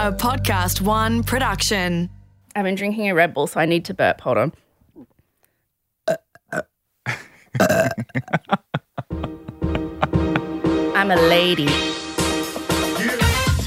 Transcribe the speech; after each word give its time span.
A 0.00 0.10
Podcast 0.10 0.80
One 0.80 1.22
production. 1.22 2.08
I've 2.56 2.64
been 2.64 2.74
drinking 2.74 3.10
a 3.10 3.14
Red 3.14 3.34
Bull, 3.34 3.46
so 3.46 3.60
I 3.60 3.66
need 3.66 3.84
to 3.84 3.92
burp. 3.92 4.22
Hold 4.22 4.38
on. 4.38 4.52
I'm 10.94 11.10
a 11.10 11.16
lady. 11.16 11.68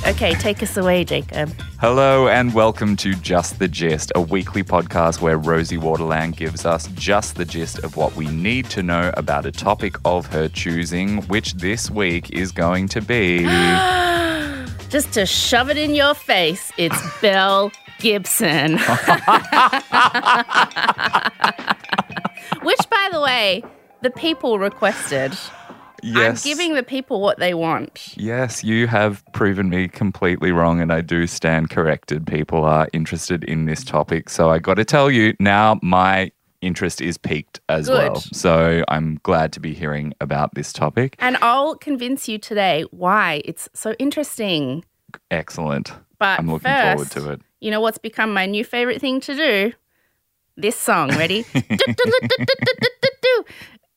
Okay, 0.07 0.33
take 0.33 0.63
us 0.63 0.75
away, 0.75 1.03
Jacob. 1.03 1.53
Hello 1.79 2.27
and 2.27 2.51
welcome 2.55 2.95
to 2.95 3.13
Just 3.13 3.59
the 3.59 3.67
Gist, 3.67 4.11
a 4.15 4.21
weekly 4.21 4.63
podcast 4.63 5.21
where 5.21 5.37
Rosie 5.37 5.77
Waterland 5.77 6.35
gives 6.35 6.65
us 6.65 6.87
just 6.95 7.35
the 7.35 7.45
gist 7.45 7.77
of 7.83 7.95
what 7.95 8.15
we 8.15 8.25
need 8.25 8.71
to 8.71 8.81
know 8.81 9.13
about 9.17 9.45
a 9.45 9.51
topic 9.51 9.97
of 10.03 10.25
her 10.25 10.47
choosing, 10.47 11.21
which 11.27 11.53
this 11.53 11.91
week 11.91 12.31
is 12.31 12.51
going 12.51 12.87
to 12.87 13.03
be. 13.03 13.45
Just 14.93 15.11
to 15.13 15.25
shove 15.25 15.71
it 15.71 15.77
in 15.77 15.95
your 15.95 16.13
face, 16.13 16.71
it's 16.77 16.95
Belle 17.21 17.71
Gibson. 17.97 18.73
Which, 18.73 18.83
by 22.91 23.09
the 23.11 23.19
way, 23.19 23.63
the 24.03 24.11
people 24.11 24.59
requested. 24.59 25.35
yes. 26.03 26.45
I'm 26.45 26.47
giving 26.47 26.75
the 26.75 26.83
people 26.83 27.21
what 27.21 27.39
they 27.39 27.55
want. 27.55 28.13
Yes, 28.15 28.63
you 28.63 28.85
have 28.85 29.23
proven 29.33 29.67
me 29.67 29.87
completely 29.87 30.51
wrong, 30.51 30.79
and 30.79 30.93
I 30.93 31.01
do 31.01 31.25
stand 31.25 31.71
corrected. 31.71 32.27
People 32.27 32.63
are 32.63 32.87
interested 32.93 33.43
in 33.45 33.65
this 33.65 33.83
topic. 33.83 34.29
So 34.29 34.51
I 34.51 34.59
got 34.59 34.75
to 34.75 34.85
tell 34.85 35.09
you, 35.09 35.33
now 35.39 35.79
my 35.81 36.31
interest 36.63 37.01
is 37.01 37.17
peaked 37.17 37.59
as 37.69 37.87
Good. 37.87 37.97
well. 37.97 38.15
So 38.15 38.83
I'm 38.87 39.19
glad 39.23 39.53
to 39.53 39.59
be 39.59 39.73
hearing 39.73 40.13
about 40.21 40.55
this 40.55 40.73
topic. 40.73 41.15
And 41.19 41.37
I'll 41.41 41.75
convince 41.75 42.27
you 42.27 42.37
today 42.37 42.85
why 42.91 43.41
it's 43.45 43.69
so 43.73 43.93
interesting. 43.99 44.85
Excellent. 45.29 45.91
But 46.19 46.39
I'm 46.39 46.47
looking 46.47 46.71
first, 46.71 47.11
forward 47.11 47.11
to 47.11 47.33
it. 47.33 47.41
You 47.59 47.71
know 47.71 47.81
what's 47.81 47.97
become 47.97 48.33
my 48.33 48.45
new 48.45 48.63
favorite 48.63 49.01
thing 49.01 49.19
to 49.21 49.35
do? 49.35 49.73
This 50.55 50.75
song. 50.75 51.09
Ready? 51.09 51.45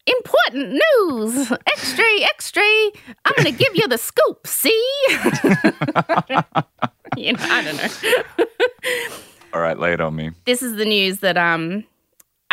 Important 0.07 0.81
news. 0.99 1.53
Extra, 1.67 2.05
extra. 2.23 2.63
I'm 2.63 3.35
going 3.37 3.53
to 3.53 3.59
give 3.59 3.75
you 3.75 3.89
the 3.89 3.99
scoop, 3.99 4.47
see? 4.47 4.71
you 7.17 7.33
know, 7.33 7.39
I 7.41 7.63
don't 7.65 7.77
know. 7.77 7.89
All 9.53 9.61
right, 9.61 9.79
lay 9.79 9.93
it 9.95 10.01
on 10.01 10.15
me. 10.15 10.31
This 10.45 10.63
is 10.63 10.77
the 10.77 10.85
news 10.85 11.19
that 11.21 11.37
um 11.37 11.85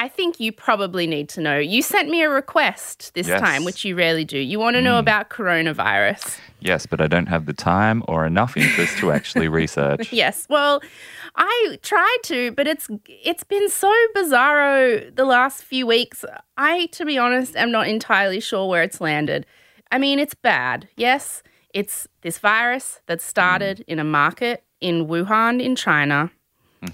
I 0.03 0.09
think 0.09 0.37
you 0.37 0.51
probably 0.51 1.07
need 1.07 1.29
to 1.29 1.39
know. 1.39 1.57
You 1.57 1.81
sent 1.81 2.09
me 2.09 2.23
a 2.23 2.29
request 2.29 3.13
this 3.13 3.29
Yes. 3.29 3.39
time, 3.39 3.63
which 3.63 3.85
you 3.85 3.95
rarely 3.95 4.25
do. 4.25 4.37
You 4.37 4.59
want 4.59 4.75
to 4.75 4.81
know 4.81 4.95
mm. 4.95 4.99
about 4.99 5.29
coronavirus. 5.29 6.39
Yes, 6.59 6.85
but 6.85 6.99
I 6.99 7.07
don't 7.07 7.27
have 7.27 7.45
the 7.45 7.53
time 7.53 8.03
or 8.09 8.25
enough 8.25 8.57
interest 8.57 8.97
to 8.97 9.13
actually 9.13 9.47
research. 9.61 10.11
Yes. 10.11 10.45
Well, 10.49 10.81
I 11.37 11.79
tried 11.81 12.17
to, 12.23 12.51
but 12.51 12.67
it's 12.67 12.89
it's 13.07 13.45
been 13.45 13.69
so 13.69 13.93
bizarro 14.13 15.15
the 15.15 15.23
last 15.23 15.63
few 15.63 15.87
weeks. 15.87 16.25
I, 16.57 16.87
to 16.87 17.05
be 17.05 17.17
honest, 17.17 17.55
am 17.55 17.71
not 17.71 17.87
entirely 17.87 18.41
sure 18.41 18.67
where 18.67 18.83
it's 18.83 18.99
landed. 18.99 19.45
I 19.89 19.99
mean, 19.99 20.19
it's 20.19 20.35
bad. 20.35 20.89
Yes, 20.97 21.43
it's 21.73 22.09
this 22.23 22.39
virus 22.39 22.99
that 23.05 23.21
started 23.21 23.77
mm. 23.77 23.83
in 23.87 23.99
a 23.99 24.03
market 24.03 24.65
in 24.81 25.07
Wuhan 25.07 25.61
in 25.61 25.77
China. 25.77 26.29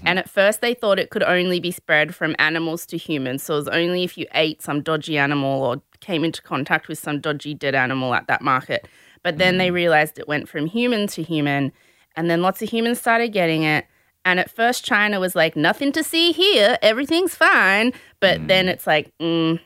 And 0.04 0.18
at 0.18 0.28
first, 0.28 0.60
they 0.60 0.74
thought 0.74 0.98
it 0.98 1.10
could 1.10 1.22
only 1.22 1.60
be 1.60 1.70
spread 1.70 2.14
from 2.14 2.34
animals 2.38 2.86
to 2.86 2.96
humans. 2.96 3.42
So 3.42 3.54
it 3.54 3.56
was 3.58 3.68
only 3.68 4.04
if 4.04 4.16
you 4.16 4.26
ate 4.34 4.62
some 4.62 4.82
dodgy 4.82 5.18
animal 5.18 5.62
or 5.62 5.82
came 6.00 6.24
into 6.24 6.42
contact 6.42 6.88
with 6.88 6.98
some 6.98 7.20
dodgy 7.20 7.54
dead 7.54 7.74
animal 7.74 8.14
at 8.14 8.26
that 8.26 8.42
market. 8.42 8.88
But 9.22 9.38
then 9.38 9.58
they 9.58 9.70
realized 9.70 10.18
it 10.18 10.28
went 10.28 10.48
from 10.48 10.66
human 10.66 11.06
to 11.08 11.22
human. 11.22 11.72
And 12.16 12.30
then 12.30 12.42
lots 12.42 12.62
of 12.62 12.70
humans 12.70 12.98
started 13.00 13.28
getting 13.32 13.62
it. 13.62 13.86
And 14.24 14.38
at 14.38 14.50
first, 14.50 14.84
China 14.84 15.18
was 15.20 15.34
like, 15.34 15.56
nothing 15.56 15.92
to 15.92 16.04
see 16.04 16.32
here. 16.32 16.78
Everything's 16.82 17.34
fine. 17.34 17.92
But 18.20 18.48
then 18.48 18.68
it's 18.68 18.86
like, 18.86 19.12
mm, 19.18 19.58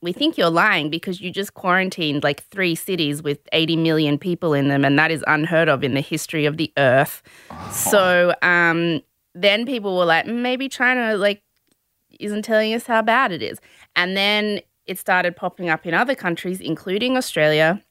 we 0.00 0.12
think 0.12 0.38
you're 0.38 0.50
lying 0.50 0.90
because 0.90 1.20
you 1.20 1.32
just 1.32 1.54
quarantined 1.54 2.22
like 2.22 2.44
three 2.44 2.74
cities 2.74 3.22
with 3.22 3.40
80 3.52 3.76
million 3.76 4.18
people 4.18 4.54
in 4.54 4.68
them. 4.68 4.84
And 4.84 4.98
that 4.98 5.10
is 5.10 5.24
unheard 5.26 5.68
of 5.68 5.82
in 5.82 5.94
the 5.94 6.00
history 6.00 6.44
of 6.46 6.56
the 6.56 6.72
earth. 6.76 7.22
So 7.72 8.34
um, 8.42 9.02
then 9.42 9.66
people 9.66 9.96
were 9.96 10.04
like, 10.04 10.26
"Mm, 10.26 10.42
maybe 10.42 10.68
China 10.68 11.16
like 11.16 11.42
isn't 12.18 12.42
telling 12.42 12.74
us 12.74 12.86
how 12.86 13.02
bad 13.02 13.32
it 13.32 13.42
is. 13.42 13.58
And 13.96 14.16
then 14.16 14.60
it 14.86 14.98
started 14.98 15.36
popping 15.36 15.68
up 15.68 15.86
in 15.86 15.94
other 15.94 16.14
countries, 16.14 16.60
including 16.60 17.16
Australia. 17.16 17.82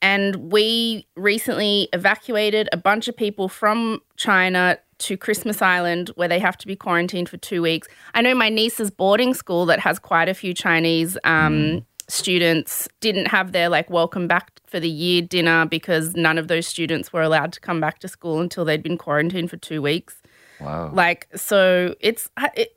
And 0.00 0.52
we 0.52 1.06
recently 1.16 1.88
evacuated 1.92 2.68
a 2.72 2.76
bunch 2.76 3.08
of 3.08 3.16
people 3.16 3.48
from 3.48 4.00
China 4.16 4.78
to 4.98 5.16
Christmas 5.16 5.60
Island, 5.62 6.10
where 6.16 6.28
they 6.28 6.38
have 6.38 6.56
to 6.58 6.66
be 6.66 6.74
quarantined 6.74 7.28
for 7.28 7.36
two 7.36 7.62
weeks. 7.62 7.86
I 8.14 8.22
know 8.22 8.34
my 8.34 8.48
niece's 8.48 8.90
boarding 8.90 9.34
school 9.34 9.66
that 9.66 9.80
has 9.80 9.98
quite 9.98 10.28
a 10.28 10.34
few 10.34 10.54
Chinese 10.54 11.16
um, 11.24 11.84
students 12.08 12.88
didn't 13.00 13.26
have 13.26 13.52
their 13.52 13.68
like 13.68 13.90
welcome 13.90 14.26
back 14.26 14.50
for 14.66 14.80
the 14.80 14.88
year 14.88 15.20
dinner 15.20 15.66
because 15.66 16.16
none 16.16 16.38
of 16.38 16.48
those 16.48 16.66
students 16.66 17.12
were 17.12 17.22
allowed 17.22 17.52
to 17.52 17.60
come 17.60 17.80
back 17.80 17.98
to 17.98 18.08
school 18.08 18.40
until 18.40 18.64
they'd 18.64 18.82
been 18.82 18.98
quarantined 18.98 19.50
for 19.50 19.58
two 19.58 19.82
weeks. 19.82 20.22
Wow. 20.60 20.90
Like, 20.92 21.28
so 21.36 21.94
it's 22.00 22.30
uh, 22.36 22.48
it, 22.54 22.76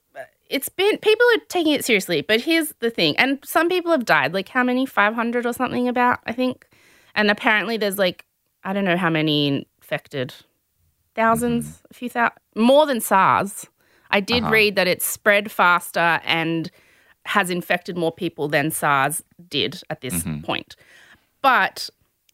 it's 0.49 0.69
been 0.69 0.97
people 0.97 1.25
are 1.35 1.41
taking 1.47 1.73
it 1.73 1.85
seriously. 1.85 2.21
But 2.21 2.41
here's 2.41 2.73
the 2.79 2.89
thing, 2.89 3.15
and 3.17 3.39
some 3.43 3.69
people 3.69 3.91
have 3.91 4.05
died. 4.05 4.33
Like 4.33 4.49
how 4.49 4.63
many? 4.63 4.85
Five 4.85 5.13
hundred 5.13 5.45
or 5.45 5.53
something? 5.53 5.87
About 5.87 6.19
I 6.25 6.33
think, 6.33 6.67
and 7.15 7.31
apparently 7.31 7.77
there's 7.77 7.97
like 7.97 8.25
I 8.63 8.73
don't 8.73 8.85
know 8.85 8.97
how 8.97 9.09
many 9.09 9.47
infected. 9.47 10.33
1000s 11.17 11.39
mm-hmm. 11.39 11.69
a 11.89 11.93
few 11.93 12.09
thousand, 12.09 12.37
more 12.55 12.85
than 12.85 13.01
SARS. 13.01 13.67
I 14.11 14.21
did 14.21 14.43
uh-huh. 14.43 14.51
read 14.51 14.75
that 14.77 14.87
it's 14.87 15.05
spread 15.05 15.51
faster 15.51 16.21
and 16.23 16.71
has 17.25 17.49
infected 17.49 17.97
more 17.97 18.11
people 18.11 18.47
than 18.47 18.71
SARS 18.71 19.23
did 19.49 19.81
at 19.89 20.01
this 20.01 20.23
mm-hmm. 20.23 20.41
point. 20.41 20.75
But 21.41 21.89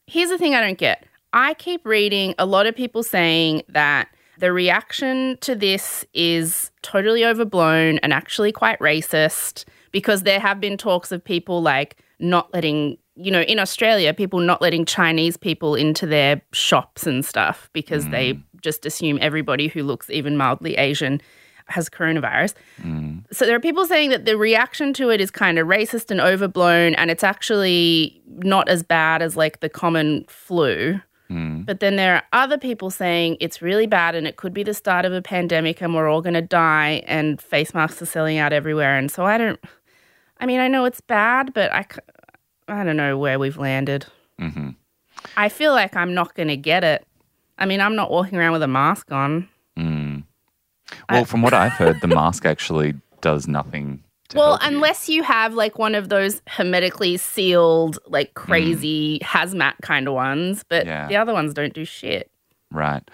here's 0.06 0.29
the 0.29 0.38
thing 0.38 0.56
I 0.56 0.62
don't 0.62 0.78
get. 0.78 1.06
I 1.34 1.53
keep 1.56 1.85
reading 1.85 2.35
a 2.40 2.46
lot 2.46 2.68
of 2.68 2.75
people 2.75 3.03
saying 3.03 3.64
that 3.69 4.09
the 4.39 4.51
reaction 4.51 5.37
to 5.41 5.55
this 5.55 6.05
is 6.13 6.71
totally 6.81 7.25
overblown 7.25 7.97
and 7.99 8.13
actually 8.13 8.51
quite 8.51 8.79
racist 8.79 9.65
because 9.91 10.23
there 10.23 10.39
have 10.39 10.59
been 10.59 10.77
talks 10.77 11.11
of 11.11 11.23
people 11.23 11.61
like 11.61 11.97
not 12.19 12.53
letting, 12.53 12.97
you 13.15 13.31
know, 13.31 13.41
in 13.41 13.59
Australia, 13.59 14.13
people 14.13 14.39
not 14.39 14.61
letting 14.61 14.85
Chinese 14.85 15.37
people 15.37 15.75
into 15.75 16.05
their 16.05 16.41
shops 16.53 17.07
and 17.07 17.25
stuff 17.25 17.69
because 17.73 18.07
they 18.09 18.33
mm. 18.33 18.43
just 18.61 18.85
assume 18.85 19.17
everybody 19.21 19.67
who 19.67 19.83
looks 19.83 20.09
even 20.09 20.37
mildly 20.37 20.75
Asian 20.75 21.21
has 21.67 21.89
coronavirus. 21.89 22.53
Mm. 22.81 23.23
So 23.31 23.45
there 23.45 23.55
are 23.55 23.59
people 23.59 23.85
saying 23.85 24.09
that 24.11 24.25
the 24.25 24.37
reaction 24.37 24.93
to 24.93 25.09
it 25.09 25.19
is 25.19 25.31
kind 25.31 25.59
of 25.59 25.67
racist 25.67 26.11
and 26.11 26.21
overblown, 26.21 26.95
and 26.95 27.11
it's 27.11 27.23
actually 27.23 28.21
not 28.37 28.69
as 28.69 28.83
bad 28.83 29.21
as 29.21 29.35
like 29.35 29.59
the 29.59 29.69
common 29.69 30.25
flu. 30.27 30.99
But 31.29 31.79
then 31.81 31.97
there 31.97 32.15
are 32.15 32.23
other 32.31 32.57
people 32.57 32.89
saying 32.89 33.38
it's 33.39 33.61
really 33.61 33.88
bad 33.88 34.15
and 34.15 34.25
it 34.25 34.38
could 34.38 34.53
be 34.53 34.63
the 34.63 34.73
start 34.73 35.03
of 35.05 35.11
a 35.13 35.21
pandemic 35.21 35.81
and 35.81 35.93
we're 35.93 36.07
all 36.07 36.21
going 36.21 36.35
to 36.35 36.41
die 36.41 37.03
and 37.05 37.41
face 37.41 37.73
masks 37.73 38.01
are 38.01 38.05
selling 38.05 38.38
out 38.38 38.53
everywhere. 38.53 38.97
And 38.97 39.11
so 39.11 39.25
I 39.25 39.37
don't, 39.37 39.59
I 40.39 40.45
mean, 40.45 40.59
I 40.59 40.67
know 40.67 40.85
it's 40.85 41.01
bad, 41.01 41.53
but 41.53 41.71
I, 41.73 41.85
I 42.69 42.83
don't 42.83 42.97
know 42.97 43.17
where 43.17 43.39
we've 43.39 43.57
landed. 43.57 44.05
hmm 44.39 44.69
I 45.35 45.49
feel 45.49 45.73
like 45.73 45.95
I'm 45.95 46.13
not 46.13 46.35
going 46.35 46.47
to 46.47 46.57
get 46.57 46.83
it. 46.83 47.05
I 47.57 47.66
mean, 47.66 47.81
I'm 47.81 47.95
not 47.95 48.11
walking 48.11 48.37
around 48.37 48.53
with 48.53 48.63
a 48.63 48.67
mask 48.67 49.11
on. 49.11 49.49
Mm. 49.77 50.23
Well, 51.09 51.25
from 51.25 51.41
what 51.41 51.53
I've 51.53 51.73
heard, 51.73 51.99
the 52.01 52.07
mask 52.07 52.45
actually 52.45 52.93
does 53.19 53.47
nothing. 53.47 54.03
Well, 54.35 54.57
help 54.57 54.61
you. 54.63 54.77
unless 54.77 55.09
you 55.09 55.23
have 55.23 55.53
like 55.53 55.77
one 55.77 55.95
of 55.95 56.09
those 56.09 56.41
hermetically 56.47 57.17
sealed, 57.17 57.99
like 58.07 58.31
mm. 58.31 58.35
crazy 58.35 59.19
hazmat 59.23 59.73
kind 59.81 60.07
of 60.07 60.13
ones, 60.13 60.63
but 60.67 60.85
Yeah. 60.85 61.07
the 61.07 61.15
other 61.15 61.33
ones 61.33 61.53
don't 61.53 61.73
do 61.73 61.85
shit. 61.85 62.29
Right. 62.72 63.09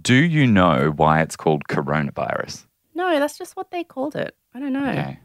Do 0.00 0.14
you 0.14 0.46
know 0.46 0.92
why 0.96 1.20
it's 1.20 1.36
called 1.36 1.64
coronavirus? 1.68 2.66
No, 2.94 3.18
that's 3.18 3.36
just 3.36 3.56
what 3.56 3.70
they 3.70 3.84
called 3.84 4.14
it. 4.16 4.36
I 4.54 4.60
don't 4.60 4.72
know. 4.72 4.88
Okay. 4.88 5.18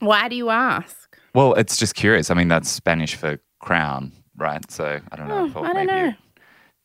Why 0.00 0.28
do 0.28 0.36
you 0.36 0.48
ask? 0.50 1.18
Well, 1.34 1.54
it's 1.54 1.76
just 1.76 1.94
curious. 1.94 2.30
I 2.30 2.34
mean, 2.34 2.48
that's 2.48 2.68
Spanish 2.68 3.14
for 3.14 3.38
crown, 3.60 4.12
right? 4.36 4.68
So 4.70 5.00
I 5.12 5.16
don't 5.16 5.28
know. 5.28 5.52
Oh, 5.54 5.62
I 5.62 5.70
I 5.70 5.72
don't 5.74 5.86
know. 5.86 6.06
it 6.08 6.14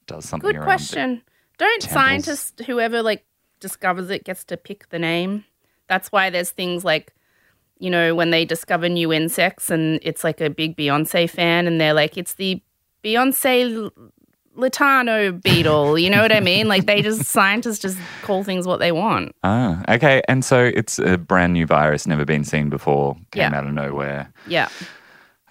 does 0.08 0.26
something 0.26 0.52
Good 0.52 0.62
question. 0.62 1.22
Don't 1.58 1.82
temples. 1.82 1.94
scientists, 1.94 2.66
whoever 2.66 3.02
like 3.02 3.26
discovers 3.62 4.10
it, 4.10 4.26
gets 4.26 4.44
to 4.46 4.58
pick 4.58 4.90
the 4.90 5.00
name? 5.00 5.46
That's 5.88 6.12
why 6.12 6.30
there's 6.30 6.52
things 6.52 6.84
like, 6.84 7.14
you 7.80 7.90
know, 7.90 8.16
when 8.16 8.30
they 8.32 8.46
discover 8.46 8.88
new 8.90 9.12
insects 9.12 9.70
and 9.70 10.00
it's 10.02 10.24
like 10.24 10.40
a 10.42 10.50
big 10.50 10.78
Beyonce 10.78 11.30
fan 11.30 11.68
and 11.68 11.80
they're 11.80 11.94
like, 11.94 12.18
it's 12.18 12.36
the 12.36 12.62
Beyonce 13.04 13.76
L- 13.76 13.92
Latano 14.58 15.42
beetle. 15.44 15.98
You 16.00 16.10
know 16.10 16.22
what 16.22 16.32
I 16.32 16.40
mean? 16.40 16.68
Like 16.68 16.86
they 16.86 17.02
just, 17.02 17.24
scientists 17.26 17.80
just 17.80 17.98
call 18.22 18.44
things 18.44 18.66
what 18.66 18.80
they 18.80 18.92
want. 18.92 19.36
Ah, 19.44 19.84
okay. 19.90 20.22
And 20.28 20.46
so 20.46 20.64
it's 20.74 21.00
a 21.00 21.18
brand 21.18 21.54
new 21.54 21.66
virus, 21.66 22.08
never 22.08 22.26
been 22.26 22.44
seen 22.46 22.70
before, 22.70 23.16
came 23.32 23.52
Yeah. 23.52 23.58
out 23.58 23.66
of 23.68 23.74
nowhere. 23.74 24.32
Yeah. 24.48 24.70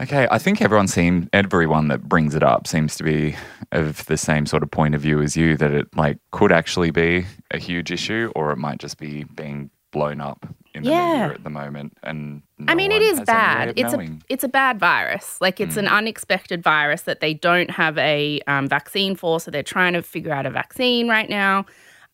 Okay, 0.00 0.26
I 0.28 0.38
think 0.38 0.60
everyone 0.60 0.88
seems 0.88 1.28
everyone 1.32 1.86
that 1.86 2.08
brings 2.08 2.34
it 2.34 2.42
up 2.42 2.66
seems 2.66 2.96
to 2.96 3.04
be 3.04 3.36
of 3.70 4.04
the 4.06 4.16
same 4.16 4.44
sort 4.44 4.64
of 4.64 4.70
point 4.72 4.96
of 4.96 5.00
view 5.00 5.22
as 5.22 5.36
you 5.36 5.56
that 5.58 5.70
it 5.70 5.86
like 5.94 6.18
could 6.32 6.50
actually 6.50 6.90
be 6.90 7.24
a 7.52 7.58
huge 7.58 7.92
issue 7.92 8.32
or 8.34 8.50
it 8.50 8.56
might 8.56 8.78
just 8.78 8.98
be 8.98 9.22
being 9.36 9.70
blown 9.92 10.20
up 10.20 10.48
in 10.74 10.82
the 10.82 10.90
Yeah. 10.90 11.12
media 11.22 11.34
at 11.36 11.44
the 11.44 11.50
moment 11.50 11.96
and 12.02 12.42
no 12.58 12.72
I 12.72 12.74
mean, 12.74 12.90
it 12.92 13.00
is 13.02 13.18
has 13.18 13.28
any 13.28 13.36
way 13.38 13.44
bad. 13.44 13.72
It's 13.78 13.92
a 13.94 14.18
it's 14.28 14.44
a 14.44 14.48
bad 14.48 14.78
virus. 14.78 15.40
Like 15.40 15.60
it's 15.60 15.76
an 15.76 15.86
unexpected 15.88 16.62
virus 16.62 17.02
that 17.02 17.20
they 17.20 17.34
don't 17.34 17.70
have 17.70 17.96
a 17.98 18.40
um, 18.46 18.68
vaccine 18.68 19.14
for, 19.16 19.40
so 19.40 19.50
they're 19.50 19.62
trying 19.62 19.92
to 19.94 20.02
figure 20.02 20.32
out 20.32 20.46
a 20.46 20.50
vaccine 20.50 21.08
right 21.08 21.28
now. 21.30 21.64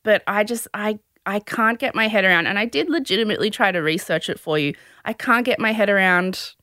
But 0.02 0.22
I 0.26 0.44
just 0.44 0.68
I 0.74 0.98
I 1.26 1.40
can't 1.40 1.78
get 1.78 1.94
my 1.94 2.08
head 2.08 2.24
around, 2.24 2.46
and 2.46 2.58
I 2.58 2.64
did 2.66 2.88
legitimately 2.88 3.50
try 3.50 3.72
to 3.72 3.80
research 3.80 4.28
it 4.28 4.38
for 4.40 4.58
you. 4.58 4.74
I 5.04 5.12
can't 5.12 5.44
get 5.44 5.58
my 5.58 5.72
head 5.72 5.90
around 5.90 6.54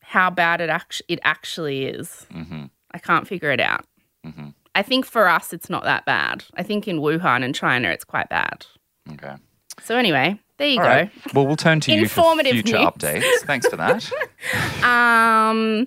how 0.00 0.30
bad 0.30 0.60
it 0.60 0.70
actually 0.70 1.06
it 1.08 1.20
actually 1.24 1.86
is. 1.86 2.26
Mhm. 2.32 2.70
I 2.92 2.98
can't 2.98 3.26
figure 3.26 3.50
it 3.50 3.60
out. 3.60 3.86
Mhm. 4.26 4.54
I 4.74 4.82
think 4.82 5.04
for 5.06 5.28
us, 5.28 5.52
it's 5.52 5.70
not 5.70 5.84
that 5.84 6.04
bad. 6.04 6.44
I 6.56 6.62
think 6.62 6.88
in 6.88 6.98
Wuhan 6.98 7.44
and 7.44 7.54
China, 7.54 7.88
it's 7.88 8.04
quite 8.04 8.28
bad. 8.28 8.66
Okay. 9.12 9.34
So 9.82 9.96
anyway, 9.96 10.38
there 10.58 10.68
you 10.68 10.78
All 10.78 10.84
go. 10.84 10.88
right. 10.88 11.10
Well, 11.34 11.46
we'll 11.46 11.56
turn 11.56 11.80
to 11.80 11.92
you 11.92 12.08
for 12.08 12.20
Informative 12.20 12.52
future 12.52 12.78
news. 12.78 12.86
updates. 12.88 13.38
Thanks 13.40 13.66
for 13.68 13.76
that. 13.76 14.10
Um, 14.84 15.86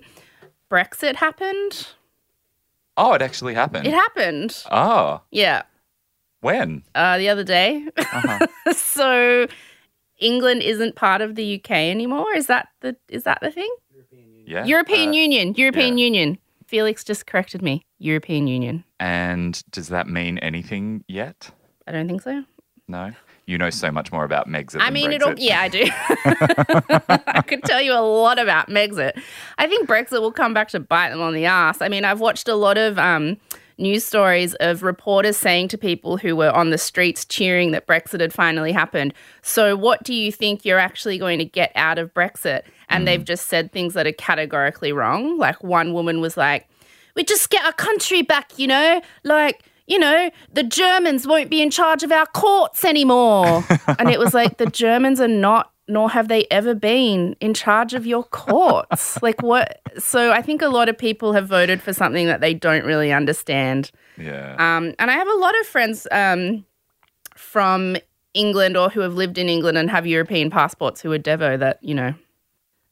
Brexit 0.70 1.14
happened. 1.16 1.88
Oh, 2.96 3.12
it 3.14 3.22
actually 3.22 3.54
happened. 3.54 3.86
It 3.86 3.94
happened. 3.94 4.62
oh, 4.70 5.20
Yeah. 5.30 5.62
when? 6.40 6.82
Uh, 6.94 7.16
the 7.18 7.28
other 7.28 7.44
day. 7.44 7.86
Uh-huh. 7.96 8.46
so 8.74 9.46
England 10.18 10.62
isn't 10.62 10.96
part 10.96 11.20
of 11.20 11.36
the 11.36 11.60
UK 11.60 11.70
anymore. 11.70 12.34
Is 12.34 12.48
that 12.48 12.68
the 12.80 12.96
is 13.08 13.22
that 13.24 13.38
the 13.40 13.50
thing? 13.52 13.72
European 13.94 14.42
Yeah. 14.46 14.64
European 14.64 15.08
Uh, 15.10 15.12
Union. 15.12 15.54
European 15.56 15.96
yeah. 15.98 16.04
Union. 16.04 16.38
Felix 16.66 17.04
just 17.04 17.26
corrected 17.26 17.62
me. 17.62 17.86
European 17.98 18.46
Union. 18.48 18.84
And 19.00 19.62
does 19.70 19.88
that 19.88 20.06
mean 20.08 20.38
anything 20.38 21.04
yet? 21.08 21.50
I 21.86 21.92
don't 21.92 22.06
think 22.08 22.22
so. 22.22 22.44
No. 22.88 23.12
You 23.48 23.56
know 23.56 23.70
so 23.70 23.90
much 23.90 24.12
more 24.12 24.24
about 24.24 24.46
Megxit. 24.46 24.76
I 24.78 24.90
mean, 24.90 25.10
it'll. 25.10 25.32
Yeah, 25.38 25.62
I 25.62 25.68
do. 25.68 25.84
I 27.26 27.42
could 27.46 27.62
tell 27.62 27.80
you 27.80 27.94
a 27.94 28.04
lot 28.04 28.38
about 28.38 28.68
Megxit. 28.68 29.18
I 29.56 29.66
think 29.66 29.88
Brexit 29.88 30.20
will 30.20 30.32
come 30.32 30.52
back 30.52 30.68
to 30.68 30.80
bite 30.80 31.08
them 31.08 31.22
on 31.22 31.32
the 31.32 31.46
ass. 31.46 31.80
I 31.80 31.88
mean, 31.88 32.04
I've 32.04 32.20
watched 32.20 32.46
a 32.46 32.54
lot 32.54 32.76
of 32.76 32.98
um, 32.98 33.38
news 33.78 34.04
stories 34.04 34.54
of 34.56 34.82
reporters 34.82 35.38
saying 35.38 35.68
to 35.68 35.78
people 35.78 36.18
who 36.18 36.36
were 36.36 36.50
on 36.50 36.68
the 36.68 36.76
streets 36.76 37.24
cheering 37.24 37.70
that 37.70 37.86
Brexit 37.86 38.20
had 38.20 38.34
finally 38.34 38.70
happened. 38.70 39.14
So, 39.40 39.74
what 39.74 40.02
do 40.02 40.12
you 40.12 40.30
think 40.30 40.66
you're 40.66 40.78
actually 40.78 41.16
going 41.16 41.38
to 41.38 41.46
get 41.46 41.72
out 41.74 41.98
of 41.98 42.12
Brexit? 42.12 42.64
And 42.90 43.08
they've 43.08 43.24
just 43.24 43.48
said 43.48 43.72
things 43.72 43.94
that 43.94 44.06
are 44.06 44.12
categorically 44.12 44.92
wrong. 44.92 45.38
Like 45.38 45.64
one 45.64 45.94
woman 45.94 46.20
was 46.20 46.36
like, 46.36 46.68
"We 47.16 47.24
just 47.24 47.48
get 47.48 47.64
our 47.64 47.72
country 47.72 48.20
back," 48.20 48.58
you 48.58 48.66
know, 48.66 49.00
like 49.24 49.64
you 49.88 49.98
know, 49.98 50.30
the 50.52 50.62
Germans 50.62 51.26
won't 51.26 51.50
be 51.50 51.62
in 51.62 51.70
charge 51.70 52.02
of 52.02 52.12
our 52.12 52.26
courts 52.26 52.84
anymore. 52.84 53.64
and 53.98 54.10
it 54.10 54.18
was 54.18 54.34
like, 54.34 54.58
the 54.58 54.66
Germans 54.66 55.18
are 55.18 55.26
not, 55.26 55.72
nor 55.88 56.10
have 56.10 56.28
they 56.28 56.46
ever 56.50 56.74
been 56.74 57.34
in 57.40 57.54
charge 57.54 57.94
of 57.94 58.06
your 58.06 58.22
courts. 58.24 59.18
like, 59.22 59.42
what? 59.42 59.80
So 59.98 60.30
I 60.30 60.42
think 60.42 60.60
a 60.60 60.68
lot 60.68 60.90
of 60.90 60.98
people 60.98 61.32
have 61.32 61.48
voted 61.48 61.80
for 61.80 61.94
something 61.94 62.26
that 62.26 62.42
they 62.42 62.52
don't 62.52 62.84
really 62.84 63.12
understand. 63.12 63.90
Yeah. 64.18 64.56
Um, 64.58 64.94
and 64.98 65.10
I 65.10 65.14
have 65.14 65.28
a 65.28 65.36
lot 65.36 65.58
of 65.58 65.66
friends 65.66 66.06
um, 66.10 66.66
from 67.34 67.96
England 68.34 68.76
or 68.76 68.90
who 68.90 69.00
have 69.00 69.14
lived 69.14 69.38
in 69.38 69.48
England 69.48 69.78
and 69.78 69.90
have 69.90 70.06
European 70.06 70.50
passports 70.50 71.00
who 71.00 71.10
are 71.12 71.18
Devo 71.18 71.58
that, 71.58 71.82
you 71.82 71.94
know, 71.94 72.12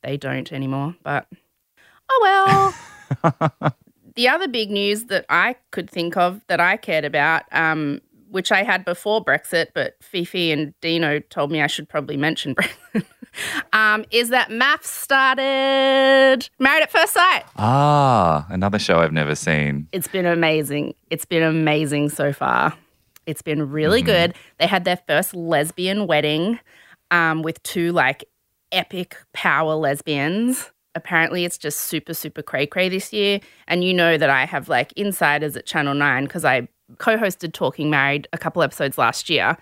they 0.02 0.16
don't 0.16 0.50
anymore. 0.50 0.96
But 1.02 1.26
oh 2.10 2.75
well. 3.22 3.72
the 4.17 4.29
other 4.29 4.49
big 4.49 4.71
news 4.71 5.05
that 5.05 5.25
I 5.29 5.57
could 5.71 5.89
think 5.89 6.17
of 6.17 6.41
that 6.49 6.61
I 6.61 6.77
cared 6.77 7.05
about, 7.05 7.43
um, 7.53 8.01
which 8.31 8.51
I 8.51 8.63
had 8.63 8.85
before 8.85 9.25
Brexit, 9.25 9.69
but 9.75 9.97
Fifi 10.03 10.51
and 10.51 10.75
Dino 10.81 11.21
told 11.21 11.53
me 11.53 11.63
I 11.63 11.67
should 11.69 11.89
probably 11.89 12.17
mention 12.17 12.55
Brexit, 12.95 13.05
um, 13.73 14.05
is 14.11 14.31
that 14.31 14.49
MAFS 14.51 14.85
started 14.87 16.49
Married 16.59 16.83
at 16.83 16.91
First 16.91 17.13
Sight. 17.13 17.45
ah, 17.57 18.47
another 18.51 18.79
show 18.79 18.99
I've 18.99 19.13
never 19.13 19.35
seen. 19.35 19.89
It's 19.93 20.09
been 20.09 20.27
amazing. 20.27 20.95
It's 21.11 21.25
been 21.25 21.43
amazing 21.43 22.09
so 22.09 22.33
far. 22.33 22.75
It's 23.27 23.43
been 23.43 23.71
really 23.71 24.03
good. 24.03 24.35
They 24.59 24.67
had 24.67 24.85
their 24.85 24.99
first 25.09 25.35
lesbian 25.35 26.07
wedding 26.07 26.61
um, 27.11 27.43
with 27.43 27.63
two 27.63 27.93
like 27.93 28.25
epic 28.73 29.17
power 29.33 29.75
lesbians. 29.75 30.71
Apparently, 30.96 31.44
it's 31.44 31.58
just 31.58 31.82
super, 31.82 32.14
super 32.14 32.43
cray 32.43 32.66
cray 32.66 32.88
this 32.88 33.12
year. 33.12 33.38
And 33.69 33.84
you 33.84 33.94
know 33.94 34.19
that 34.19 34.31
I 34.31 34.44
have 34.46 34.69
like 34.69 34.93
insiders 34.94 35.56
at 35.56 35.66
Channel 35.66 35.94
9 35.94 36.25
because 36.25 36.44
I 36.44 36.66
co 36.98 37.16
hosted 37.16 37.52
Talking 37.52 37.90
Married 37.90 38.26
a 38.32 38.38
couple 38.38 38.62
episodes 38.62 38.98
last 38.98 39.31
year. 39.31 39.56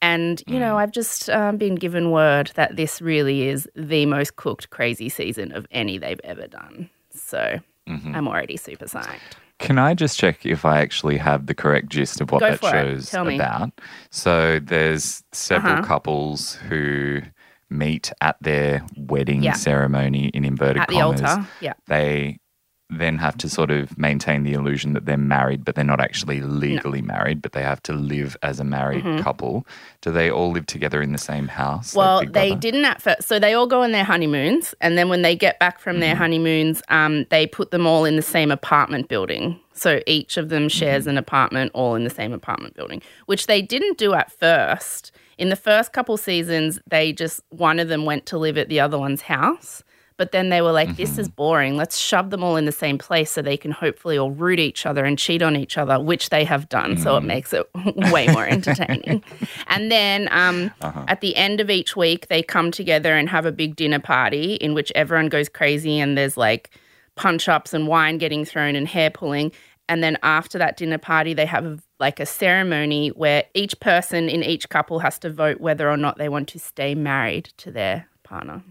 And, 0.00 0.42
you 0.46 0.60
know, 0.60 0.78
I've 0.78 0.92
just 0.92 1.28
um, 1.28 1.56
been 1.56 1.74
given 1.74 2.12
word 2.12 2.52
that 2.54 2.76
this 2.76 3.02
really 3.02 3.48
is 3.48 3.68
the 3.74 4.06
most 4.06 4.36
cooked, 4.36 4.70
crazy 4.70 5.08
season 5.08 5.50
of 5.50 5.66
any 5.72 5.98
they've 5.98 6.20
ever 6.22 6.46
done. 6.46 6.88
So 7.12 7.58
I'm 7.88 8.28
already 8.28 8.56
super 8.56 8.84
psyched. 8.84 9.18
Can 9.58 9.76
I 9.76 9.94
just 9.94 10.16
check 10.16 10.46
if 10.46 10.64
I 10.64 10.78
actually 10.78 11.16
have 11.16 11.46
the 11.46 11.54
correct 11.54 11.88
gist 11.88 12.20
of 12.20 12.30
what 12.30 12.40
Go 12.40 12.50
that 12.52 12.60
show's 12.60 13.12
about? 13.12 13.72
So 14.10 14.60
there's 14.62 15.24
several 15.32 15.72
Uh-huh. 15.72 15.82
couples 15.82 16.54
who 16.68 17.22
meet 17.70 18.12
at 18.20 18.36
their 18.40 18.82
wedding 18.96 19.42
Yeah. 19.42 19.52
ceremony 19.54 20.28
in 20.34 20.44
inverted 20.44 20.82
At 20.82 20.88
the 20.88 20.94
commas. 21.00 21.22
altar. 21.22 21.46
Yeah. 21.60 21.74
They 21.86 22.38
then 22.90 23.18
have 23.18 23.36
to 23.36 23.50
sort 23.50 23.70
of 23.70 23.98
maintain 23.98 24.44
the 24.44 24.54
illusion 24.54 24.94
that 24.94 25.04
they're 25.04 25.18
married, 25.18 25.62
but 25.62 25.74
they're 25.74 25.84
not 25.84 26.00
actually 26.00 26.40
legally 26.40 27.02
married, 27.02 27.42
but 27.42 27.52
they 27.52 27.60
have 27.62 27.82
to 27.82 27.92
live 27.92 28.34
as 28.42 28.58
a 28.60 28.64
married 28.64 29.04
couple. 29.22 29.66
Do 30.00 30.10
they 30.10 30.30
all 30.30 30.52
live 30.52 30.64
together 30.64 31.02
in 31.02 31.12
the 31.12 31.18
same 31.18 31.48
house? 31.48 31.90
Mm-hmm. 31.90 31.98
Well, 31.98 32.20
Big 32.20 32.32
they 32.32 32.48
Brother? 32.48 32.60
didn't 32.62 32.84
at 32.86 33.02
first. 33.02 33.24
So 33.28 33.38
they 33.38 33.52
all 33.52 33.66
go 33.66 33.82
on 33.82 33.92
their 33.92 34.04
honeymoons, 34.04 34.74
and 34.80 34.96
then 34.96 35.10
when 35.10 35.20
they 35.20 35.36
get 35.36 35.58
back 35.58 35.80
from 35.80 35.96
Mm-hmm. 35.96 36.00
their 36.00 36.14
honeymoons, 36.16 36.82
um, 36.88 37.26
they 37.28 37.46
put 37.46 37.72
them 37.72 37.86
all 37.86 38.06
in 38.06 38.16
the 38.16 38.22
same 38.22 38.50
apartment 38.50 39.08
building. 39.08 39.60
So 39.74 40.00
each 40.06 40.38
of 40.38 40.48
them 40.48 40.70
shares 40.70 41.02
Mm-hmm. 41.02 41.10
an 41.10 41.18
apartment, 41.18 41.72
all 41.74 41.94
in 41.94 42.04
the 42.04 42.10
same 42.10 42.32
apartment 42.32 42.74
building, 42.74 43.02
which 43.26 43.48
they 43.48 43.60
didn't 43.60 43.98
do 43.98 44.14
at 44.14 44.32
first. 44.32 45.12
In 45.38 45.48
the 45.50 45.56
first 45.56 45.92
couple 45.92 46.16
seasons, 46.16 46.80
they 46.90 47.12
just 47.12 47.40
one 47.50 47.78
of 47.78 47.88
them 47.88 48.04
went 48.04 48.26
to 48.26 48.38
live 48.38 48.58
at 48.58 48.68
the 48.68 48.80
other 48.80 48.98
one's 48.98 49.22
house. 49.22 49.82
But 50.16 50.32
then 50.32 50.48
they 50.48 50.60
were 50.62 50.72
like, 50.72 50.96
this 50.96 51.12
Mm-hmm. 51.12 51.20
is 51.20 51.28
boring. 51.28 51.76
Let's 51.76 51.96
shove 51.96 52.30
them 52.30 52.42
all 52.42 52.56
in 52.56 52.64
the 52.64 52.72
same 52.72 52.98
place 52.98 53.30
so 53.30 53.40
they 53.40 53.56
can 53.56 53.70
hopefully 53.70 54.18
all 54.18 54.32
root 54.32 54.58
each 54.58 54.84
other 54.84 55.04
and 55.04 55.16
cheat 55.16 55.42
on 55.42 55.54
each 55.54 55.78
other, 55.78 56.00
which 56.00 56.30
they 56.30 56.42
have 56.42 56.68
done. 56.68 56.96
So 56.96 57.12
Mm. 57.14 57.18
it 57.18 57.24
makes 57.24 57.52
it 57.52 57.64
way 58.12 58.26
more 58.26 58.44
entertaining. 58.44 59.22
and 59.68 59.92
then 59.92 60.28
um, 60.32 60.72
Uh-huh. 60.80 61.04
at 61.06 61.20
the 61.20 61.36
end 61.36 61.60
of 61.60 61.70
each 61.70 61.94
week, 61.94 62.26
they 62.26 62.42
come 62.42 62.72
together 62.72 63.14
and 63.14 63.28
have 63.28 63.46
a 63.46 63.52
big 63.52 63.76
dinner 63.76 64.00
party 64.00 64.54
in 64.54 64.74
which 64.74 64.90
everyone 64.96 65.28
goes 65.28 65.48
crazy 65.48 66.00
and 66.00 66.18
there's 66.18 66.36
like 66.36 66.70
punch 67.14 67.48
ups 67.48 67.72
and 67.72 67.86
wine 67.86 68.18
getting 68.18 68.44
thrown 68.44 68.74
and 68.74 68.88
hair 68.88 69.10
pulling. 69.10 69.52
And 69.88 70.02
then 70.02 70.18
after 70.24 70.58
that 70.58 70.76
dinner 70.76 70.98
party, 70.98 71.32
they 71.32 71.46
have 71.46 71.80
like 71.98 72.20
a 72.20 72.26
ceremony 72.26 73.08
where 73.08 73.44
each 73.54 73.78
person 73.80 74.28
in 74.28 74.42
each 74.42 74.68
couple 74.68 75.00
has 75.00 75.18
to 75.20 75.30
vote 75.30 75.60
whether 75.60 75.90
or 75.90 75.96
not 75.96 76.18
they 76.18 76.28
want 76.28 76.48
to 76.48 76.58
stay 76.58 76.94
married 76.94 77.46
to 77.58 77.70
their 77.70 78.08
partner. 78.22 78.62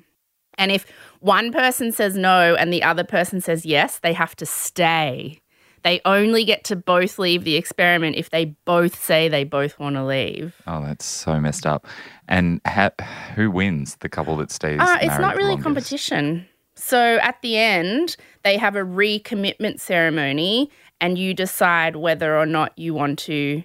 And 0.58 0.72
if 0.72 0.86
one 1.20 1.52
person 1.52 1.92
says 1.92 2.16
no 2.16 2.56
and 2.56 2.74
the 2.74 2.84
other 2.84 3.04
person 3.04 3.42
says 3.42 3.66
yes, 3.66 4.00
they 4.00 4.14
have 4.14 4.36
to 4.38 4.46
stay. 4.46 5.42
They 5.84 6.02
only 6.06 6.44
get 6.44 6.64
to 6.66 6.76
both 6.76 7.20
leave 7.20 7.44
the 7.44 7.56
experiment 7.56 8.16
if 8.16 8.32
they 8.32 8.56
both 8.66 9.02
say 9.02 9.30
they 9.30 9.44
both 9.44 9.80
want 9.80 9.96
to 9.96 10.04
leave. 10.04 10.56
Oh, 10.66 10.84
that's 10.84 11.06
so 11.06 11.40
messed 11.40 11.66
up. 11.66 11.86
And 12.28 12.60
ha- 12.66 12.92
who 13.36 13.52
wins? 13.52 13.96
The 14.00 14.10
couple 14.10 14.36
that 14.38 14.52
stays? 14.52 14.80
Uh, 14.82 14.98
it's 15.02 15.20
not 15.20 15.36
really 15.36 15.56
competition. 15.58 16.48
So 16.76 17.18
at 17.24 17.42
the 17.42 17.58
end, 17.58 18.18
they 18.44 18.58
have 18.58 18.76
a 18.76 18.82
recommitment 18.82 19.80
ceremony, 19.80 20.70
and 21.00 21.18
you 21.18 21.34
decide 21.34 21.96
whether 21.96 22.38
or 22.38 22.46
not 22.46 22.78
you 22.78 22.94
want 22.94 23.20
to 23.20 23.64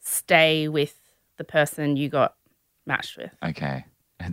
stay 0.00 0.68
with 0.68 0.98
the 1.36 1.44
person 1.44 1.96
you 1.96 2.08
got 2.08 2.34
matched 2.86 3.16
with. 3.16 3.30
Okay. 3.42 3.84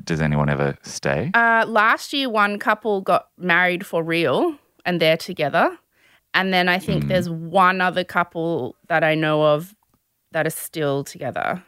Does 0.04 0.20
anyone 0.20 0.50
ever 0.50 0.78
stay? 0.82 1.32
Uh, 1.34 1.66
last 1.68 2.12
year, 2.12 2.30
one 2.30 2.58
couple 2.58 3.02
got 3.02 3.28
married 3.38 3.86
for 3.86 4.04
real, 4.04 4.58
and 4.84 5.00
they're 5.00 5.18
together. 5.18 5.78
And 6.34 6.54
then 6.54 6.68
I 6.68 6.80
think 6.80 7.08
there's 7.08 7.30
one 7.30 7.82
other 7.82 8.04
couple 8.04 8.76
that 8.88 9.04
I 9.04 9.16
know 9.16 9.44
of 9.44 9.74
that 10.32 10.46
are 10.46 10.52
still 10.52 11.04
together. 11.04 11.64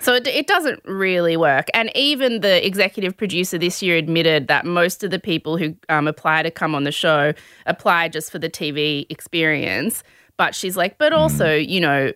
So 0.00 0.14
it, 0.14 0.26
it 0.26 0.46
doesn't 0.46 0.80
really 0.84 1.36
work. 1.36 1.66
And 1.74 1.90
even 1.94 2.40
the 2.40 2.66
executive 2.66 3.16
producer 3.16 3.58
this 3.58 3.82
year 3.82 3.96
admitted 3.96 4.48
that 4.48 4.64
most 4.64 5.04
of 5.04 5.10
the 5.10 5.18
people 5.18 5.56
who 5.58 5.76
um, 5.88 6.08
apply 6.08 6.42
to 6.42 6.50
come 6.50 6.74
on 6.74 6.84
the 6.84 6.92
show 6.92 7.32
apply 7.66 8.08
just 8.08 8.32
for 8.32 8.38
the 8.38 8.48
TV 8.50 9.06
experience. 9.10 10.02
But 10.38 10.54
she's 10.54 10.76
like, 10.76 10.96
but 10.96 11.12
also, 11.12 11.54
you 11.54 11.80
know, 11.80 12.12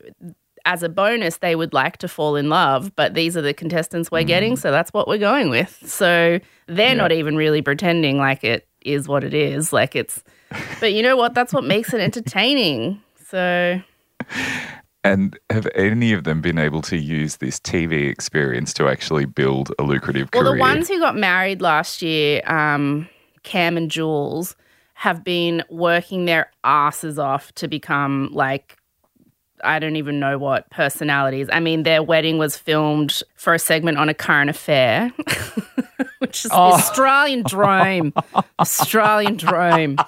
as 0.64 0.82
a 0.82 0.88
bonus, 0.88 1.36
they 1.38 1.54
would 1.54 1.74
like 1.74 1.98
to 1.98 2.08
fall 2.08 2.36
in 2.36 2.48
love, 2.48 2.96
but 2.96 3.12
these 3.12 3.36
are 3.36 3.42
the 3.42 3.52
contestants 3.52 4.10
we're 4.10 4.24
getting, 4.24 4.56
so 4.56 4.70
that's 4.70 4.90
what 4.94 5.06
we're 5.06 5.18
going 5.18 5.50
with. 5.50 5.78
So 5.86 6.40
they're 6.66 6.88
Yeah. 6.88 6.94
not 6.94 7.12
even 7.12 7.36
really 7.36 7.60
pretending 7.60 8.16
like 8.16 8.42
it 8.44 8.66
is 8.80 9.06
what 9.06 9.24
it 9.24 9.34
is. 9.34 9.74
Like 9.74 9.94
it's, 9.94 10.24
but 10.80 10.94
you 10.94 11.02
know 11.02 11.18
what? 11.18 11.34
That's 11.34 11.52
what 11.52 11.64
makes 11.64 11.92
it 11.92 12.00
entertaining. 12.08 13.02
So 13.28 13.82
And 15.04 15.38
have 15.50 15.68
any 15.74 16.14
of 16.14 16.24
them 16.24 16.40
been 16.40 16.58
able 16.58 16.80
to 16.82 16.96
use 16.96 17.36
this 17.36 17.60
TV 17.60 18.10
experience 18.10 18.72
to 18.74 18.88
actually 18.88 19.26
build 19.26 19.70
a 19.78 19.82
lucrative 19.82 20.30
Well, 20.32 20.44
career? 20.44 20.54
the 20.54 20.60
ones 20.60 20.88
who 20.88 20.98
got 20.98 21.14
married 21.14 21.60
last 21.60 22.00
year, 22.00 22.40
um, 22.50 23.06
Cam 23.42 23.76
and 23.76 23.90
Jules, 23.90 24.56
have 24.94 25.22
been 25.22 25.62
working 25.68 26.24
their 26.24 26.50
asses 26.64 27.18
off 27.18 27.52
to 27.56 27.68
become 27.68 28.30
like, 28.32 28.78
I 29.62 29.78
don't 29.78 29.96
even 29.96 30.18
know 30.18 30.38
what 30.38 30.70
personalities. 30.70 31.48
I 31.52 31.60
mean, 31.60 31.82
their 31.82 32.02
wedding 32.02 32.38
was 32.38 32.56
filmed 32.56 33.22
for 33.34 33.52
a 33.54 33.58
segment 33.58 33.98
on 33.98 34.08
a 34.08 34.14
current 34.14 34.48
affair, 34.50 35.10
which 36.18 36.44
is 36.44 36.50
the 36.50 36.56
Australian 36.56 37.42
dream. 37.42 38.12
Australian 38.58 39.36
dream. 39.36 39.98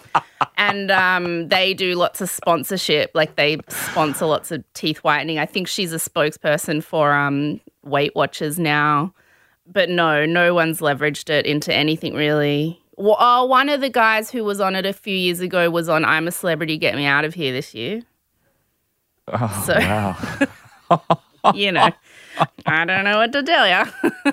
And 0.59 0.91
um, 0.91 1.49
they 1.49 1.75
do 1.75 1.95
lots 1.95 2.21
of 2.21 2.31
sponsorship. 2.31 3.11
Like 3.15 3.37
they 3.37 3.59
sponsor 3.69 4.27
lots 4.27 4.51
of 4.51 4.65
teeth 4.73 4.99
whitening. 4.99 5.39
I 5.39 5.47
think 5.47 5.69
she's 5.69 5.93
a 5.93 5.99
spokesperson 5.99 6.83
for 6.83 7.13
um, 7.13 7.61
Weight 7.83 8.15
Watchers 8.15 8.59
now 8.59 9.13
but 9.67 9.89
no, 9.89 10.25
no 10.25 10.55
one's 10.55 10.81
leveraged 10.81 11.29
it 11.31 11.47
into 11.47 11.73
anything 11.73 12.15
really. 12.15 12.81
Well, 12.97 13.17
oh, 13.19 13.45
one 13.45 13.69
of 13.69 13.81
the 13.81 13.91
guys 13.91 14.31
who 14.31 14.45
was 14.45 14.61
on 14.61 14.75
it 14.75 14.87
a 14.87 14.93
few 14.93 15.15
years 15.15 15.41
ago 15.41 15.69
was 15.71 15.89
on 15.89 16.05
I'm 16.05 16.27
a 16.29 16.33
Celebrity, 16.33 16.79
Get 16.79 16.95
Me 16.95 17.05
Out 17.05 17.25
of 17.25 17.35
Here 17.35 17.53
this 17.53 17.75
year. 17.75 18.03
Oh, 19.29 19.63
So, 19.67 19.75
wow. 19.79 21.21
you 21.55 21.73
know, 21.73 21.91
I 22.65 22.85
don't 22.85 23.05
know 23.05 23.19
what 23.19 23.33
to 23.33 23.43
tell 23.43 23.69
you. 23.69 24.33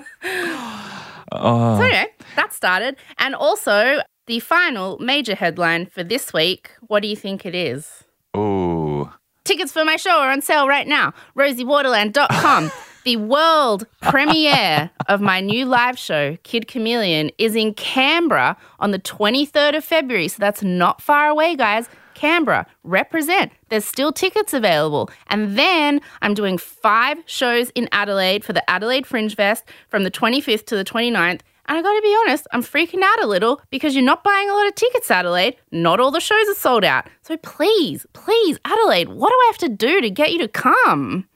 Oh, 1.36 1.78
So, 1.78 1.84
anyway, 1.84 2.06
that 2.36 2.52
started. 2.52 2.96
And 3.18 3.34
also, 3.34 3.98
the 4.26 4.40
final 4.40 4.98
major 4.98 5.34
headline 5.34 5.86
for 5.86 6.02
this 6.02 6.32
week 6.32 6.70
what 6.86 7.00
do 7.00 7.08
you 7.08 7.16
think 7.16 7.44
it 7.44 7.54
is? 7.54 8.04
ooh. 8.36 9.10
Tickets 9.44 9.72
for 9.72 9.84
my 9.84 9.96
show 9.96 10.20
are 10.20 10.30
on 10.30 10.40
sale 10.40 10.66
right 10.66 10.86
now. 10.86 11.12
RosieWaterland.com. 11.36 12.70
the 13.04 13.18
world 13.18 13.86
premiere 14.00 14.90
of 15.06 15.20
my 15.20 15.40
new 15.40 15.66
live 15.66 15.98
show, 15.98 16.38
Kid 16.42 16.66
Chameleon, 16.66 17.30
is 17.36 17.54
in 17.54 17.74
Canberra 17.74 18.56
on 18.80 18.90
the 18.90 18.98
23rd 18.98 19.76
of 19.76 19.84
February. 19.84 20.28
So 20.28 20.36
that's 20.38 20.62
not 20.62 21.02
far 21.02 21.28
away, 21.28 21.56
guys. 21.56 21.90
Canberra, 22.14 22.66
represent. 22.84 23.52
There's 23.68 23.84
still 23.84 24.12
tickets 24.12 24.54
available. 24.54 25.10
And 25.26 25.58
then 25.58 26.00
I'm 26.22 26.32
doing 26.32 26.56
five 26.56 27.18
shows 27.26 27.70
in 27.70 27.88
Adelaide 27.92 28.44
for 28.44 28.54
the 28.54 28.68
Adelaide 28.70 29.06
Fringe 29.06 29.34
Fest 29.34 29.64
from 29.88 30.04
the 30.04 30.10
25th 30.10 30.64
to 30.66 30.76
the 30.76 30.84
29th. 30.84 31.40
And 31.66 31.78
I 31.78 31.82
gotta 31.82 32.02
be 32.02 32.16
honest, 32.20 32.46
I'm 32.52 32.62
freaking 32.62 33.02
out 33.02 33.22
a 33.22 33.26
little 33.26 33.60
because 33.70 33.94
you're 33.94 34.04
not 34.04 34.22
buying 34.22 34.50
a 34.50 34.52
lot 34.54 34.66
of 34.66 34.74
tickets, 34.74 35.10
Adelaide. 35.10 35.56
Not 35.72 35.98
all 36.00 36.10
the 36.10 36.20
shows 36.20 36.48
are 36.48 36.54
sold 36.54 36.84
out. 36.84 37.06
So 37.22 37.36
please, 37.38 38.04
please, 38.12 38.58
Adelaide, 38.64 39.08
what 39.08 39.30
do 39.30 39.34
I 39.34 39.46
have 39.52 39.58
to 39.58 39.68
do 39.70 40.00
to 40.02 40.10
get 40.10 40.32
you 40.32 40.38
to 40.40 40.48
come? 40.48 41.26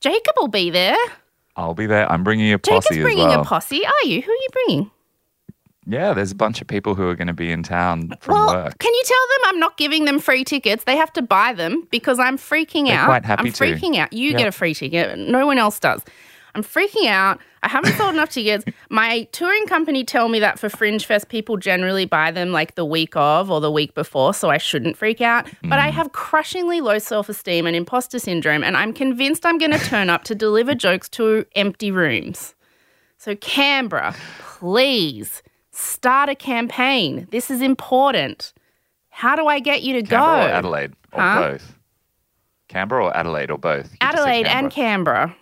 Jacob 0.00 0.34
will 0.36 0.48
be 0.48 0.68
there. 0.70 0.96
I'll 1.56 1.74
be 1.74 1.86
there. 1.86 2.10
I'm 2.10 2.22
bringing 2.24 2.52
a 2.52 2.58
Jacob's 2.58 2.86
posse 2.86 2.98
as 2.98 3.02
bringing 3.02 3.28
well. 3.28 3.40
a 3.42 3.44
posse, 3.44 3.84
are 3.86 4.06
you? 4.06 4.20
Who 4.22 4.30
are 4.30 4.34
you 4.34 4.48
bringing? 4.52 4.90
yeah, 5.86 6.12
there's 6.14 6.30
a 6.30 6.34
bunch 6.36 6.60
of 6.60 6.66
people 6.68 6.94
who 6.94 7.08
are 7.08 7.16
going 7.16 7.26
to 7.26 7.32
be 7.32 7.50
in 7.50 7.62
town 7.64 8.12
from 8.20 8.34
well, 8.34 8.46
work. 8.54 8.78
can 8.78 8.92
you 8.94 9.02
tell 9.04 9.18
them 9.28 9.48
I'm 9.54 9.58
not 9.58 9.76
giving 9.76 10.04
them 10.04 10.18
free 10.20 10.44
tickets? 10.44 10.84
They 10.84 10.96
have 10.96 11.12
to 11.14 11.22
buy 11.22 11.52
them 11.54 11.88
because 11.90 12.18
I'm 12.20 12.38
freaking 12.38 12.86
They're 12.86 12.98
out. 12.98 13.06
quite 13.06 13.24
happy 13.24 13.48
I'm 13.48 13.52
to. 13.52 13.64
freaking 13.64 13.96
out. 13.98 14.12
You 14.12 14.30
Yeah. 14.30 14.38
get 14.38 14.46
a 14.48 14.52
free 14.52 14.74
ticket. 14.74 15.18
No 15.18 15.44
one 15.46 15.58
else 15.58 15.80
does. 15.80 16.02
I'm 16.54 16.62
freaking 16.62 17.06
out. 17.08 17.40
I 17.64 17.68
haven't 17.68 17.92
sold 17.94 18.14
enough 18.14 18.30
tickets. 18.30 18.64
My 18.90 19.22
touring 19.30 19.66
company 19.66 20.02
tell 20.04 20.28
me 20.28 20.40
that 20.40 20.58
for 20.58 20.68
Fringe 20.68 21.04
Fest, 21.06 21.28
people 21.28 21.56
generally 21.56 22.04
buy 22.04 22.30
them 22.32 22.50
like 22.50 22.74
the 22.74 22.84
week 22.84 23.14
of 23.14 23.50
or 23.50 23.60
the 23.60 23.70
week 23.70 23.94
before, 23.94 24.34
so 24.34 24.50
I 24.50 24.58
shouldn't 24.58 24.96
freak 24.96 25.20
out. 25.20 25.44
But 25.62 25.78
Mm. 25.78 25.84
I 25.86 25.90
have 25.90 26.10
crushingly 26.12 26.80
low 26.80 26.98
self 26.98 27.28
esteem 27.28 27.66
and 27.66 27.76
imposter 27.76 28.18
syndrome, 28.18 28.64
and 28.64 28.76
I'm 28.76 28.92
convinced 28.92 29.46
I'm 29.46 29.58
going 29.58 29.70
to 29.70 29.78
turn 29.78 30.10
up 30.10 30.24
to 30.24 30.34
deliver 30.34 30.74
jokes 30.74 31.08
to 31.10 31.44
empty 31.54 31.90
rooms. 31.92 32.54
So, 33.16 33.36
Canberra, 33.36 34.16
please 34.40 35.42
start 35.70 36.28
a 36.28 36.34
campaign. 36.34 37.28
This 37.30 37.50
is 37.50 37.60
important. 37.60 38.52
How 39.10 39.36
do 39.36 39.46
I 39.46 39.60
get 39.60 39.82
you 39.82 39.92
to 39.94 40.02
Canberra 40.02 40.20
go? 40.46 40.46
or 40.46 40.50
Adelaide 40.56 40.92
or 41.12 41.20
Huh? 41.20 41.40
both? 41.52 41.78
Canberra 42.68 43.04
or 43.04 43.16
Adelaide 43.16 43.50
or 43.50 43.58
both? 43.58 43.92
You 43.92 43.98
Adelaide 44.00 44.46
and 44.46 44.70
Canberra. 44.70 45.36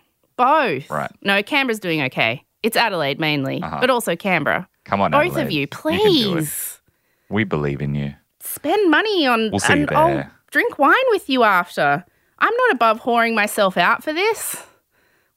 Both. 0.45 0.91
Right. 0.91 1.11
No, 1.23 1.43
Canberra's 1.43 1.79
doing 1.81 2.03
okay. 2.03 2.45
It's 2.63 2.77
Adelaide 2.77 3.19
mainly, 3.21 3.63
Uh-huh. 3.63 3.79
but 3.81 3.91
also 3.91 4.17
Canberra. 4.17 4.69
Come 4.85 5.01
on, 5.01 5.11
Both 5.11 5.27
Adelaide. 5.33 5.43
of 5.43 5.51
you, 5.51 5.67
can 5.69 5.93
do 5.93 5.97
it. 5.97 6.01
please. 6.03 6.81
We 7.29 7.45
believe 7.45 7.81
in 7.81 7.95
you. 7.95 8.15
Spend 8.41 8.91
money 8.91 9.27
on 9.27 9.51
We'll 9.51 9.61
see 9.61 9.75
you 9.75 9.87
and 9.87 9.91
I'll 9.97 10.27
drink 10.51 10.79
wine 10.79 10.95
with 11.11 11.29
you 11.29 11.45
after. 11.45 12.05
I'm 12.39 12.55
not 12.57 12.73
above 12.73 13.03
whoring 13.03 13.35
myself 13.35 13.77
out 13.77 14.03
for 14.03 14.13
this. 14.13 14.57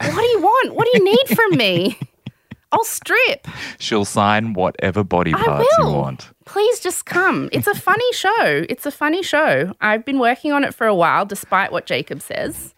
What 0.02 0.16
do 0.16 0.22
you 0.22 0.42
want? 0.42 0.74
What 0.76 0.88
do 0.92 0.98
you 1.00 1.04
need 1.06 1.36
from 1.38 1.58
me? 1.58 1.98
I'll 2.72 2.84
strip. 2.84 3.48
She'll 3.78 4.04
sign 4.06 4.54
whatever 4.54 5.04
body 5.04 5.32
parts 5.34 5.68
you 5.78 5.86
want. 5.86 6.32
Please 6.46 6.80
just 6.80 7.06
come. 7.06 7.48
It's 7.52 7.68
a 7.68 7.76
funny 7.76 8.12
show. 8.14 8.66
It's 8.68 8.86
a 8.88 8.92
funny 8.92 9.22
show. 9.22 9.74
I've 9.80 10.04
been 10.04 10.18
working 10.18 10.52
on 10.52 10.64
it 10.64 10.74
for 10.74 10.88
a 10.88 10.96
while, 10.96 11.24
despite 11.26 11.72
what 11.72 11.86
Jacob 11.86 12.22
says. 12.22 12.74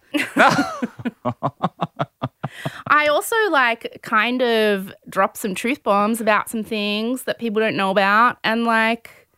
I 2.88 3.06
also 3.08 3.36
like 3.50 4.00
kind 4.02 4.42
of 4.42 4.92
drop 5.08 5.36
some 5.36 5.54
truth 5.54 5.82
bombs 5.82 6.20
about 6.20 6.48
some 6.48 6.64
things 6.64 7.24
that 7.24 7.38
people 7.38 7.60
don't 7.60 7.76
know 7.76 7.90
about. 7.90 8.38
And 8.44 8.64
like, 8.64 9.28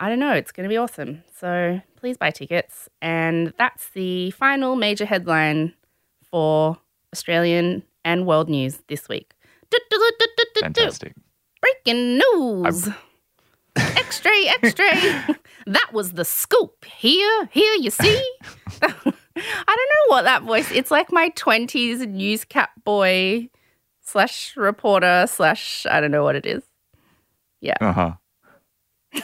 I 0.00 0.08
don't 0.08 0.18
know, 0.18 0.32
it's 0.32 0.52
going 0.52 0.64
to 0.64 0.68
be 0.68 0.76
awesome. 0.76 1.22
So 1.38 1.80
please 1.96 2.16
buy 2.16 2.30
tickets. 2.30 2.88
And 3.02 3.52
that's 3.58 3.88
the 3.90 4.30
final 4.32 4.76
major 4.76 5.04
headline 5.06 5.74
for 6.30 6.78
Australian 7.12 7.82
and 8.04 8.26
world 8.26 8.48
news 8.48 8.78
this 8.88 9.08
week. 9.08 9.32
Fantastic. 10.60 11.14
Breaking 11.60 12.18
news. 12.18 12.88
extra, 13.76 14.32
extra. 14.62 14.86
that 15.66 15.92
was 15.92 16.12
the 16.12 16.24
scoop. 16.24 16.84
Here, 16.84 17.48
here 17.50 17.74
you 17.74 17.90
see. 17.90 18.22
I 19.36 19.40
don't 19.66 20.10
know 20.10 20.14
what 20.16 20.22
that 20.22 20.42
voice. 20.42 20.70
It's 20.72 20.90
like 20.90 21.12
my 21.12 21.28
twenties 21.30 22.00
newscap 22.00 22.68
boy 22.84 23.48
slash 24.02 24.56
reporter 24.56 25.26
slash 25.28 25.86
I 25.90 26.00
don't 26.00 26.10
know 26.10 26.24
what 26.24 26.36
it 26.36 26.46
is. 26.46 26.62
Yeah. 27.60 27.76
Uh 27.80 27.92
huh. 27.92 28.12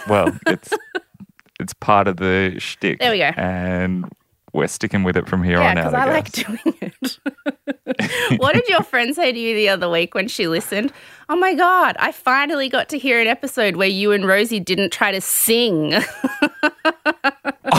Well, 0.09 0.37
it's 0.47 0.73
it's 1.61 1.75
part 1.75 2.09
of 2.09 2.17
the 2.19 2.57
shtick. 2.59 2.99
There 2.99 3.13
we 3.13 3.19
go. 3.19 3.31
And 3.37 4.11
we're 4.53 4.67
sticking 4.69 5.03
with 5.03 5.17
it 5.17 5.27
from 5.29 5.43
here 5.43 5.59
Yeah, 5.59 5.71
on 5.71 5.79
out. 5.79 5.91
because 5.91 5.95
I, 5.95 6.09
I, 6.09 6.13
like 6.13 6.33
doing 6.33 6.77
it. 6.83 8.39
what 8.41 8.55
did 8.55 8.69
your 8.69 8.83
friend 8.83 9.15
say 9.15 9.33
to 9.33 9.39
you 9.39 9.55
the 9.55 9.71
other 9.71 9.89
week 9.89 10.15
when 10.15 10.29
she 10.29 10.47
listened? 10.47 10.93
Oh 11.31 11.37
my 11.37 11.55
god, 11.55 11.97
I 11.99 12.13
finally 12.13 12.69
got 12.69 12.91
to 12.91 12.99
hear 12.99 13.19
an 13.21 13.29
episode 13.29 13.77
where 13.77 13.89
you 13.89 14.13
and 14.13 14.27
Rosie 14.27 14.61
didn't 14.61 14.93
try 14.93 15.11
to 15.11 15.21
sing. 15.23 15.93
Who 15.93 16.01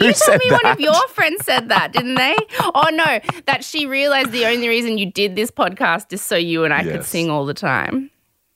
You 0.00 0.12
told 0.12 0.38
me 0.38 0.50
that? 0.50 0.60
one 0.62 0.72
of 0.72 0.80
your 0.80 1.08
friends 1.08 1.44
said 1.44 1.68
that, 1.70 1.92
didn't 1.92 2.14
they? 2.14 2.36
Oh 2.60 2.88
no, 2.92 3.20
that 3.46 3.64
she 3.64 3.86
realized 3.86 4.30
the 4.32 4.46
only 4.46 4.68
reason 4.68 4.98
you 4.98 5.10
did 5.10 5.36
this 5.36 5.50
podcast 5.50 6.12
is 6.12 6.22
so 6.22 6.36
you 6.36 6.64
and 6.64 6.72
I 6.74 6.82
could 6.84 7.04
sing 7.04 7.30
all 7.30 7.44
the 7.46 7.54
time. 7.54 8.10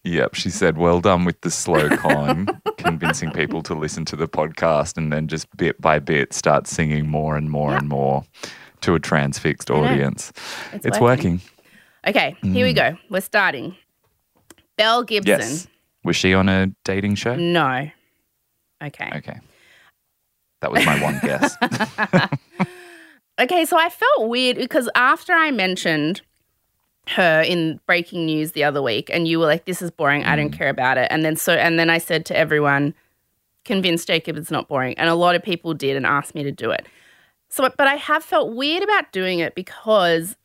Yep, 0.05 0.35
she 0.35 0.51
said, 0.51 0.79
"Well 0.79 1.01
done 1.01 1.25
with 1.25 1.41
the 1.43 1.51
slow 1.51 1.89
con, 1.97 2.49
convincing 2.77 3.31
people 3.31 3.63
to 3.63 3.75
listen 3.75 4.05
to 4.07 4.17
the 4.17 4.27
podcast, 4.27 4.97
and 4.97 5.13
then 5.13 5.29
just 5.29 5.47
bit 5.57 5.81
by 5.81 6.01
bit 6.01 6.33
start 6.33 6.67
singing 6.67 7.09
more 7.09 7.37
and 7.37 7.49
more 7.51 7.75
and 7.77 7.89
more 7.89 8.25
to 8.81 8.95
a 8.97 8.99
transfixed 9.01 9.71
audience. 9.71 10.33
It's 10.73 10.87
It's, 10.87 10.99
working. 10.99 11.35
working. 11.35 11.41
Okay, 12.05 12.37
here 12.43 12.67
we 12.67 12.73
go. 12.73 12.97
We're 13.11 13.21
starting. 13.21 13.77
Belle 14.77 15.05
Gibson. 15.05 15.35
Mm. 15.35 15.39
Yes. 15.39 15.69
Was 16.03 16.17
she 16.17 16.35
on 16.35 16.49
a 16.49 16.67
dating 16.85 17.15
show? 17.15 17.37
No. 17.37 17.89
Okay. 18.83 19.09
Okay, 19.15 19.39
that 20.63 20.73
was 20.73 20.87
my 20.87 21.01
one 21.03 21.21
guess. 21.23 21.57
Okay, 23.39 23.65
so 23.65 23.79
I 23.79 23.89
felt 23.89 24.29
weird 24.29 24.57
because 24.57 24.89
after 24.95 25.33
I 25.33 25.51
mentioned 25.51 26.21
her 27.09 27.43
in 27.43 27.81
breaking 27.87 28.27
news 28.27 28.53
the 28.53 28.63
other 28.63 28.81
week 28.81 29.11
and 29.13 29.27
you 29.27 29.39
were 29.41 29.47
like 29.47 29.65
this 29.65 29.83
is 29.83 29.91
boring. 29.91 30.25
I 30.25 30.37
don't 30.37 30.51
mm. 30.51 30.57
care 30.57 30.69
about 30.69 30.99
it. 30.99 31.09
And 31.11 31.25
then 31.25 31.35
so 31.35 31.55
and 31.55 31.77
then 31.79 31.91
i 31.91 31.99
said 31.99 32.25
to 32.27 32.37
everyone 32.37 32.95
convince 33.65 34.05
jacob 34.05 34.37
it's 34.37 34.53
not 34.53 34.69
boring. 34.69 34.97
And 34.99 35.09
a 35.09 35.15
lot 35.15 35.35
of 35.35 35.43
people 35.43 35.75
did 35.75 35.97
and 35.97 36.07
asked 36.07 36.35
me 36.35 36.45
to 36.45 36.53
do 36.53 36.71
it. 36.71 36.87
So 37.49 37.69
but 37.77 37.89
i 37.89 37.97
have 37.97 38.23
felt 38.23 38.55
weird 38.55 38.85
about 38.85 39.11
doing 39.11 39.41
it 39.41 39.57
because 39.57 40.37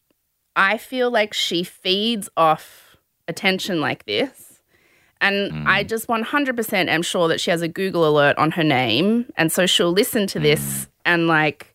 i 0.56 0.80
feel 0.80 1.12
like 1.12 1.34
she 1.34 1.64
feeds 1.64 2.28
off 2.36 2.98
attention 3.28 3.80
like 3.80 4.06
this 4.06 4.47
and 5.22 5.68
i 5.68 5.84
mm. 5.84 5.88
just 5.88 6.08
100% 6.08 6.88
am 6.88 7.02
sure 7.02 7.28
that 7.28 7.40
she 7.40 7.52
has 7.52 7.62
a 7.62 7.68
google 7.68 8.08
alert 8.08 8.38
on 8.38 8.52
her 8.52 8.64
name 8.64 9.26
and 9.38 9.52
so 9.52 9.66
she'll 9.66 9.92
listen 9.92 10.28
to 10.28 10.40
this 10.40 10.62
mm. 10.62 10.88
and 11.06 11.28
like 11.28 11.74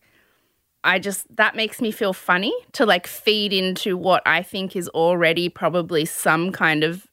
I 0.83 0.99
just 0.99 1.33
that 1.37 1.55
makes 1.55 1.79
me 1.79 1.91
feel 1.91 2.13
funny 2.13 2.53
to 2.73 2.85
like 2.85 3.07
feed 3.07 3.53
into 3.53 3.95
what 3.95 4.21
I 4.25 4.43
think 4.43 4.75
is 4.75 4.89
already 4.89 5.47
probably 5.47 6.03
some 6.05 6.51
kind 6.51 6.83
of 6.83 7.07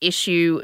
issue. 0.00 0.62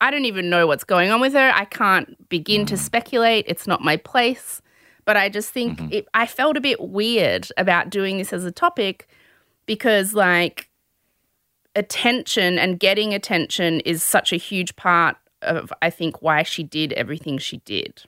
I 0.00 0.10
don't 0.10 0.24
even 0.24 0.50
know 0.50 0.66
what's 0.66 0.84
going 0.84 1.10
on 1.10 1.20
with 1.20 1.32
her. 1.32 1.52
I 1.54 1.64
can't 1.64 2.28
begin 2.28 2.66
to 2.66 2.74
mm. 2.74 2.78
speculate. 2.78 3.46
It's 3.48 3.66
not 3.66 3.82
my 3.82 3.96
place. 3.96 4.60
But 5.04 5.16
I 5.16 5.28
just 5.28 5.50
think 5.50 5.78
mm-hmm. 5.78 5.92
it, 5.92 6.08
I 6.14 6.26
felt 6.26 6.56
a 6.56 6.60
bit 6.60 6.80
weird 6.80 7.48
about 7.56 7.90
doing 7.90 8.18
this 8.18 8.32
as 8.32 8.44
a 8.44 8.52
topic 8.52 9.08
because, 9.66 10.14
like, 10.14 10.69
attention 11.76 12.58
and 12.58 12.78
getting 12.78 13.14
attention 13.14 13.80
is 13.80 14.02
such 14.02 14.32
a 14.32 14.36
huge 14.36 14.76
part 14.76 15.16
of, 15.42 15.72
I 15.82 15.90
think, 15.90 16.22
why 16.22 16.42
she 16.42 16.62
did 16.62 16.92
everything 16.94 17.38
she 17.38 17.58
did. 17.58 18.04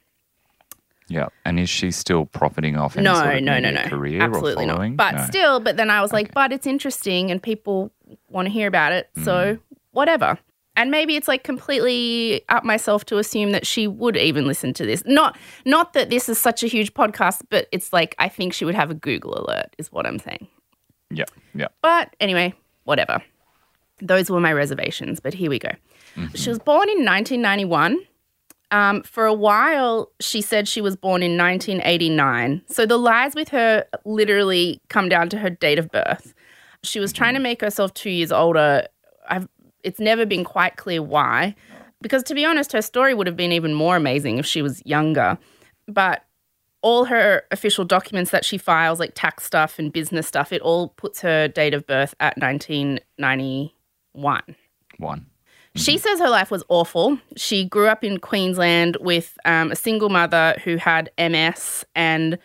Yeah. 1.09 1.29
And 1.45 1.61
is 1.61 1.69
she 1.69 1.91
still 1.91 2.25
profiting 2.27 2.77
off 2.77 2.97
any 2.97 3.05
no, 3.05 3.15
sort 3.15 3.37
of 3.37 3.43
no, 3.43 3.59
no, 3.59 3.71
no, 3.71 3.83
career 3.85 4.23
absolutely 4.23 4.65
or 4.65 4.89
not. 4.89 4.97
But 4.97 5.15
No. 5.15 5.25
still, 5.27 5.61
but 5.61 5.77
then 5.77 5.91
I 5.91 6.01
was 6.01 6.13
like, 6.13 6.33
but 6.33 6.53
it's 6.53 6.67
interesting 6.67 7.31
and 7.31 7.43
people 7.43 7.93
want 8.29 8.47
to 8.47 8.53
hear 8.53 8.67
about 8.67 8.93
it, 8.93 9.11
so 9.23 9.57
mm. 9.57 9.61
whatever. 9.91 10.39
And 10.75 10.91
maybe 10.91 11.17
it's 11.17 11.29
like 11.29 11.45
completely 11.45 12.45
up 12.49 12.65
myself 12.65 13.05
to 13.07 13.19
assume 13.19 13.53
that 13.53 13.67
she 13.67 13.87
would 13.87 14.17
even 14.17 14.47
listen 14.47 14.73
to 14.75 14.87
this. 14.87 15.03
Not, 15.05 15.37
not 15.67 15.93
that 15.93 16.09
this 16.09 16.31
is 16.31 16.39
such 16.39 16.63
a 16.63 16.67
huge 16.67 16.95
podcast, 16.95 17.43
but 17.51 17.69
it's 17.73 17.93
like 17.93 18.15
I 18.19 18.29
think 18.29 18.55
she 18.55 18.65
would 18.65 18.75
have 18.75 18.91
a 18.91 18.95
Google 18.95 19.39
alert, 19.39 19.75
is 19.77 19.93
what 19.93 20.07
I'm 20.07 20.19
saying. 20.19 20.49
Yeah. 21.11 21.27
Yeah. 21.55 21.69
But 21.83 22.17
anyway, 22.21 22.55
whatever. 22.85 23.23
Those 24.03 24.31
were 24.31 24.41
my 24.41 24.53
reservations, 24.53 25.21
but 25.21 25.33
here 25.33 25.49
we 25.49 25.59
go. 25.59 25.71
She 26.35 26.51
was 26.51 26.59
born 26.59 26.89
in 26.91 27.05
1991. 27.05 27.99
Um, 28.73 29.03
for 29.03 29.27
a 29.27 29.35
while, 29.35 30.11
she 30.21 30.41
said 30.41 30.67
she 30.67 30.81
was 30.81 30.97
born 30.97 31.23
in 31.23 31.37
1989. 31.37 32.63
So 32.69 32.85
the 32.85 32.97
lies 32.97 33.35
with 33.35 33.49
her 33.51 33.85
literally 34.05 34.81
come 34.89 35.09
down 35.09 35.29
to 35.31 35.39
her 35.39 35.51
date 35.51 35.79
of 35.79 35.91
birth. 35.91 36.35
She 36.83 36.99
was 36.99 37.13
trying 37.13 37.35
to 37.35 37.41
make 37.41 37.61
herself 37.61 37.95
two 37.95 38.11
years 38.11 38.33
older. 38.33 38.87
I've, 39.29 39.47
it's 39.85 40.01
never 40.01 40.27
been 40.27 40.43
quite 40.43 40.77
clear 40.77 41.03
why. 41.03 41.55
Because 42.01 42.23
to 42.25 42.35
be 42.35 42.45
honest, 42.45 42.73
her 42.73 42.83
story 42.83 43.15
would 43.15 43.27
have 43.27 43.37
been 43.37 43.53
even 43.53 43.75
more 43.75 43.95
amazing 43.95 44.39
if 44.39 44.47
she 44.47 44.63
was 44.63 44.83
younger. 44.85 45.39
But 45.87 46.25
all 46.81 47.05
her 47.05 47.45
official 47.51 47.85
documents 47.85 48.33
that 48.33 48.45
she 48.45 48.59
files, 48.59 48.99
like 48.99 49.13
tax 49.15 49.45
stuff 49.45 49.79
and 49.79 49.93
business 49.93 50.27
stuff, 50.27 50.53
it 50.53 50.61
all 50.63 50.89
puts 50.89 51.21
her 51.21 51.47
date 51.47 51.75
of 51.75 51.87
birth 51.87 52.15
at 52.19 52.37
1991. 52.39 53.71
One. 54.13 54.57
One. 54.99 55.27
She 55.75 55.97
says 55.97 56.19
her 56.19 56.29
life 56.29 56.51
was 56.51 56.63
awful. 56.69 57.19
She 57.37 57.65
grew 57.65 57.89
up 57.89 58.05
in 58.05 58.19
Queensland 58.19 58.99
with 59.01 59.39
um, 59.47 59.73
a 59.73 59.77
single 59.77 60.11
mother 60.11 60.55
who 60.65 60.77
had 60.77 61.11
MS 61.19 61.85
and 61.95 62.39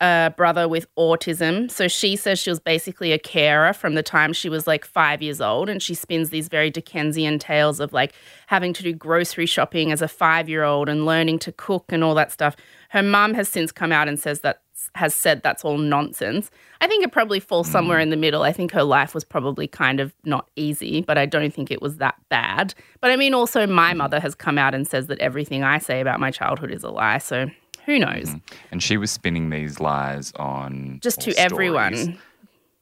a 0.00 0.32
brother 0.36 0.68
with 0.68 0.86
autism. 0.94 1.68
So 1.68 1.88
she 1.88 2.14
says 2.14 2.38
she 2.38 2.50
was 2.50 2.60
basically 2.60 3.10
a 3.12 3.18
carer 3.18 3.72
from 3.72 3.94
the 3.94 4.02
time 4.02 4.32
she 4.32 4.48
was 4.48 4.68
like 4.68 4.84
five 4.84 5.20
years 5.20 5.40
old. 5.40 5.68
And 5.68 5.82
she 5.82 5.94
spins 5.94 6.30
these 6.30 6.48
very 6.48 6.70
Dickensian 6.70 7.40
tales 7.40 7.80
of 7.80 7.92
like 7.92 8.12
having 8.46 8.72
to 8.74 8.84
do 8.84 8.92
grocery 8.92 9.46
shopping 9.46 9.90
as 9.90 10.00
a 10.00 10.06
five 10.06 10.48
year 10.48 10.62
old 10.62 10.88
and 10.88 11.04
learning 11.04 11.40
to 11.40 11.52
cook 11.52 11.86
and 11.88 12.04
all 12.04 12.14
that 12.14 12.30
stuff. 12.30 12.54
Her 12.90 13.02
mum 13.02 13.34
has 13.34 13.48
since 13.48 13.72
come 13.72 13.90
out 13.90 14.06
and 14.06 14.20
says 14.20 14.40
that 14.40 14.62
has 14.94 15.14
said 15.14 15.42
that's 15.42 15.64
all 15.64 15.78
nonsense. 15.78 16.50
I 16.80 16.86
think 16.86 17.04
it 17.04 17.12
probably 17.12 17.40
falls 17.40 17.66
hmm. 17.68 17.72
somewhere 17.72 17.98
in 17.98 18.10
the 18.10 18.16
middle. 18.16 18.42
I 18.42 18.52
think 18.52 18.72
her 18.72 18.82
life 18.82 19.14
was 19.14 19.24
probably 19.24 19.66
kind 19.66 20.00
of 20.00 20.14
not 20.24 20.48
easy, 20.56 21.02
but 21.02 21.18
I 21.18 21.26
don't 21.26 21.52
think 21.52 21.70
it 21.70 21.82
was 21.82 21.96
that 21.98 22.16
bad. 22.28 22.74
But 23.00 23.10
I 23.10 23.16
mean, 23.16 23.34
also, 23.34 23.66
my 23.66 23.92
hmm. 23.92 23.98
mother 23.98 24.20
has 24.20 24.34
come 24.34 24.58
out 24.58 24.74
and 24.74 24.86
says 24.86 25.06
that 25.06 25.18
everything 25.20 25.62
I 25.62 25.78
say 25.78 26.00
about 26.00 26.20
my 26.20 26.30
childhood 26.30 26.70
is 26.70 26.82
a 26.82 26.90
lie. 26.90 27.18
So 27.18 27.48
who 27.86 27.98
knows? 27.98 28.30
Hmm. 28.30 28.36
And 28.70 28.82
she 28.82 28.96
was 28.96 29.10
spinning 29.10 29.50
these 29.50 29.80
lies 29.80 30.32
on 30.36 30.98
Just 31.02 31.20
to 31.22 31.32
everyone. 31.38 32.18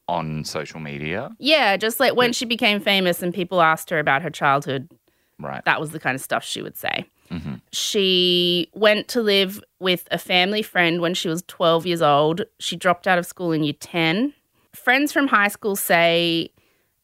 on 0.08 0.44
social 0.44 0.80
media. 0.80 1.30
Yeah, 1.38 1.76
just 1.76 2.00
like 2.00 2.16
when 2.16 2.32
she 2.32 2.44
became 2.44 2.80
famous 2.80 3.22
and 3.22 3.32
people 3.32 3.60
asked 3.60 3.90
her 3.90 3.98
about 3.98 4.22
her 4.22 4.30
childhood, 4.30 4.88
Right. 5.38 5.64
that 5.64 5.80
was 5.80 5.90
the 5.90 6.00
kind 6.00 6.14
of 6.14 6.20
stuff 6.20 6.44
she 6.44 6.62
would 6.62 6.76
say. 6.76 7.06
She 7.72 8.70
went 8.74 9.08
to 9.08 9.22
live 9.22 9.62
with 9.78 10.08
a 10.10 10.18
family 10.18 10.62
friend 10.62 11.00
when 11.00 11.14
she 11.14 11.28
was 11.28 11.42
12 11.46 11.86
years 11.86 12.02
old. 12.02 12.42
She 12.58 12.76
dropped 12.76 13.06
out 13.06 13.18
of 13.18 13.26
school 13.26 13.52
in 13.52 13.62
year 13.62 13.74
10. 13.78 14.32
Friends 14.74 15.12
from 15.12 15.28
high 15.28 15.48
school 15.48 15.76
say 15.76 16.50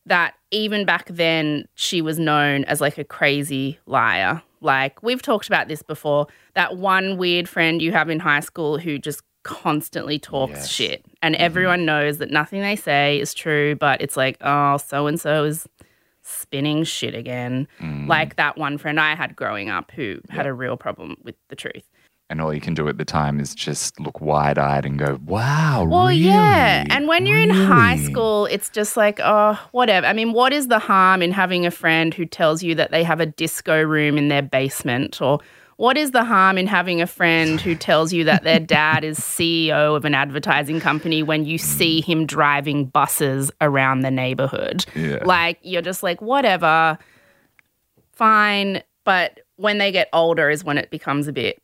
that 0.06 0.34
even 0.50 0.84
back 0.84 1.08
then, 1.08 1.66
she 1.74 2.02
was 2.02 2.18
known 2.18 2.64
as 2.64 2.80
like 2.80 2.98
a 2.98 3.04
crazy 3.04 3.78
liar. 3.86 4.42
Like, 4.60 5.02
we've 5.02 5.22
talked 5.22 5.48
about 5.48 5.68
this 5.68 5.82
before 5.82 6.26
that 6.54 6.76
one 6.76 7.16
weird 7.16 7.48
friend 7.48 7.82
you 7.82 7.92
have 7.92 8.08
in 8.08 8.20
high 8.20 8.40
school 8.40 8.78
who 8.78 8.98
just 8.98 9.22
constantly 9.42 10.18
talks 10.18 10.52
Yes. 10.52 10.68
shit. 10.68 11.04
And 11.20 11.34
mm-hmm. 11.34 11.44
everyone 11.44 11.84
knows 11.84 12.18
that 12.18 12.30
nothing 12.30 12.60
they 12.60 12.76
say 12.76 13.20
is 13.20 13.34
true, 13.34 13.74
but 13.74 14.00
it's 14.00 14.16
like, 14.16 14.36
oh, 14.40 14.76
so 14.76 15.06
and 15.06 15.20
so 15.20 15.44
is 15.44 15.68
spinning 16.22 16.84
shit 16.84 17.14
again. 17.14 17.68
Mm. 17.80 18.08
Like 18.08 18.36
that 18.36 18.56
one 18.56 18.78
friend 18.78 18.98
I 18.98 19.14
had 19.14 19.36
growing 19.36 19.70
up 19.70 19.90
who 19.90 20.20
had 20.30 20.46
a 20.46 20.54
real 20.54 20.76
problem 20.76 21.16
with 21.22 21.34
the 21.48 21.56
truth. 21.56 21.84
And 22.30 22.40
all 22.40 22.54
you 22.54 22.62
can 22.62 22.72
do 22.72 22.88
at 22.88 22.96
the 22.96 23.04
time 23.04 23.38
is 23.40 23.54
just 23.54 24.00
look 24.00 24.22
wide 24.22 24.56
eyed 24.56 24.86
and 24.86 24.98
go, 24.98 25.20
wow. 25.26 25.84
Well, 25.84 26.06
really? 26.06 26.20
yeah. 26.20 26.86
And 26.88 27.06
when 27.06 27.26
you're 27.26 27.38
in 27.38 27.50
high 27.50 27.98
school, 27.98 28.46
it's 28.46 28.70
just 28.70 28.96
like, 28.96 29.20
oh, 29.22 29.60
whatever. 29.72 30.06
I 30.06 30.14
mean, 30.14 30.32
what 30.32 30.54
is 30.54 30.68
the 30.68 30.78
harm 30.78 31.20
in 31.20 31.30
having 31.30 31.66
a 31.66 31.70
friend 31.70 32.14
who 32.14 32.24
tells 32.24 32.62
you 32.62 32.74
that 32.76 32.90
they 32.90 33.04
have 33.04 33.20
a 33.20 33.26
disco 33.26 33.82
room 33.82 34.16
in 34.16 34.28
their 34.28 34.40
basement? 34.40 35.20
Or 35.20 35.40
what 35.82 35.98
is 35.98 36.12
the 36.12 36.22
harm 36.22 36.58
in 36.58 36.68
having 36.68 37.02
a 37.02 37.08
friend 37.08 37.60
who 37.60 37.74
tells 37.74 38.12
you 38.12 38.22
that 38.22 38.44
their 38.44 38.60
dad 38.60 39.02
is 39.02 39.18
CEO 39.18 39.96
of 39.96 40.04
an 40.04 40.14
advertising 40.14 40.78
company 40.78 41.24
when 41.24 41.44
you 41.44 41.58
see 41.58 42.00
him 42.00 42.24
driving 42.24 42.84
buses 42.84 43.50
around 43.60 44.02
the 44.02 44.10
neighborhood? 44.12 44.84
Yeah. 44.94 45.24
Like, 45.24 45.58
you're 45.62 45.82
just 45.82 46.04
like, 46.04 46.22
whatever, 46.22 46.96
fine. 48.12 48.84
But 49.02 49.40
when 49.56 49.78
they 49.78 49.90
get 49.90 50.08
older 50.12 50.50
is 50.50 50.62
when 50.62 50.78
it 50.78 50.88
becomes 50.88 51.26
a 51.26 51.32
bit 51.32 51.60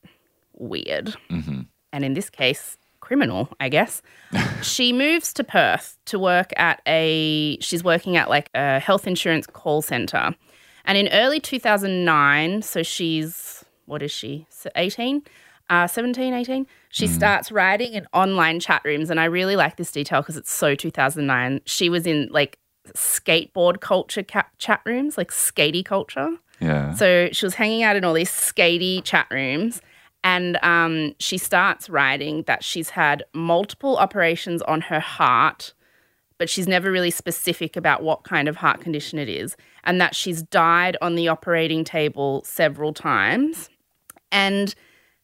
weird. 0.55 1.15
Mm-hmm. 1.31 1.61
And 1.93 2.05
in 2.05 2.15
this 2.15 2.29
case, 2.29 2.77
criminal, 2.99 3.49
I 3.61 3.69
guess. 3.69 4.03
she 4.63 4.93
moves 4.93 5.33
to 5.35 5.45
Perth 5.45 5.97
to 6.07 6.19
work 6.19 6.51
at 6.57 6.83
a, 6.89 7.57
she's 7.61 7.85
working 7.85 8.17
at 8.17 8.29
like 8.29 8.51
a 8.57 8.81
health 8.81 9.07
insurance 9.07 9.47
call 9.47 9.81
center. 9.81 10.35
And 10.85 10.99
in 10.99 11.07
early 11.13 11.39
2009, 11.39 12.63
so 12.63 12.83
she's, 12.83 13.58
what 13.89 14.03
is 14.03 14.11
she, 14.11 14.47
18? 14.77 15.23
Uh, 15.71 15.87
17, 15.87 16.33
18, 16.33 16.67
she 16.89 17.07
starts 17.07 17.53
writing 17.53 17.93
in 17.93 18.07
online 18.15 18.59
chat 18.59 18.81
rooms. 18.87 19.11
And 19.11 19.21
I 19.21 19.27
really 19.27 19.55
like 19.55 19.77
this 19.77 19.93
detail 19.93 20.23
because 20.23 20.39
it's 20.39 20.51
so 20.51 20.75
2009. 20.75 21.61
She 21.67 21.91
was 21.91 22.07
in 22.07 22.29
like 22.31 22.59
skateboard 22.95 23.81
culture 23.81 24.23
ca- 24.23 24.49
chat 24.57 24.81
rooms, 24.87 25.19
like 25.19 25.31
skatey 25.31 25.85
culture. 25.85 26.31
Yeah. 26.61 26.95
So 26.95 27.29
she 27.33 27.45
was 27.45 27.55
hanging 27.55 27.83
out 27.83 27.97
in 27.97 28.05
all 28.05 28.15
these 28.15 28.31
skatey 28.31 29.05
chat 29.05 29.27
rooms. 29.31 29.83
And 30.25 30.59
um, 30.63 31.15
she 31.19 31.39
starts 31.39 31.89
writing 31.89 32.43
that 32.45 32.65
she's 32.65 32.91
had 32.91 33.25
multiple 33.35 33.97
operations 33.99 34.63
on 34.63 34.81
her 34.83 35.01
heart, 35.01 35.75
but 36.39 36.51
she's 36.51 36.67
never 36.67 36.91
really 36.91 37.11
specific 37.11 37.77
about 37.77 38.03
what 38.03 38.25
kind 38.25 38.49
of 38.49 38.57
heart 38.57 38.81
condition 38.81 39.19
it 39.19 39.29
is, 39.29 39.57
and 39.85 40.01
that 40.01 40.17
she's 40.17 40.43
died 40.43 40.97
on 41.01 41.15
the 41.15 41.29
operating 41.29 41.85
table 41.85 42.43
several 42.45 42.93
times. 42.93 43.71
And 44.33 44.75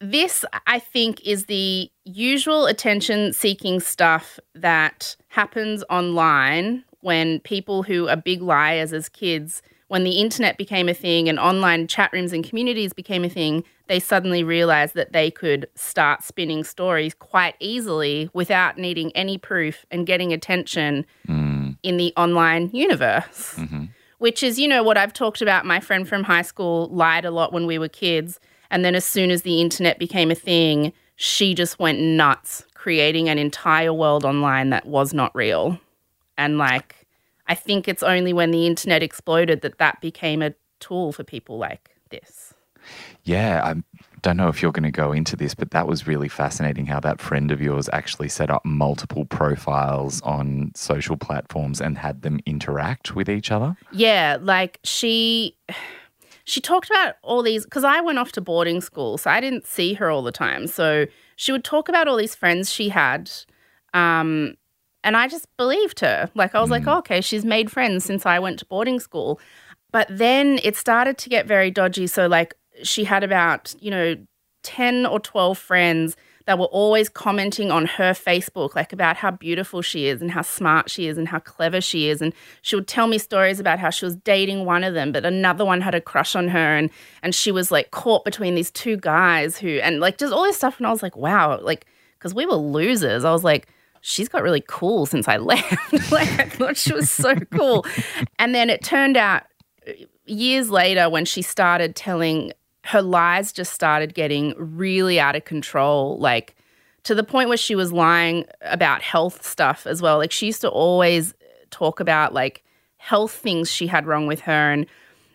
this, 0.01 0.45
I 0.67 0.79
think, 0.79 1.27
is 1.27 1.47
the 1.47 1.91
usual 2.05 2.67
attention 2.67 3.33
seeking 3.33 3.81
stuff 3.81 4.39
that 4.55 5.17
happens 5.29 5.85
online 5.89 6.85
when 7.01 7.41
people 7.41 7.83
who 7.83 8.09
are 8.09 8.17
big 8.17 8.43
liars 8.43 8.93
as 8.93 9.09
kids, 9.09 9.63
when 9.89 10.05
the 10.05 10.19
internet 10.19 10.57
became 10.57 10.89
a 10.89 10.95
thing 10.95 11.29
and 11.29 11.39
online 11.39 11.87
chat 11.87 12.11
rooms 12.13 12.33
and 12.33 12.43
communities 12.43 12.93
became 12.93 13.25
a 13.25 13.29
thing, 13.29 13.63
they 13.87 14.01
suddenly 14.01 14.43
realized 14.43 14.95
that 14.95 15.13
they 15.13 15.31
could 15.31 15.69
start 15.75 16.23
spinning 16.23 16.65
stories 16.65 17.15
quite 17.15 17.55
easily 17.61 18.31
without 18.33 18.79
needing 18.79 19.13
any 19.13 19.37
proof 19.37 19.85
and 19.91 20.07
getting 20.07 20.33
attention 20.33 21.05
mm. 21.29 21.77
in 21.83 21.97
the 21.99 22.13
online 22.17 22.71
universe 22.73 23.55
mm-hmm. 23.57 23.85
which 24.19 24.43
is, 24.43 24.59
you 24.59 24.67
know, 24.67 24.83
what 24.83 24.97
I've 24.97 25.13
talked 25.13 25.43
about. 25.43 25.67
My 25.67 25.81
friend 25.81 26.09
from 26.09 26.25
high 26.25 26.43
school 26.43 26.89
lied 26.89 27.27
a 27.27 27.31
lot 27.31 27.53
when 27.53 27.67
we 27.67 27.79
were 27.79 27.89
kids. 27.89 28.41
And 28.71 28.85
then 28.85 28.95
as 28.95 29.05
soon 29.05 29.31
as 29.31 29.43
the 29.43 29.61
internet 29.61 29.99
became 29.99 30.31
a 30.31 30.35
thing, 30.35 30.93
she 31.17 31.55
just 31.55 31.79
went 31.79 32.01
nuts, 32.01 32.65
creating 32.75 33.29
an 33.29 33.39
entire 33.39 33.93
world 33.93 34.25
online 34.25 34.71
that 34.71 34.87
was 34.87 35.15
not 35.15 35.35
real. 35.35 35.79
And 36.37 36.59
like, 36.59 37.07
I 37.47 37.55
think 37.55 37.89
it's 37.89 38.03
only 38.03 38.33
when 38.33 38.51
the 38.51 38.67
internet 38.67 39.03
exploded 39.03 39.61
that 39.61 39.79
that 39.79 40.01
became 40.01 40.43
a 40.43 40.55
tool 40.81 41.13
for 41.13 41.25
people 41.25 41.59
like 41.59 41.91
this. 42.11 42.55
Yeah, 43.23 43.63
I 43.65 43.83
don't 44.21 44.37
know 44.37 44.49
if 44.49 44.61
you're 44.61 44.73
going 44.73 44.83
to 44.85 44.91
go 44.91 45.13
into 45.13 45.37
this, 45.37 45.55
but 45.55 45.71
that 45.71 45.87
was 45.87 46.07
really 46.07 46.29
fascinating 46.29 46.87
how 46.87 47.01
that 47.01 47.21
friend 47.21 47.51
of 47.51 47.61
yours 47.61 47.89
actually 47.93 48.29
set 48.29 48.51
up 48.51 48.65
multiple 48.65 49.25
profiles 49.25 50.21
on 50.23 50.73
social 50.75 51.17
platforms 51.17 51.81
and 51.81 51.97
had 51.97 52.23
them 52.23 52.41
interact 52.45 53.15
with 53.15 53.29
each 53.29 53.51
other. 53.51 53.77
Yeah, 53.93 54.37
like 54.41 54.79
she 54.85 55.57
she 56.45 56.61
talked 56.61 56.91
about 56.91 57.17
all 57.23 57.43
these 57.43 57.65
because 57.65 57.85
I 57.85 58.01
went 58.01 58.19
off 58.19 58.33
to 58.33 58.41
boarding 58.41 58.81
school, 58.81 59.19
so 59.19 59.31
I 59.31 59.41
didn't 59.41 59.67
see 59.67 59.95
her 59.95 60.11
all 60.11 60.23
the 60.23 60.33
time. 60.33 60.67
So 60.67 61.07
she 61.37 61.53
would 61.53 61.65
talk 61.65 61.89
about 61.89 62.07
all 62.09 62.17
these 62.17 62.35
friends 62.35 62.73
she 62.73 62.91
had 62.91 63.31
Um, 63.95 64.57
and 65.03 65.17
I 65.17 65.29
just 65.29 65.47
believed 65.57 66.01
her. 66.01 66.31
Like, 66.35 66.55
I 66.55 66.61
was 66.61 66.71
like, 66.71 66.87
oh, 66.87 66.99
okay, 66.99 67.21
she's 67.21 67.45
made 67.45 67.71
friends 67.71 68.05
since 68.05 68.27
I 68.27 68.39
went 68.39 68.59
to 68.61 68.67
boarding 68.67 69.01
school. 69.01 69.39
But 69.93 70.09
then 70.11 70.59
it 70.65 70.77
started 70.77 71.19
to 71.19 71.29
get 71.29 71.47
very 71.47 71.71
dodgy. 71.71 72.07
So, 72.07 72.27
like, 72.27 72.55
she 72.83 73.05
had 73.05 73.23
about, 73.23 73.75
you 73.81 73.91
know, 73.91 74.17
10 74.65 75.07
or 75.07 75.21
12 75.21 75.59
friends 75.59 76.17
that 76.47 76.59
were 76.59 76.67
always 76.67 77.09
commenting 77.09 77.71
on 77.71 77.87
her 77.87 78.13
Facebook, 78.13 78.75
like 78.75 78.93
about 78.93 79.17
how 79.17 79.31
beautiful 79.31 79.81
she 79.81 80.07
is 80.09 80.21
and 80.21 80.31
how 80.31 80.43
smart 80.43 80.91
she 80.91 81.07
is 81.07 81.17
and 81.17 81.29
how 81.29 81.39
clever 81.39 81.81
she 81.81 82.09
is. 82.09 82.21
And 82.21 82.35
she 82.61 82.77
would 82.77 82.87
tell 82.87 83.07
me 83.07 83.17
stories 83.19 83.61
about 83.61 83.79
how 83.79 83.91
she 83.91 84.05
was 84.05 84.17
dating 84.17 84.67
one 84.67 84.85
of 84.85 84.93
them, 84.93 85.11
but 85.11 85.25
another 85.25 85.65
one 85.65 85.81
had 85.81 85.95
a 85.95 86.01
crush 86.01 86.37
on 86.37 86.49
her. 86.49 86.77
And, 86.77 86.91
and 87.23 87.35
she 87.35 87.51
was 87.51 87.71
like 87.71 87.93
caught 87.93 88.25
between 88.25 88.55
these 88.55 88.71
two 88.71 88.97
guys 88.99 89.57
who, 89.57 89.79
and 89.83 90.01
like 90.01 90.19
just 90.19 90.33
all 90.33 90.45
this 90.45 90.57
stuff. 90.57 90.79
And 90.79 90.87
I 90.87 90.91
was 90.91 91.03
like, 91.03 91.17
wow, 91.17 91.59
like, 91.61 91.87
because 92.19 92.35
we 92.35 92.45
were 92.45 92.57
losers. 92.57 93.25
I 93.25 93.33
was 93.33 93.45
like, 93.45 93.69
she's 94.03 94.29
got 94.29 94.43
really 94.43 94.63
cool 94.69 95.07
since 95.07 95.27
I 95.29 95.37
left. 95.39 95.93
like, 96.13 96.29
I 96.39 96.49
thought 96.49 96.77
she 96.77 96.93
was 96.93 97.11
so 97.11 97.35
cool. 97.37 97.87
And 98.39 98.55
then 98.55 98.69
it 98.69 98.85
turned 98.85 99.17
out 99.17 99.45
uh, 99.89 99.93
years 100.27 100.69
later 100.69 101.09
when 101.09 101.25
she 101.25 101.41
started 101.41 101.97
telling 101.97 102.53
her 102.85 103.01
lies 103.01 103.51
just 103.51 103.73
started 103.73 104.15
getting 104.15 104.55
really 104.59 105.19
out 105.19 105.35
of 105.35 105.45
control 105.45 106.19
like 106.19 106.55
to 107.03 107.15
the 107.15 107.25
point 107.25 107.49
where 107.49 107.59
she 107.59 107.75
was 107.75 107.93
lying 107.93 108.45
about 108.61 109.03
health 109.03 109.45
stuff 109.45 109.87
as 109.87 110.03
well. 110.03 110.19
Like 110.19 110.33
she 110.33 110.47
used 110.47 110.61
to 110.61 110.69
always 110.69 111.35
talk 111.71 111.99
about 111.99 112.35
like 112.35 112.63
health 112.99 113.33
things 113.33 113.71
she 113.71 113.87
had 113.87 114.07
wrong 114.07 114.27
with 114.27 114.41
her. 114.41 114.73
And 114.73 114.87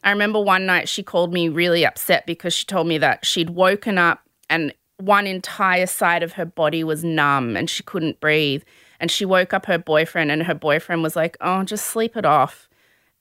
i 0.03 0.11
remember 0.11 0.39
one 0.39 0.65
night 0.65 0.87
she 0.87 1.03
called 1.03 1.33
me 1.33 1.49
really 1.49 1.85
upset 1.85 2.25
because 2.25 2.53
she 2.53 2.65
told 2.65 2.87
me 2.87 2.97
that 2.99 3.25
she'd 3.25 3.49
woken 3.49 3.97
up 3.97 4.21
and 4.49 4.73
one 4.97 5.27
entire 5.27 5.87
side 5.87 6.23
of 6.23 6.33
her 6.33 6.45
body 6.45 6.83
was 6.83 7.03
numb 7.03 7.57
and 7.57 7.69
she 7.69 7.83
couldn't 7.83 8.19
breathe. 8.19 8.63
And 8.99 9.09
she 9.09 9.25
woke 9.25 9.53
up 9.53 9.65
her 9.65 9.77
boyfriend 9.77 10.29
and 10.29 10.43
her 10.43 10.53
boyfriend 10.53 11.01
was 11.01 11.15
like 11.15 11.35
oh 11.41 11.63
just 11.63 11.87
sleep 11.87 12.15
it 12.15 12.25
off. 12.25 12.69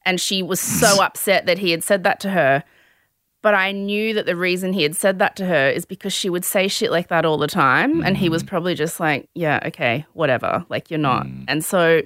And 0.05 0.21
she 0.21 0.43
was 0.43 0.61
so 0.61 1.03
upset 1.03 1.47
that 1.47 1.59
he 1.59 1.71
had 1.71 1.83
said 1.83 2.05
that 2.05 2.21
to 2.21 2.31
her 2.31 2.63
but 3.41 3.55
I 3.55 3.73
knew 3.73 4.15
that 4.15 4.27
the 4.27 4.37
reason 4.37 4.73
he 4.73 4.83
had 4.83 4.97
said 4.97 5.19
that 5.21 5.37
to 5.37 5.47
her 5.47 5.69
is 5.69 5.85
because 5.85 6.13
she 6.13 6.29
would 6.29 6.45
say 6.45 6.67
shit 6.67 6.91
like 6.91 7.09
that 7.09 7.25
all 7.25 7.39
the 7.39 7.47
time. 7.47 7.97
Mm. 7.97 8.07
And 8.07 8.17
he 8.17 8.29
was 8.29 8.43
probably 8.43 8.75
just 8.75 8.99
like, 8.99 9.29
yeah, 9.35 9.61
okay, 9.67 10.05
whatever. 10.13 10.65
Like, 10.69 10.91
you're 10.91 10.99
not. 10.99 11.27
Mm. 11.27 11.45
And 11.47 11.65
so 11.65 12.03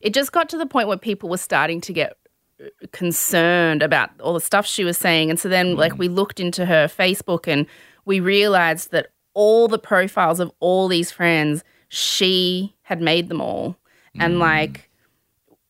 it 0.00 0.12
just 0.12 0.32
got 0.32 0.48
to 0.48 0.58
the 0.58 0.66
point 0.66 0.88
where 0.88 0.96
people 0.96 1.28
were 1.28 1.36
starting 1.36 1.80
to 1.82 1.92
get 1.92 2.16
uh, 2.60 2.66
concerned 2.90 3.82
about 3.82 4.10
all 4.20 4.34
the 4.34 4.40
stuff 4.40 4.66
she 4.66 4.82
was 4.82 4.98
saying. 4.98 5.30
And 5.30 5.38
so 5.38 5.48
then, 5.48 5.74
mm. 5.74 5.78
like, 5.78 5.98
we 5.98 6.08
looked 6.08 6.40
into 6.40 6.66
her 6.66 6.86
Facebook 6.88 7.46
and 7.46 7.66
we 8.04 8.18
realized 8.18 8.90
that 8.90 9.08
all 9.34 9.68
the 9.68 9.78
profiles 9.78 10.40
of 10.40 10.50
all 10.58 10.88
these 10.88 11.12
friends, 11.12 11.62
she 11.88 12.74
had 12.82 13.00
made 13.00 13.28
them 13.28 13.40
all. 13.40 13.76
And, 14.18 14.34
mm. 14.34 14.38
like, 14.40 14.90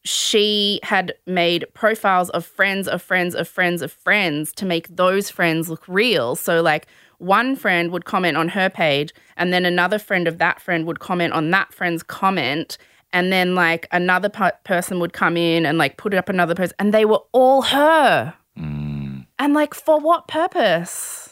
she 0.04 0.80
had 0.82 1.14
made 1.26 1.64
profiles 1.74 2.30
of 2.30 2.44
friends 2.44 2.88
of 2.88 3.00
friends 3.00 3.34
of 3.34 3.46
friends 3.46 3.82
of 3.82 3.92
friends 3.92 4.52
to 4.54 4.66
make 4.66 4.88
those 4.88 5.30
friends 5.30 5.68
look 5.68 5.86
real. 5.86 6.34
So, 6.34 6.60
like, 6.60 6.86
one 7.18 7.54
friend 7.54 7.92
would 7.92 8.04
comment 8.04 8.36
on 8.36 8.48
her 8.48 8.68
page, 8.68 9.12
and 9.36 9.52
then 9.52 9.64
another 9.64 9.98
friend 9.98 10.26
of 10.26 10.38
that 10.38 10.60
friend 10.60 10.86
would 10.86 10.98
comment 10.98 11.32
on 11.32 11.50
that 11.50 11.72
friend's 11.72 12.02
comment. 12.02 12.78
And 13.12 13.30
then, 13.30 13.54
like, 13.54 13.86
another 13.92 14.30
person 14.64 14.98
would 14.98 15.12
come 15.12 15.36
in 15.36 15.66
and, 15.66 15.76
like, 15.78 15.98
put 15.98 16.14
up 16.14 16.28
another 16.28 16.54
post, 16.54 16.72
and 16.78 16.92
they 16.92 17.04
were 17.04 17.20
all 17.32 17.62
her. 17.62 18.34
Mm. 18.58 19.26
And, 19.38 19.54
like, 19.54 19.74
for 19.74 20.00
what 20.00 20.26
purpose? 20.28 21.28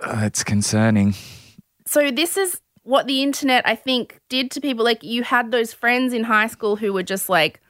Uh, 0.00 0.20
it's 0.24 0.44
concerning. 0.44 1.14
So, 1.86 2.10
this 2.10 2.36
is 2.36 2.60
what 2.84 3.06
the 3.06 3.22
internet, 3.22 3.66
I 3.66 3.74
think, 3.74 4.20
did 4.28 4.50
to 4.52 4.60
people. 4.60 4.84
Like, 4.84 5.02
you 5.02 5.22
had 5.24 5.50
those 5.50 5.72
friends 5.72 6.12
in 6.12 6.24
high 6.24 6.46
school 6.46 6.76
who 6.76 6.92
were 6.92 7.02
just 7.02 7.28
like, 7.28 7.60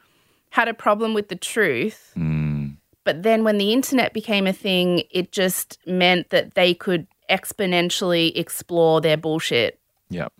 had 0.51 0.67
a 0.67 0.73
problem 0.73 1.13
with 1.13 1.27
the 1.27 1.35
truth. 1.35 2.13
Mm. 2.15 2.77
But 3.03 3.23
then 3.23 3.43
when 3.43 3.57
the 3.57 3.73
internet 3.73 4.13
became 4.13 4.47
a 4.47 4.53
thing, 4.53 5.03
it 5.11 5.31
just 5.31 5.79
meant 5.85 6.29
that 6.29 6.55
they 6.55 6.73
could 6.73 7.07
exponentially 7.29 8.31
explore 8.37 9.01
their 9.01 9.17
bullshit. 9.17 9.79
Yep. 10.09 10.31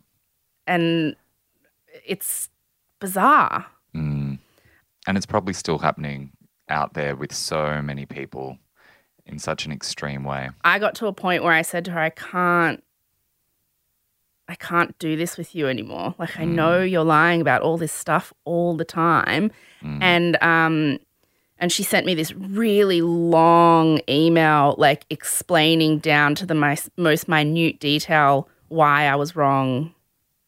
And 0.67 1.15
it's 2.05 2.49
bizarre. 2.99 3.65
Mm. 3.93 4.39
And 5.07 5.17
it's 5.17 5.25
probably 5.25 5.53
still 5.53 5.79
happening 5.79 6.31
out 6.69 6.93
there 6.93 7.15
with 7.15 7.33
so 7.33 7.81
many 7.81 8.05
people 8.05 8.57
in 9.25 9.37
such 9.37 9.65
an 9.65 9.71
extreme 9.71 10.23
way. 10.23 10.49
I 10.63 10.79
got 10.79 10.95
to 10.95 11.07
a 11.07 11.13
point 11.13 11.43
where 11.43 11.53
I 11.53 11.61
said 11.61 11.85
to 11.85 11.91
her, 11.91 11.99
I 11.99 12.09
can't 12.09 12.83
I 14.47 14.55
can't 14.55 14.97
do 14.99 15.15
this 15.15 15.37
with 15.37 15.55
you 15.55 15.67
anymore. 15.67 16.13
Like, 16.19 16.39
I 16.39 16.45
know 16.45 16.81
mm. 16.81 16.91
you're 16.91 17.03
lying 17.03 17.41
about 17.41 17.61
all 17.61 17.77
this 17.77 17.91
stuff 17.91 18.31
all 18.45 18.75
the 18.75 18.85
time. 18.85 19.51
Mm. 19.83 19.97
And, 20.01 20.43
um, 20.43 20.99
and 21.57 21.71
she 21.71 21.83
sent 21.83 22.05
me 22.05 22.13
this 22.13 22.33
really 22.33 23.01
long 23.01 24.01
email, 24.07 24.75
like 24.77 25.05
explaining 25.09 25.99
down 25.99 26.35
to 26.35 26.45
the 26.45 26.53
most, 26.53 26.89
most 26.97 27.27
minute 27.27 27.79
detail 27.79 28.47
why 28.67 29.07
I 29.07 29.15
was 29.15 29.35
wrong 29.35 29.93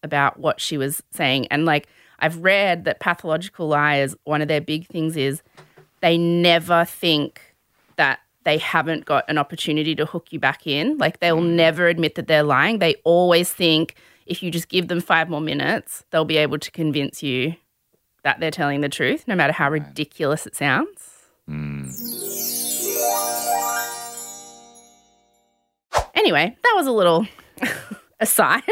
about 0.03 0.39
what 0.39 0.61
she 0.61 0.77
was 0.77 1.01
saying. 1.11 1.47
And 1.47 1.65
like, 1.65 1.87
I've 2.19 2.37
read 2.43 2.85
that 2.85 2.99
pathological 2.99 3.67
liars, 3.67 4.15
one 4.25 4.41
of 4.41 4.47
their 4.47 4.61
big 4.61 4.87
things 4.87 5.17
is 5.17 5.41
they 6.01 6.17
never 6.17 6.85
think 6.85 7.41
that 7.95 8.19
they 8.47 8.57
haven't 8.57 9.03
got 9.03 9.25
an 9.27 9.37
opportunity 9.37 9.93
to 9.93 10.05
hook 10.05 10.31
you 10.31 10.39
back 10.39 10.65
in. 10.65 10.97
Like 10.97 11.19
they'll 11.19 11.41
mm. 11.41 11.55
never 11.55 11.87
admit 11.87 12.15
that 12.15 12.27
they're 12.27 12.43
lying. 12.43 12.79
They 12.79 12.95
always 13.03 13.51
think 13.51 13.95
if 14.25 14.41
you 14.41 14.49
just 14.51 14.69
give 14.69 14.87
them 14.87 15.01
five 15.01 15.29
more 15.29 15.41
minutes, 15.41 16.05
they'll 16.11 16.23
be 16.23 16.37
able 16.37 16.57
to 16.59 16.71
convince 16.71 17.21
you 17.21 17.55
that 18.23 18.39
they're 18.39 18.49
telling 18.49 18.79
the 18.79 18.87
truth, 18.87 19.27
no 19.27 19.35
matter 19.35 19.51
how 19.51 19.69
ridiculous 19.69 20.47
it 20.47 20.55
sounds. 20.55 21.27
Mm. 21.49 21.91
Anyway, 26.15 26.55
that 26.63 26.73
was 26.77 26.87
a 26.87 26.91
little 26.93 27.27
aside 28.21 28.63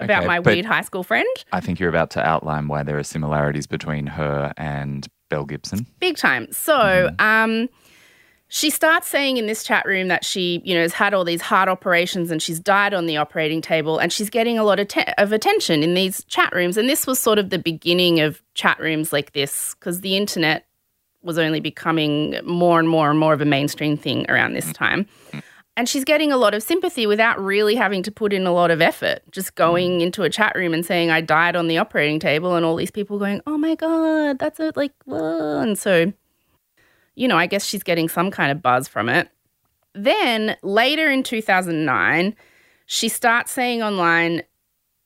about 0.00 0.24
okay, 0.24 0.26
my 0.26 0.40
weird 0.40 0.64
high 0.64 0.82
school 0.82 1.04
friend. 1.04 1.28
I 1.52 1.60
think 1.60 1.78
you're 1.78 1.88
about 1.88 2.10
to 2.10 2.28
outline 2.28 2.66
why 2.66 2.82
there 2.82 2.98
are 2.98 3.04
similarities 3.04 3.68
between 3.68 4.08
her 4.08 4.52
and 4.56 5.06
Belle 5.30 5.44
Gibson. 5.44 5.86
Big 6.00 6.16
time. 6.16 6.48
So, 6.50 6.74
mm. 6.76 7.20
um, 7.20 7.68
she 8.48 8.70
starts 8.70 9.08
saying 9.08 9.36
in 9.36 9.46
this 9.46 9.64
chat 9.64 9.84
room 9.86 10.08
that 10.08 10.24
she, 10.24 10.60
you 10.64 10.74
know, 10.74 10.82
has 10.82 10.92
had 10.92 11.14
all 11.14 11.24
these 11.24 11.40
heart 11.40 11.68
operations 11.68 12.30
and 12.30 12.42
she's 12.42 12.60
died 12.60 12.94
on 12.94 13.06
the 13.06 13.16
operating 13.16 13.60
table 13.60 13.98
and 13.98 14.12
she's 14.12 14.30
getting 14.30 14.58
a 14.58 14.64
lot 14.64 14.78
of, 14.78 14.88
te- 14.88 15.12
of 15.18 15.32
attention 15.32 15.82
in 15.82 15.94
these 15.94 16.22
chat 16.24 16.54
rooms. 16.54 16.76
And 16.76 16.88
this 16.88 17.06
was 17.06 17.18
sort 17.18 17.38
of 17.38 17.50
the 17.50 17.58
beginning 17.58 18.20
of 18.20 18.42
chat 18.54 18.78
rooms 18.78 19.12
like 19.12 19.32
this 19.32 19.74
because 19.74 20.02
the 20.02 20.16
internet 20.16 20.66
was 21.22 21.38
only 21.38 21.58
becoming 21.58 22.38
more 22.44 22.78
and 22.78 22.88
more 22.88 23.10
and 23.10 23.18
more 23.18 23.32
of 23.32 23.40
a 23.40 23.46
mainstream 23.46 23.96
thing 23.96 24.30
around 24.30 24.52
this 24.52 24.66
mm. 24.66 24.74
time. 24.74 25.06
Mm. 25.32 25.42
And 25.76 25.88
she's 25.88 26.04
getting 26.04 26.30
a 26.30 26.36
lot 26.36 26.54
of 26.54 26.62
sympathy 26.62 27.06
without 27.06 27.42
really 27.42 27.74
having 27.74 28.04
to 28.04 28.12
put 28.12 28.32
in 28.32 28.46
a 28.46 28.52
lot 28.52 28.70
of 28.70 28.80
effort, 28.80 29.22
just 29.32 29.56
going 29.56 29.98
mm. 29.98 30.02
into 30.02 30.22
a 30.22 30.30
chat 30.30 30.54
room 30.54 30.72
and 30.72 30.86
saying, 30.86 31.10
I 31.10 31.20
died 31.20 31.56
on 31.56 31.66
the 31.66 31.78
operating 31.78 32.20
table, 32.20 32.54
and 32.54 32.64
all 32.64 32.76
these 32.76 32.92
people 32.92 33.18
going, 33.18 33.40
Oh 33.46 33.58
my 33.58 33.74
God, 33.74 34.38
that's 34.38 34.60
a 34.60 34.72
like, 34.76 34.92
whoa. 35.06 35.60
and 35.60 35.76
so 35.76 36.12
you 37.14 37.28
know, 37.28 37.36
I 37.36 37.46
guess 37.46 37.64
she's 37.64 37.82
getting 37.82 38.08
some 38.08 38.30
kind 38.30 38.50
of 38.50 38.62
buzz 38.62 38.88
from 38.88 39.08
it. 39.08 39.28
Then 39.94 40.56
later 40.62 41.10
in 41.10 41.22
2009, 41.22 42.34
she 42.86 43.08
starts 43.08 43.52
saying 43.52 43.82
online 43.82 44.42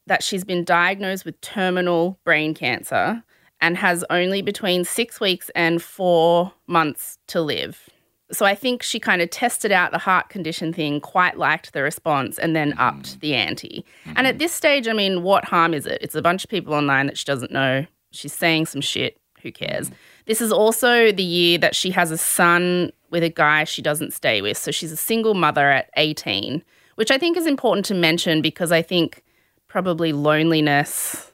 that 0.07 0.23
she's 0.23 0.45
been 0.45 0.65
diagnosed 0.65 1.25
with 1.25 1.41
terminal 1.41 2.19
brain 2.25 2.55
cancer 2.55 3.23
and 3.61 3.77
has 3.77 4.05
only 4.11 4.43
between 4.43 4.85
six 4.85 5.21
weeks 5.21 5.51
and 5.55 5.83
four 5.83 6.53
months 6.67 7.19
to 7.29 7.41
live. 7.41 7.89
So 8.31 8.45
I 8.45 8.55
think 8.55 8.83
she 8.83 9.01
kind 9.01 9.23
of 9.23 9.31
tested 9.31 9.73
out 9.73 9.91
the 9.91 9.99
heart 9.99 10.29
condition 10.29 10.73
thing, 10.73 11.01
quite 11.01 11.39
liked 11.39 11.73
the 11.73 11.83
response, 11.83 12.39
and 12.39 12.55
then 12.55 12.75
upped 12.79 13.17
mm. 13.17 13.21
the 13.21 13.35
ante. 13.35 13.85
Mm-hmm. 14.05 14.13
And 14.17 14.27
at 14.27 14.39
this 14.39 14.53
stage, 14.53 14.87
I 14.87 14.93
mean, 14.93 15.23
what 15.23 15.47
harm 15.47 15.73
is 15.73 15.87
it? 15.87 15.99
It's 16.03 16.15
a 16.15 16.23
bunch 16.23 16.45
of 16.45 16.51
people 16.51 16.75
online 16.75 17.07
that 17.07 17.17
she 17.17 17.25
doesn't 17.25 17.53
know. 17.53 17.87
She's 18.11 18.33
saying 18.33 18.67
some 18.67 18.81
shit. 18.81 19.19
Who 19.43 19.53
cares? 19.53 19.89
Mm. 19.89 19.95
This 20.29 20.43
is 20.43 20.53
also 20.53 21.11
the 21.11 21.23
year 21.23 21.57
that 21.59 21.75
she 21.75 21.91
has 21.91 22.11
a 22.11 22.19
son 22.19 22.93
with 23.11 23.25
a 23.25 23.31
guy 23.31 23.65
she 23.65 23.81
doesn't 23.81 24.13
stay 24.13 24.43
with. 24.43 24.59
So 24.59 24.71
she's 24.71 24.93
a 24.93 24.97
single 24.97 25.33
mother 25.33 25.71
at 25.71 25.89
18, 25.97 26.63
which 26.97 27.11
I 27.11 27.17
think 27.17 27.39
is 27.39 27.47
important 27.47 27.87
to 27.87 27.95
mention 27.95 28.43
because 28.43 28.71
I 28.71 28.83
think 28.83 29.25
probably 29.69 30.13
loneliness, 30.13 31.33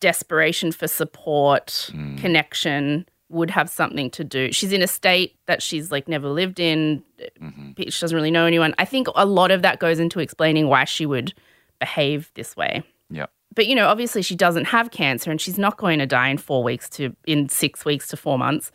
desperation 0.00 0.72
for 0.72 0.88
support, 0.88 1.90
mm. 1.92 2.18
connection 2.18 3.06
would 3.28 3.50
have 3.50 3.70
something 3.70 4.10
to 4.10 4.24
do. 4.24 4.50
She's 4.50 4.72
in 4.72 4.82
a 4.82 4.88
state 4.88 5.36
that 5.46 5.62
she's 5.62 5.92
like 5.92 6.08
never 6.08 6.28
lived 6.28 6.58
in. 6.58 7.04
Mm-hmm. 7.40 7.88
She 7.88 8.00
doesn't 8.00 8.14
really 8.14 8.32
know 8.32 8.46
anyone. 8.46 8.74
I 8.78 8.84
think 8.84 9.06
a 9.14 9.26
lot 9.26 9.52
of 9.52 9.62
that 9.62 9.78
goes 9.78 10.00
into 10.00 10.18
explaining 10.18 10.66
why 10.66 10.84
she 10.84 11.06
would 11.06 11.34
behave 11.78 12.32
this 12.34 12.56
way. 12.56 12.82
Yeah. 13.10 13.26
But 13.56 13.66
you 13.66 13.74
know, 13.74 13.88
obviously 13.88 14.22
she 14.22 14.36
doesn't 14.36 14.66
have 14.66 14.92
cancer 14.92 15.32
and 15.32 15.40
she's 15.40 15.58
not 15.58 15.76
going 15.76 15.98
to 15.98 16.06
die 16.06 16.28
in 16.28 16.38
4 16.38 16.62
weeks 16.62 16.88
to 16.90 17.16
in 17.26 17.48
6 17.48 17.84
weeks 17.84 18.06
to 18.08 18.16
4 18.16 18.38
months. 18.38 18.70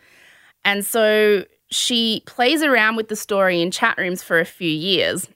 And 0.65 0.86
so 0.86 1.46
she 1.70 2.22
plays 2.26 2.62
around 2.62 2.98
with 2.98 3.08
the 3.08 3.15
story 3.15 3.62
in 3.62 3.72
chat 3.72 3.98
rooms 3.98 4.22
for 4.22 4.39
a 4.39 4.46
few 4.46 4.70
years 4.70 5.30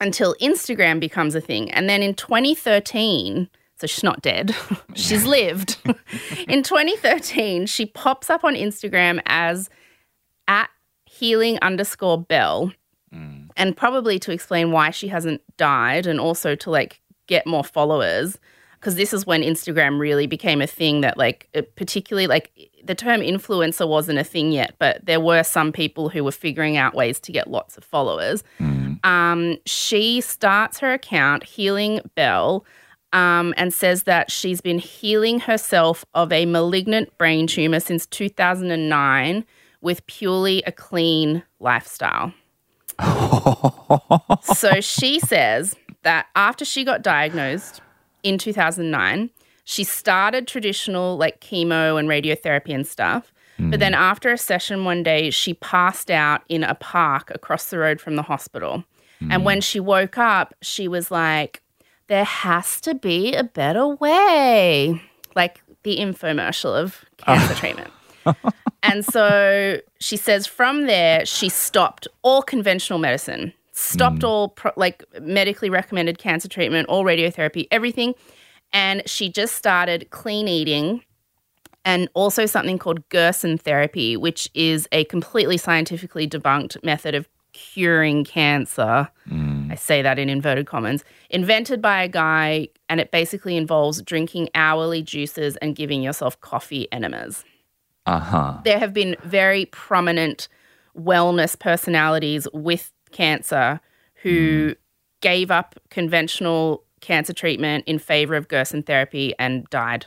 until 0.00 0.34
Instagram 0.40 1.00
becomes 1.00 1.34
a 1.34 1.40
thing. 1.40 1.70
And 1.72 1.88
then 1.88 2.02
in 2.02 2.14
2013, 2.14 3.48
So 3.78 3.86
she's 3.86 4.04
not 4.04 4.22
dead. 4.22 4.54
she's 4.94 5.26
lived. 5.26 5.78
in 6.48 6.62
2013, 6.62 7.66
she 7.66 7.86
pops 7.86 8.30
up 8.30 8.44
on 8.44 8.54
Instagram 8.54 9.20
as 9.26 9.68
at 10.48 10.70
healing 11.04 11.58
underscore 11.62 12.20
belle. 12.20 12.72
Mm. 13.14 13.48
And 13.56 13.76
probably 13.76 14.18
to 14.20 14.32
explain 14.32 14.70
why 14.72 14.90
she 14.90 15.08
hasn't 15.08 15.42
died 15.56 16.06
and 16.06 16.20
also 16.20 16.54
to 16.56 16.70
like 16.70 17.00
get 17.26 17.46
more 17.46 17.64
followers. 17.64 18.38
Because 18.86 18.94
this 18.94 19.12
is 19.12 19.26
when 19.26 19.42
Instagram 19.42 19.98
really 19.98 20.28
became 20.28 20.62
a 20.62 20.66
thing 20.68 21.00
that, 21.00 21.18
like, 21.18 21.48
particularly, 21.74 22.28
like, 22.28 22.52
the 22.84 22.94
term 22.94 23.20
influencer 23.20 23.88
wasn't 23.88 24.20
a 24.20 24.22
thing 24.22 24.52
yet, 24.52 24.76
but 24.78 25.04
there 25.04 25.18
were 25.18 25.42
some 25.42 25.72
people 25.72 26.08
who 26.08 26.22
were 26.22 26.30
figuring 26.30 26.76
out 26.76 26.94
ways 26.94 27.18
to 27.18 27.32
get 27.32 27.50
lots 27.50 27.76
of 27.76 27.82
followers. 27.82 28.44
Um, 29.02 29.56
she 29.66 30.20
starts 30.20 30.78
her 30.78 30.92
account, 30.92 31.42
Healing 31.42 32.00
Belle, 32.14 32.64
um, 33.12 33.54
and 33.56 33.74
says 33.74 34.04
that 34.04 34.30
she's 34.30 34.60
been 34.60 34.78
healing 34.78 35.40
herself 35.40 36.04
of 36.14 36.32
a 36.32 36.46
malignant 36.46 37.18
brain 37.18 37.48
tumor 37.48 37.80
since 37.80 38.06
2009 38.06 39.44
with 39.80 40.06
purely 40.06 40.62
a 40.62 40.70
clean 40.70 41.42
lifestyle. 41.58 42.32
so 44.42 44.80
she 44.80 45.18
says 45.18 45.74
that 46.04 46.26
after 46.36 46.64
she 46.64 46.84
got 46.84 47.02
diagnosed 47.02 47.80
in 48.26 48.38
2009, 48.38 49.30
she 49.64 49.84
started 49.84 50.46
traditional 50.46 51.16
like 51.16 51.40
chemo 51.40 51.98
and 51.98 52.08
radiotherapy 52.08 52.74
and 52.74 52.86
stuff. 52.86 53.32
But 53.58 53.64
hmm. 53.64 53.70
then 53.80 53.94
after 53.94 54.32
a 54.32 54.38
session 54.38 54.84
one 54.84 55.02
day, 55.02 55.30
she 55.30 55.54
passed 55.54 56.10
out 56.10 56.42
in 56.48 56.62
a 56.62 56.74
park 56.74 57.30
across 57.34 57.70
the 57.70 57.78
road 57.78 58.00
from 58.00 58.16
the 58.16 58.22
hospital. 58.22 58.84
And 59.20 59.34
hmm. 59.34 59.44
when 59.44 59.60
she 59.60 59.80
woke 59.80 60.18
up, 60.18 60.54
she 60.60 60.88
was 60.88 61.10
like, 61.10 61.62
there 62.08 62.24
has 62.24 62.80
to 62.82 62.94
be 62.94 63.34
a 63.34 63.44
better 63.44 63.86
way. 63.86 65.00
Like 65.34 65.62
the 65.84 65.98
infomercial 65.98 66.74
of 66.74 67.04
cancer 67.16 67.54
treatment. 67.60 67.90
and 68.82 69.04
so 69.04 69.80
she 70.00 70.16
says 70.16 70.46
from 70.46 70.86
there, 70.86 71.24
she 71.24 71.48
stopped 71.48 72.08
all 72.22 72.42
conventional 72.42 72.98
medicine, 72.98 73.52
stopped 73.76 74.24
all 74.24 74.48
pro- 74.48 74.72
like 74.76 75.04
medically 75.20 75.68
recommended 75.68 76.18
cancer 76.18 76.48
treatment, 76.48 76.88
all 76.88 77.04
radiotherapy, 77.04 77.68
everything. 77.70 78.14
And 78.72 79.02
she 79.06 79.28
just 79.28 79.54
started 79.54 80.08
clean 80.10 80.48
eating 80.48 81.02
and 81.84 82.08
also 82.14 82.46
something 82.46 82.78
called 82.78 83.06
Gerson 83.10 83.58
therapy, 83.58 84.16
which 84.16 84.50
is 84.54 84.88
a 84.92 85.04
completely 85.04 85.58
scientifically 85.58 86.26
debunked 86.26 86.82
method 86.82 87.14
of 87.14 87.28
curing 87.52 88.24
cancer. 88.24 89.08
I 89.70 89.74
say 89.74 90.02
that 90.02 90.18
in 90.18 90.28
inverted 90.30 90.66
commas, 90.66 91.04
invented 91.30 91.82
by 91.82 92.02
a 92.02 92.08
guy, 92.08 92.68
and 92.88 92.98
it 92.98 93.10
basically 93.10 93.56
involves 93.56 94.00
drinking 94.02 94.48
hourly 94.54 95.02
juices 95.02 95.56
and 95.58 95.76
giving 95.76 96.02
yourself 96.02 96.40
coffee 96.40 96.90
enemas. 96.92 97.44
Uh 98.06 98.20
huh. 98.20 98.58
There 98.64 98.78
have 98.78 98.94
been 98.94 99.16
very 99.22 99.66
prominent 99.66 100.48
wellness 100.96 101.58
personalities 101.58 102.48
with 102.52 102.92
cancer 103.10 103.80
who 104.22 104.68
hmm. 104.68 104.72
gave 105.20 105.50
up 105.50 105.78
conventional 105.90 106.84
cancer 107.00 107.32
treatment 107.32 107.84
in 107.86 107.98
favor 107.98 108.34
of 108.34 108.48
Gerson 108.48 108.82
therapy 108.82 109.34
and 109.38 109.68
died 109.70 110.06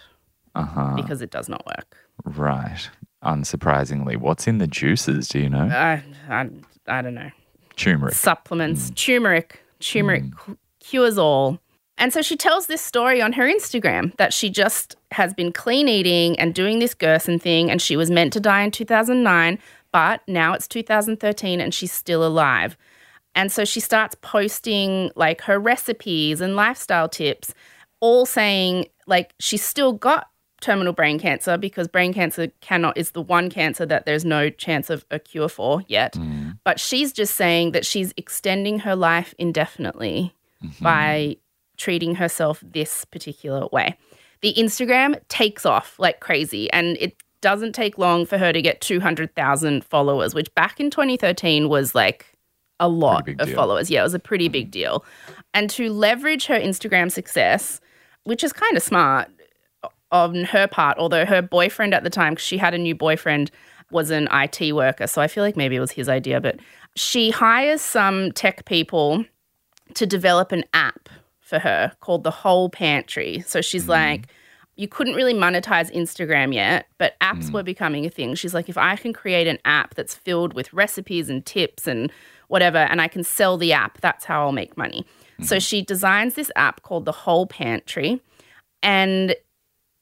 Uh 0.55 0.65
huh. 0.65 0.93
because 0.95 1.21
it 1.21 1.31
does 1.31 1.47
not 1.49 1.65
work. 1.65 1.97
Right. 2.25 2.89
Unsurprisingly, 3.23 4.17
what's 4.17 4.47
in 4.47 4.57
the 4.59 4.67
juices? 4.67 5.27
Do 5.27 5.39
you 5.39 5.49
know? 5.49 5.65
I, 5.65 6.03
I, 6.29 6.49
I 6.87 7.01
don't 7.01 7.15
know. 7.15 7.31
Turmeric. 7.75 8.13
supplements, 8.15 8.89
hmm. 8.89 8.93
turmeric, 8.95 9.61
turmeric 9.79 10.23
hmm. 10.23 10.31
cu- 10.31 10.57
cures 10.79 11.17
all. 11.17 11.59
And 11.97 12.13
so 12.13 12.21
she 12.21 12.37
tells 12.37 12.67
this 12.67 12.81
story 12.81 13.21
on 13.21 13.33
her 13.33 13.43
Instagram 13.43 14.15
that 14.17 14.33
she 14.33 14.49
just 14.49 14.95
has 15.11 15.33
been 15.33 15.51
clean 15.51 15.89
eating 15.89 16.39
and 16.39 16.55
doing 16.55 16.79
this 16.79 16.93
Gerson 16.93 17.39
thing, 17.39 17.69
and 17.69 17.81
she 17.81 17.97
was 17.97 18.09
meant 18.09 18.31
to 18.33 18.39
die 18.39 18.61
in 18.61 18.71
2009, 18.71 19.59
but 19.91 20.21
now 20.27 20.53
it's 20.53 20.67
2013 20.67 21.59
and 21.59 21.73
she's 21.73 21.91
still 21.91 22.25
alive. 22.25 22.77
And 23.35 23.51
so 23.51 23.65
she 23.65 23.79
starts 23.79 24.15
posting 24.21 25.11
like 25.15 25.41
her 25.41 25.59
recipes 25.59 26.41
and 26.41 26.55
lifestyle 26.55 27.09
tips, 27.09 27.53
all 27.99 28.25
saying 28.25 28.87
like 29.07 29.33
she's 29.39 29.63
still 29.63 29.93
got 29.93 30.27
terminal 30.61 30.93
brain 30.93 31.19
cancer 31.19 31.57
because 31.57 31.87
brain 31.87 32.13
cancer 32.13 32.47
cannot 32.61 32.97
is 32.97 33.11
the 33.11 33.21
one 33.21 33.49
cancer 33.49 33.85
that 33.85 34.05
there's 34.05 34.25
no 34.25 34.49
chance 34.49 34.89
of 34.89 35.05
a 35.11 35.19
cure 35.19 35.49
for 35.49 35.83
yet. 35.87 36.13
Mm. 36.13 36.57
But 36.63 36.79
she's 36.79 37.13
just 37.13 37.35
saying 37.35 37.71
that 37.71 37.85
she's 37.85 38.13
extending 38.17 38.79
her 38.79 38.95
life 38.95 39.33
indefinitely 39.37 40.33
mm-hmm. 40.63 40.83
by 40.83 41.37
treating 41.77 42.15
herself 42.15 42.61
this 42.65 43.05
particular 43.05 43.67
way. 43.71 43.97
The 44.41 44.53
Instagram 44.55 45.19
takes 45.29 45.65
off 45.65 45.97
like 45.97 46.19
crazy 46.19 46.71
and 46.71 46.97
it 46.99 47.15
doesn't 47.41 47.73
take 47.73 47.97
long 47.97 48.25
for 48.25 48.37
her 48.37 48.51
to 48.51 48.61
get 48.61 48.81
200,000 48.81 49.83
followers, 49.85 50.33
which 50.33 50.53
back 50.55 50.79
in 50.79 50.89
2013 50.89 51.69
was 51.69 51.95
like 51.95 52.25
a 52.79 52.87
lot 52.87 53.27
of 53.27 53.37
deal. 53.37 53.55
followers. 53.55 53.89
Yeah, 53.89 54.01
it 54.01 54.03
was 54.03 54.13
a 54.13 54.19
pretty 54.19 54.47
big 54.47 54.67
mm. 54.67 54.71
deal. 54.71 55.05
And 55.53 55.69
to 55.71 55.91
leverage 55.91 56.45
her 56.45 56.59
Instagram 56.59 57.11
success, 57.11 57.81
which 58.23 58.43
is 58.43 58.53
kind 58.53 58.77
of 58.77 58.83
smart 58.83 59.29
on 60.11 60.43
her 60.45 60.67
part, 60.67 60.97
although 60.97 61.25
her 61.25 61.41
boyfriend 61.41 61.93
at 61.93 62.03
the 62.03 62.09
time, 62.09 62.35
'cause 62.35 62.43
she 62.43 62.57
had 62.57 62.73
a 62.73 62.77
new 62.77 62.95
boyfriend, 62.95 63.51
was 63.91 64.11
an 64.11 64.27
IT 64.31 64.71
worker. 64.71 65.07
So 65.07 65.21
I 65.21 65.27
feel 65.27 65.43
like 65.43 65.57
maybe 65.57 65.75
it 65.75 65.79
was 65.79 65.91
his 65.91 66.09
idea, 66.09 66.39
but 66.39 66.59
she 66.95 67.31
hires 67.31 67.81
some 67.81 68.31
tech 68.33 68.65
people 68.65 69.25
to 69.95 70.05
develop 70.05 70.51
an 70.51 70.63
app 70.73 71.09
for 71.41 71.59
her 71.59 71.91
called 71.99 72.23
the 72.23 72.31
Whole 72.31 72.69
Pantry. 72.69 73.43
So 73.45 73.61
she's 73.61 73.85
mm. 73.85 73.89
like, 73.89 74.27
you 74.75 74.87
couldn't 74.87 75.15
really 75.15 75.33
monetize 75.33 75.93
Instagram 75.93 76.53
yet, 76.53 76.85
but 76.97 77.19
apps 77.19 77.45
mm. 77.45 77.53
were 77.53 77.63
becoming 77.63 78.05
a 78.05 78.09
thing. 78.09 78.35
She's 78.35 78.53
like, 78.53 78.69
if 78.69 78.77
I 78.77 78.95
can 78.95 79.11
create 79.11 79.47
an 79.47 79.57
app 79.65 79.95
that's 79.95 80.15
filled 80.15 80.53
with 80.53 80.71
recipes 80.71 81.29
and 81.29 81.45
tips 81.45 81.87
and 81.87 82.11
whatever, 82.49 82.77
and 82.77 83.01
I 83.01 83.07
can 83.07 83.23
sell 83.23 83.57
the 83.57 83.73
app, 83.73 84.01
that's 84.01 84.25
how 84.25 84.45
I'll 84.45 84.51
make 84.51 84.77
money. 84.77 85.05
So 85.41 85.55
mm-hmm. 85.55 85.59
she 85.59 85.81
designs 85.81 86.35
this 86.35 86.51
app 86.55 86.83
called 86.83 87.05
the 87.05 87.13
Whole 87.13 87.47
Pantry, 87.47 88.21
and 88.83 89.35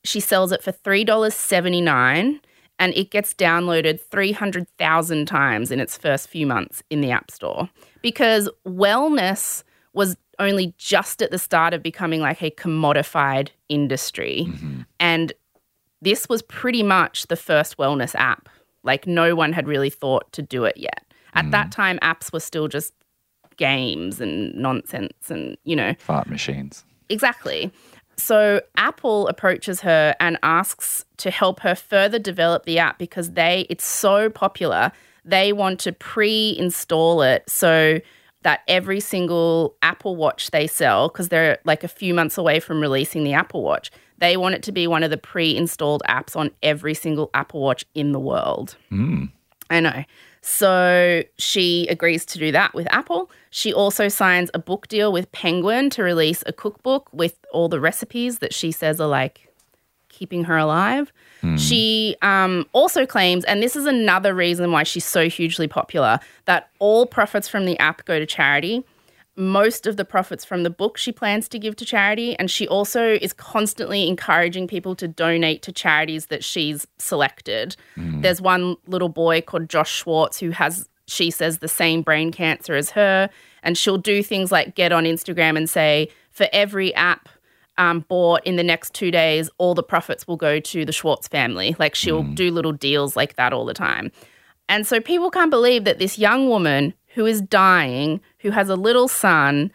she 0.03 0.19
sells 0.19 0.51
it 0.51 0.63
for 0.63 0.71
$3.79 0.71 2.39
and 2.79 2.93
it 2.93 3.11
gets 3.11 3.33
downloaded 3.33 3.99
300,000 3.99 5.25
times 5.25 5.71
in 5.71 5.79
its 5.79 5.97
first 5.97 6.29
few 6.29 6.45
months 6.45 6.83
in 6.89 7.01
the 7.01 7.11
App 7.11 7.31
Store 7.31 7.69
because 8.01 8.49
wellness 8.65 9.63
was 9.93 10.15
only 10.39 10.73
just 10.77 11.21
at 11.21 11.31
the 11.31 11.39
start 11.39 11.73
of 11.73 11.81
becoming 11.81 12.21
like 12.21 12.41
a 12.41 12.51
commodified 12.51 13.49
industry. 13.67 14.45
Mm-hmm. 14.47 14.81
And 14.99 15.33
this 16.01 16.29
was 16.29 16.43
pretty 16.43 16.83
much 16.83 17.27
the 17.27 17.35
first 17.35 17.77
wellness 17.77 18.13
app. 18.15 18.47
Like, 18.83 19.07
no 19.07 19.35
one 19.35 19.53
had 19.53 19.67
really 19.67 19.89
thought 19.89 20.31
to 20.33 20.43
do 20.43 20.65
it 20.65 20.77
yet. 20.77 21.06
At 21.37 21.51
that 21.51 21.67
mm. 21.67 21.71
time, 21.71 21.99
apps 22.01 22.33
were 22.33 22.39
still 22.39 22.67
just 22.67 22.93
games 23.57 24.21
and 24.21 24.53
nonsense 24.55 25.29
and, 25.29 25.57
you 25.63 25.75
know, 25.75 25.93
Fart 25.99 26.29
machines. 26.29 26.83
Exactly. 27.09 27.71
So 28.17 28.61
Apple 28.75 29.27
approaches 29.27 29.81
her 29.81 30.15
and 30.19 30.37
asks 30.41 31.05
to 31.17 31.29
help 31.29 31.59
her 31.61 31.75
further 31.75 32.19
develop 32.19 32.65
the 32.65 32.79
app 32.79 32.97
because 32.97 33.31
they 33.31 33.65
it's 33.69 33.85
so 33.85 34.29
popular. 34.29 34.91
They 35.23 35.53
want 35.53 35.79
to 35.81 35.91
pre-install 35.91 37.21
it 37.21 37.47
so 37.47 37.99
that 38.43 38.61
every 38.67 38.99
single 38.99 39.75
Apple 39.81 40.15
Watch 40.15 40.51
they 40.51 40.67
sell 40.67 41.09
because 41.09 41.29
they're 41.29 41.59
like 41.65 41.83
a 41.83 41.87
few 41.87 42.13
months 42.13 42.37
away 42.37 42.59
from 42.59 42.81
releasing 42.81 43.23
the 43.23 43.33
Apple 43.33 43.61
Watch. 43.61 43.91
They 44.19 44.35
want 44.35 44.55
it 44.55 44.63
to 44.63 44.71
be 44.71 44.87
one 44.87 45.03
of 45.03 45.11
the 45.11 45.17
pre-installed 45.17 46.01
apps 46.09 46.35
on 46.35 46.49
every 46.63 46.95
single 46.95 47.29
Apple 47.33 47.61
Watch 47.61 47.85
in 47.93 48.13
the 48.13 48.19
world. 48.19 48.77
Hmm. 48.89 49.25
I 49.69 49.79
know. 49.79 50.03
So 50.49 51.23
she 51.37 51.87
agrees 51.87 52.25
to 52.27 52.39
do 52.39 52.53
that 52.53 52.73
with 52.73 52.87
Apple. 52.89 53.29
She 53.49 53.73
also 53.73 54.07
signs 54.07 54.49
a 54.53 54.59
book 54.59 54.87
deal 54.87 55.11
with 55.11 55.29
Penguin 55.33 55.89
to 55.89 56.03
release 56.03 56.41
a 56.45 56.53
cookbook 56.53 57.09
with 57.11 57.37
all 57.51 57.67
the 57.67 57.81
recipes 57.81 58.39
that 58.39 58.53
she 58.53 58.71
says 58.71 59.01
are 59.01 59.09
like 59.09 59.53
keeping 60.07 60.45
her 60.45 60.55
alive. 60.55 61.11
She 61.57 62.15
um, 62.21 62.65
also 62.71 63.05
claims, 63.05 63.43
and 63.43 63.61
this 63.61 63.75
is 63.75 63.85
another 63.85 64.33
reason 64.33 64.71
why 64.71 64.83
she's 64.83 65.03
so 65.03 65.27
hugely 65.29 65.67
popular, 65.67 66.17
that 66.45 66.69
all 66.79 67.05
profits 67.05 67.49
from 67.49 67.65
the 67.65 67.77
app 67.79 68.05
go 68.05 68.17
to 68.17 68.25
charity. 68.25 68.85
Most 69.37 69.85
of 69.85 69.97
the 69.97 70.03
profits 70.03 70.43
from 70.43 70.63
the 70.63 70.69
book 70.71 70.97
she 70.97 71.11
plans 71.11 71.47
to 71.49 71.59
give 71.59 71.75
to 71.75 71.85
charity. 71.85 72.35
And 72.39 72.49
she 72.49 72.67
also 72.67 73.13
is 73.21 73.33
constantly 73.33 74.07
encouraging 74.07 74.67
people 74.67 74.95
to 74.95 75.07
donate 75.07 75.61
to 75.61 75.71
charities 75.71 76.25
that 76.25 76.43
she's 76.43 76.87
selected. 76.97 77.75
There's 78.21 78.41
one 78.41 78.77
little 78.87 79.09
boy 79.09 79.41
called 79.41 79.69
Josh 79.69 79.91
Schwartz 79.91 80.39
who 80.39 80.49
has, 80.49 80.89
she 81.05 81.29
says, 81.29 81.59
the 81.59 81.67
same 81.67 82.01
brain 82.01 82.31
cancer 82.31 82.73
as 82.73 82.89
her. 82.91 83.29
And 83.61 83.77
she'll 83.77 83.99
do 83.99 84.23
things 84.23 84.51
like 84.51 84.73
get 84.73 84.91
on 84.91 85.03
Instagram 85.03 85.55
and 85.55 85.69
say, 85.69 86.09
for 86.31 86.47
every 86.51 86.93
app 86.95 87.29
um, 87.77 88.05
bought 88.07 88.43
in 88.43 88.55
the 88.55 88.63
next 88.63 88.95
two 88.95 89.11
days, 89.11 89.51
all 89.59 89.75
the 89.75 89.83
profits 89.83 90.27
will 90.27 90.37
go 90.37 90.59
to 90.59 90.83
the 90.83 90.91
Schwartz 90.91 91.27
family. 91.27 91.75
Like 91.77 91.93
she'll 91.93 92.23
do 92.23 92.49
little 92.49 92.71
deals 92.71 93.15
like 93.15 93.35
that 93.35 93.53
all 93.53 93.65
the 93.65 93.75
time. 93.75 94.11
And 94.69 94.85
so 94.85 94.99
people 94.99 95.31
can't 95.31 95.51
believe 95.51 95.83
that 95.85 95.99
this 95.99 96.17
young 96.17 96.49
woman 96.49 96.93
who 97.17 97.25
is 97.25 97.41
dying, 97.41 98.21
who 98.39 98.51
has 98.51 98.69
a 98.69 98.75
little 98.75 99.07
son, 99.07 99.71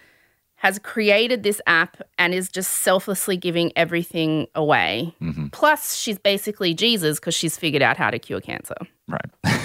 has 0.55 0.78
created 0.78 1.42
this 1.42 1.61
app 1.66 2.00
and 2.18 2.33
is 2.33 2.48
just 2.48 2.70
selflessly 2.70 3.37
giving 3.37 3.72
everything 3.74 4.46
away. 4.55 5.12
Mm-hmm. 5.20 5.48
Plus, 5.48 5.96
she's 5.96 6.18
basically 6.18 6.72
Jesus 6.72 7.18
because 7.18 7.35
she's 7.35 7.57
figured 7.57 7.83
out 7.83 7.96
how 7.96 8.11
to 8.11 8.18
cure 8.20 8.40
cancer. 8.40 8.76
Right. 9.09 9.31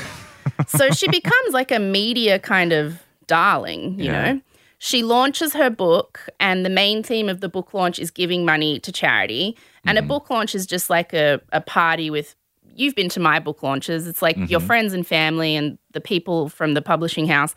So 0.65 0.89
she 0.89 1.07
becomes 1.07 1.53
like 1.53 1.71
a 1.71 1.77
media 1.77 2.39
kind 2.39 2.73
of 2.73 2.99
darling, 3.27 3.99
you 3.99 4.05
Yeah. 4.05 4.33
know? 4.33 4.41
She 4.79 5.03
launches 5.03 5.53
her 5.53 5.69
book, 5.69 6.27
and 6.39 6.65
the 6.65 6.69
main 6.69 7.03
theme 7.03 7.29
of 7.29 7.41
the 7.41 7.49
book 7.49 7.73
launch 7.75 7.99
is 7.99 8.09
giving 8.11 8.43
money 8.43 8.79
to 8.79 8.91
charity. 8.91 9.55
And 9.85 9.97
a 9.99 10.01
book 10.01 10.29
launch 10.31 10.55
is 10.55 10.65
just 10.65 10.89
like 10.89 11.13
a, 11.13 11.39
a 11.53 11.61
party 11.61 12.09
with, 12.09 12.35
you've 12.77 12.95
been 12.95 13.09
to 13.09 13.19
my 13.19 13.39
book 13.39 13.63
launches. 13.63 14.07
It's 14.07 14.21
like 14.21 14.37
your 14.49 14.59
friends 14.59 14.93
and 14.93 15.05
family 15.05 15.55
and 15.55 15.77
the 15.91 16.01
people 16.01 16.49
from 16.49 16.73
the 16.73 16.81
publishing 16.81 17.27
house. 17.27 17.55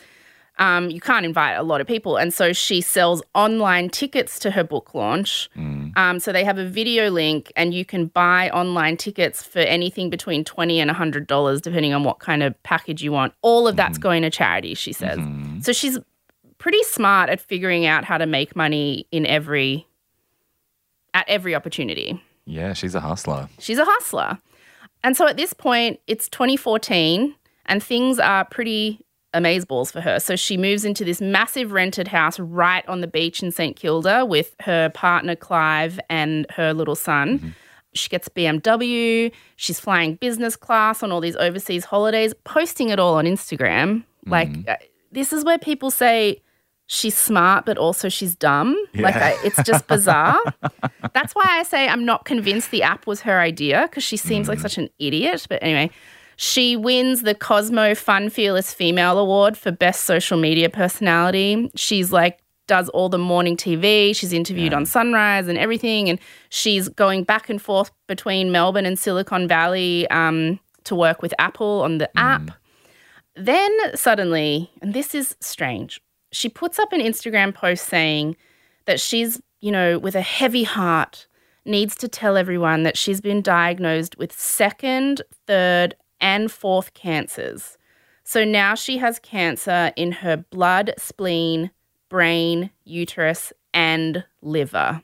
Um, 0.59 0.91
you 0.91 1.01
can't 1.01 1.25
invite 1.25 1.57
a 1.57 1.63
lot 1.63 1.81
of 1.81 1.87
people. 1.87 2.17
And 2.17 2.35
so 2.35 2.53
she 2.53 2.81
sells 2.81 3.23
online 3.35 3.89
tickets 3.89 4.39
to 4.41 4.51
her 4.51 4.65
book 4.65 4.95
launch. 4.95 5.49
Um, 5.97 6.21
so 6.21 6.33
they 6.33 6.45
have 6.45 6.59
a 6.59 6.67
video 6.67 7.11
link, 7.11 7.51
and 7.57 7.73
you 7.73 7.85
can 7.85 8.07
buy 8.07 8.51
online 8.51 8.97
tickets 8.97 9.43
for 9.43 9.61
anything 9.61 10.11
between 10.11 10.45
20 10.45 10.81
and 10.81 10.91
$100, 10.91 11.63
depending 11.63 11.95
on 11.95 12.05
what 12.05 12.19
kind 12.19 12.43
of 12.43 12.61
package 12.63 13.03
you 13.03 13.11
want. 13.13 13.33
All 13.43 13.67
of 13.67 13.77
that's 13.77 13.99
going 13.99 14.23
to 14.23 14.31
charity, 14.31 14.75
she 14.75 14.93
says. 14.93 15.19
So 15.63 15.73
she's 15.73 15.99
pretty 16.59 16.83
smart 16.85 17.31
at 17.31 17.41
figuring 17.41 17.87
out 17.87 18.05
how 18.05 18.19
to 18.19 18.27
make 18.27 18.55
money 18.55 19.07
in 19.11 19.27
every 19.27 19.87
at 21.15 21.29
every 21.29 21.55
opportunity. 21.55 22.23
Yeah, 22.45 22.73
she's 22.75 22.95
a 22.95 23.01
hustler. 23.01 23.49
She's 23.59 23.79
a 23.79 23.85
hustler. 23.85 24.39
And 25.03 25.17
so 25.17 25.27
at 25.27 25.37
this 25.37 25.53
point, 25.53 26.01
it's 26.07 26.29
2014 26.29 27.35
and 27.67 27.83
things 27.83 28.19
are 28.19 28.45
pretty 28.45 29.01
amazeballs 29.35 29.93
for 29.93 30.01
her. 30.01 30.19
So 30.19 30.37
she 30.37 30.57
moves 30.57 30.85
into 30.85 31.05
this 31.05 31.21
massive 31.21 31.73
rented 31.73 32.09
house 32.09 32.39
right 32.39 32.87
on 32.89 33.01
the 33.01 33.07
beach 33.07 33.43
in 33.43 33.53
St. 33.53 33.77
Kilda 33.77 34.25
with 34.25 34.55
her 34.61 34.91
partner 34.91 35.37
Clive 35.37 36.01
and 36.11 36.47
her 36.51 36.75
little 36.75 36.97
son. 36.97 37.55
She 37.95 38.09
gets 38.09 38.29
BMW. 38.29 39.33
She's 39.57 39.81
flying 39.81 40.17
business 40.17 40.57
class 40.57 41.03
on 41.03 41.13
all 41.13 41.21
these 41.21 41.37
overseas 41.37 41.85
holidays, 41.85 42.35
posting 42.45 42.89
it 42.91 42.99
all 42.99 43.15
on 43.15 43.25
Instagram. 43.25 44.05
Like, 44.27 44.51
uh, 44.69 44.77
this 45.13 45.33
is 45.33 45.45
where 45.45 45.59
people 45.59 45.91
say 45.91 46.43
she's 46.93 47.17
smart, 47.17 47.65
but 47.65 47.79
also 47.79 48.09
she's 48.09 48.35
dumb. 48.35 48.77
Like, 48.95 49.15
I, 49.15 49.37
it's 49.45 49.63
just 49.63 49.87
bizarre. 49.87 50.41
That's 51.15 51.33
why 51.35 51.47
I 51.47 51.63
say 51.63 51.87
I'm 51.87 52.05
not 52.05 52.25
convinced 52.25 52.73
the 52.73 52.83
app 52.83 53.07
was 53.07 53.21
her 53.21 53.39
idea 53.39 53.87
because 53.89 54.03
she 54.03 54.17
seems 54.17 54.49
like 54.49 54.59
such 54.59 54.77
an 54.77 54.91
idiot. 54.99 55.47
But 55.49 55.63
anyway, 55.63 55.91
she 56.35 56.77
wins 56.77 57.23
the 57.23 57.37
Cosmo 57.37 57.95
Fun 57.95 58.29
Fearless 58.29 58.75
Female 58.75 59.19
Award 59.19 59.57
for 59.57 59.71
Best 59.71 60.05
Social 60.05 60.37
Media 60.37 60.69
Personality. 60.69 61.71
She's 61.77 62.11
like, 62.11 62.41
does 62.67 62.89
all 62.89 63.09
the 63.09 63.19
morning 63.19 63.57
TV. 63.57 64.15
She's 64.15 64.33
interviewed 64.33 64.73
on 64.75 64.85
Sunrise 64.85 65.47
and 65.47 65.59
everything. 65.59 66.09
And 66.09 66.19
she's 66.49 66.89
going 66.89 67.23
back 67.23 67.49
and 67.49 67.63
forth 67.63 67.93
between 68.09 68.51
Melbourne 68.51 68.87
and 68.87 68.99
Silicon 68.99 69.47
Valley 69.47 70.09
um, 70.11 70.59
to 70.85 70.97
work 70.97 71.23
with 71.23 71.35
Apple 71.39 71.83
on 71.83 71.99
the 71.99 72.11
app. 72.19 72.51
Then 73.37 73.71
suddenly, 73.95 74.71
and 74.83 74.93
this 74.93 75.15
is 75.15 75.37
strange, 75.41 76.01
she 76.33 76.49
puts 76.49 76.79
up 76.79 76.93
an 76.93 77.01
Instagram 77.01 77.55
post 77.55 77.87
saying 77.87 78.37
that 78.87 79.01
she's, 79.01 79.41
you 79.61 79.73
know, 79.73 79.99
with 79.99 80.15
a 80.15 80.21
heavy 80.21 80.65
heart, 80.65 81.27
needs 81.65 81.95
to 81.97 82.09
tell 82.09 82.37
everyone 82.37 82.83
that 82.85 82.97
she's 82.97 83.21
been 83.21 83.43
diagnosed 83.43 84.17
with 84.19 84.33
second, 84.33 85.23
third, 85.47 85.95
and 86.21 86.51
fourth 86.51 86.95
cancers. 86.95 87.77
So 88.25 88.45
now 88.45 88.75
she 88.75 88.99
has 88.99 89.19
cancer 89.19 89.93
in 89.97 90.13
her 90.13 90.37
blood, 90.37 90.95
spleen, 90.99 91.71
brain, 92.09 92.71
uterus, 92.85 93.53
and 93.75 94.25
liver. 94.43 95.03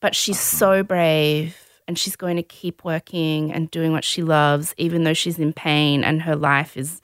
But 0.00 0.14
she's 0.14 0.40
so 0.40 0.82
brave 0.82 1.56
and 1.86 1.98
she's 1.98 2.16
going 2.16 2.36
to 2.36 2.42
keep 2.42 2.84
working 2.84 3.52
and 3.52 3.70
doing 3.70 3.92
what 3.92 4.04
she 4.04 4.22
loves, 4.22 4.74
even 4.76 5.04
though 5.04 5.14
she's 5.14 5.38
in 5.38 5.52
pain 5.52 6.04
and 6.04 6.22
her 6.22 6.36
life 6.36 6.76
is 6.76 7.00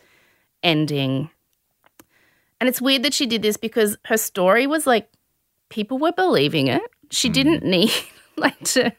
ending. 0.63 1.31
And 2.65 2.69
it's 2.71 2.81
weird 2.81 3.03
that 3.03 3.13
she 3.13 3.27
did 3.27 3.43
this 3.43 3.59
because 3.59 3.99
her 4.07 4.17
story 4.17 4.67
was 4.67 4.87
like 4.87 5.11
people 5.69 5.99
were 5.99 6.13
believing 6.13 6.69
it. 6.69 6.81
She 7.11 7.29
hmm. 7.29 7.33
didn't 7.35 7.63
need 7.63 7.93
like 8.39 8.59
to 8.61 8.91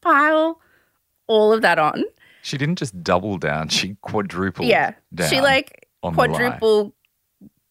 pile 0.00 0.60
all 1.28 1.52
of 1.52 1.62
that 1.62 1.78
on. 1.78 2.02
She 2.42 2.58
didn't 2.58 2.74
just 2.74 3.00
double 3.04 3.38
down, 3.38 3.68
she 3.68 3.96
quadrupled 4.00 4.66
Yeah. 4.66 4.94
down. 5.14 5.30
She 5.30 5.40
like 5.40 5.86
quadruple 6.02 6.92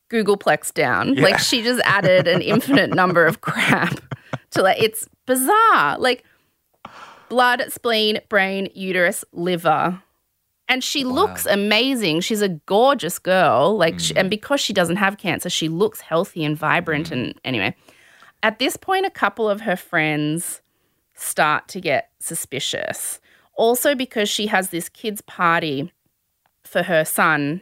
Googleplex 0.09 0.73
down. 0.73 1.15
Yeah. 1.15 1.23
Like 1.23 1.39
she 1.39 1.61
just 1.61 1.81
added 1.83 2.25
an 2.29 2.41
infinite 2.53 2.91
number 2.91 3.25
of 3.25 3.41
crap 3.41 3.99
to 4.51 4.61
like 4.61 4.81
it's 4.81 5.09
bizarre. 5.25 5.97
Like 5.99 6.23
blood, 7.27 7.65
spleen, 7.67 8.21
brain, 8.29 8.69
uterus, 8.73 9.25
liver. 9.33 10.01
And 10.69 10.83
she 10.83 11.03
looks 11.05 11.45
amazing. 11.45 12.19
She's 12.21 12.41
a 12.41 12.49
gorgeous 12.49 13.19
girl. 13.19 13.77
Like 13.77 13.99
she, 13.99 14.13
Mm. 14.13 14.19
and 14.21 14.29
because 14.29 14.59
she 14.59 14.73
doesn't 14.73 14.97
have 14.97 15.17
cancer, 15.17 15.49
she 15.49 15.69
looks 15.69 16.01
healthy 16.01 16.43
and 16.43 16.57
vibrant 16.57 17.11
and 17.11 17.33
anyway. 17.45 17.75
At 18.43 18.59
this 18.59 18.75
point 18.77 19.05
a 19.05 19.09
couple 19.09 19.49
of 19.49 19.61
her 19.61 19.75
friends 19.77 20.61
start 21.15 21.67
to 21.69 21.79
get 21.81 22.09
suspicious. 22.19 23.19
Also 23.55 23.95
because 23.95 24.29
she 24.29 24.47
has 24.47 24.69
this 24.69 24.89
kids 24.89 25.21
party 25.21 25.91
for 26.63 26.83
her 26.83 27.03
son 27.05 27.61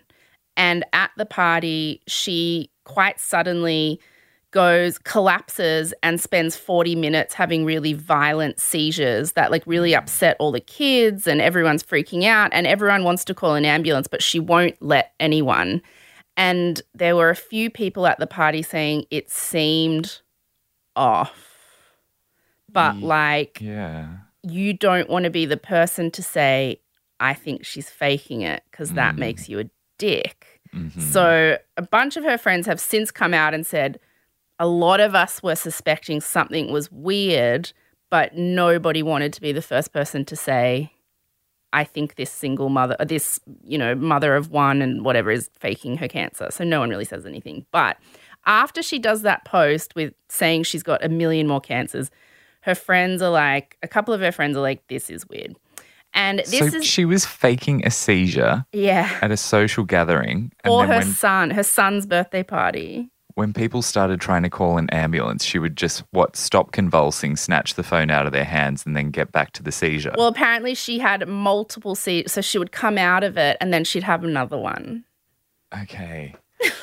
and 0.57 0.83
at 0.91 1.11
the 1.15 1.25
party 1.25 2.01
she 2.07 2.69
quite 2.85 3.19
suddenly 3.19 3.99
goes 4.55 4.97
collapses 4.99 5.93
and 6.01 6.19
spends 6.21 6.55
40 6.55 6.95
minutes 6.95 7.33
having 7.33 7.65
really 7.65 7.91
violent 7.91 8.57
seizures 8.57 9.33
that 9.33 9.51
like 9.51 9.61
really 9.67 9.93
upset 9.93 10.37
all 10.39 10.51
the 10.53 10.61
kids 10.61 11.27
and 11.27 11.41
everyone's 11.41 11.83
freaking 11.83 12.23
out 12.23 12.49
and 12.53 12.65
everyone 12.65 13.03
wants 13.03 13.25
to 13.25 13.33
call 13.33 13.53
an 13.55 13.65
ambulance 13.65 14.07
but 14.07 14.23
she 14.23 14.39
won't 14.39 14.81
let 14.81 15.13
anyone 15.19 15.81
and 16.37 16.81
there 16.93 17.17
were 17.17 17.29
a 17.29 17.35
few 17.35 17.69
people 17.69 18.07
at 18.07 18.17
the 18.17 18.25
party 18.27 18.61
saying 18.61 19.05
it 19.11 19.29
seemed 19.29 20.21
off 20.95 21.51
but 22.71 22.95
like 22.97 23.59
Yeah. 23.61 24.07
you 24.41 24.71
don't 24.71 25.09
want 25.09 25.25
to 25.25 25.29
be 25.29 25.45
the 25.45 25.57
person 25.57 26.11
to 26.11 26.23
say, 26.23 26.79
I 27.19 27.33
think 27.33 27.65
she's 27.65 27.89
faking 27.89 28.41
it 28.41 28.63
because 28.71 28.93
that 28.93 29.15
makes 29.17 29.47
you 29.49 29.59
a 29.59 29.65
dick. 29.97 30.61
Mhm. 30.73 31.01
So 31.01 31.57
a 31.77 31.81
bunch 31.81 32.17
of 32.17 32.23
her 32.25 32.37
friends 32.37 32.67
have 32.67 32.79
since 32.81 33.11
come 33.11 33.33
out 33.33 33.53
and 33.53 33.65
said, 33.65 33.97
a 34.59 34.67
lot 34.67 34.99
of 34.99 35.15
us 35.15 35.43
were 35.43 35.55
suspecting 35.55 36.21
something 36.21 36.71
was 36.71 36.91
weird, 36.91 37.73
but 38.09 38.35
nobody 38.35 39.03
wanted 39.03 39.33
to 39.33 39.41
be 39.41 39.51
the 39.51 39.61
first 39.61 39.91
person 39.91 40.25
to 40.25 40.35
say, 40.35 40.91
I 41.73 41.83
think 41.83 42.15
this 42.15 42.31
single 42.31 42.69
mother, 42.69 42.95
this, 43.05 43.39
you 43.63 43.77
know, 43.77 43.95
mother 43.95 44.35
of 44.35 44.49
one 44.49 44.81
and 44.81 45.03
whatever 45.03 45.29
is 45.29 45.49
faking 45.59 45.97
her 45.97 46.07
cancer. 46.07 46.47
So 46.49 46.63
no 46.63 46.79
one 46.79 46.89
really 46.89 47.03
says 47.03 47.25
anything. 47.25 47.65
But 47.71 47.97
after 48.45 48.81
she 48.81 48.97
does 48.97 49.23
that 49.23 49.43
post 49.43 49.93
with 49.95 50.13
saying 50.29 50.63
she's 50.63 50.83
got 50.83 51.03
a 51.03 51.09
million 51.09 51.47
more 51.47 51.59
cancers, 51.59 52.11
her 52.61 52.75
friends 52.75 53.21
are 53.21 53.29
like, 53.29 53.77
a 53.83 53.89
couple 53.89 54.13
of 54.13 54.21
her 54.21 54.31
friends 54.31 54.55
are 54.55 54.61
like, 54.61 54.87
this 54.87 55.09
is 55.09 55.27
weird. 55.27 55.57
And 56.13 56.39
this 56.39 56.59
so 56.59 56.65
is, 56.77 56.85
she 56.85 57.03
was 57.03 57.25
faking 57.25 57.85
a 57.85 57.91
seizure 57.91 58.65
yeah, 58.71 59.19
at 59.21 59.31
a 59.31 59.37
social 59.37 59.83
gathering. 59.83 60.53
And 60.63 60.73
or 60.73 60.85
her 60.85 60.99
when, 60.99 61.07
son, 61.07 61.49
her 61.49 61.63
son's 61.63 62.05
birthday 62.05 62.41
party. 62.43 63.11
When 63.35 63.53
people 63.53 63.81
started 63.81 64.19
trying 64.19 64.43
to 64.43 64.49
call 64.49 64.77
an 64.77 64.89
ambulance, 64.89 65.43
she 65.43 65.59
would 65.59 65.75
just, 65.75 66.03
what, 66.11 66.35
stop 66.35 66.71
convulsing, 66.71 67.35
snatch 67.35 67.75
the 67.75 67.83
phone 67.83 68.09
out 68.09 68.25
of 68.25 68.31
their 68.31 68.45
hands, 68.45 68.85
and 68.85 68.95
then 68.95 69.11
get 69.11 69.31
back 69.31 69.51
to 69.51 69.63
the 69.63 69.71
seizure. 69.71 70.13
Well, 70.17 70.27
apparently 70.27 70.73
she 70.73 70.99
had 70.99 71.27
multiple 71.27 71.95
seizures, 71.95 72.31
so 72.31 72.41
she 72.41 72.57
would 72.57 72.71
come 72.71 72.97
out 72.97 73.23
of 73.23 73.37
it 73.37 73.57
and 73.61 73.73
then 73.73 73.83
she'd 73.83 74.03
have 74.03 74.23
another 74.23 74.57
one. 74.57 75.03
okay. 75.81 76.35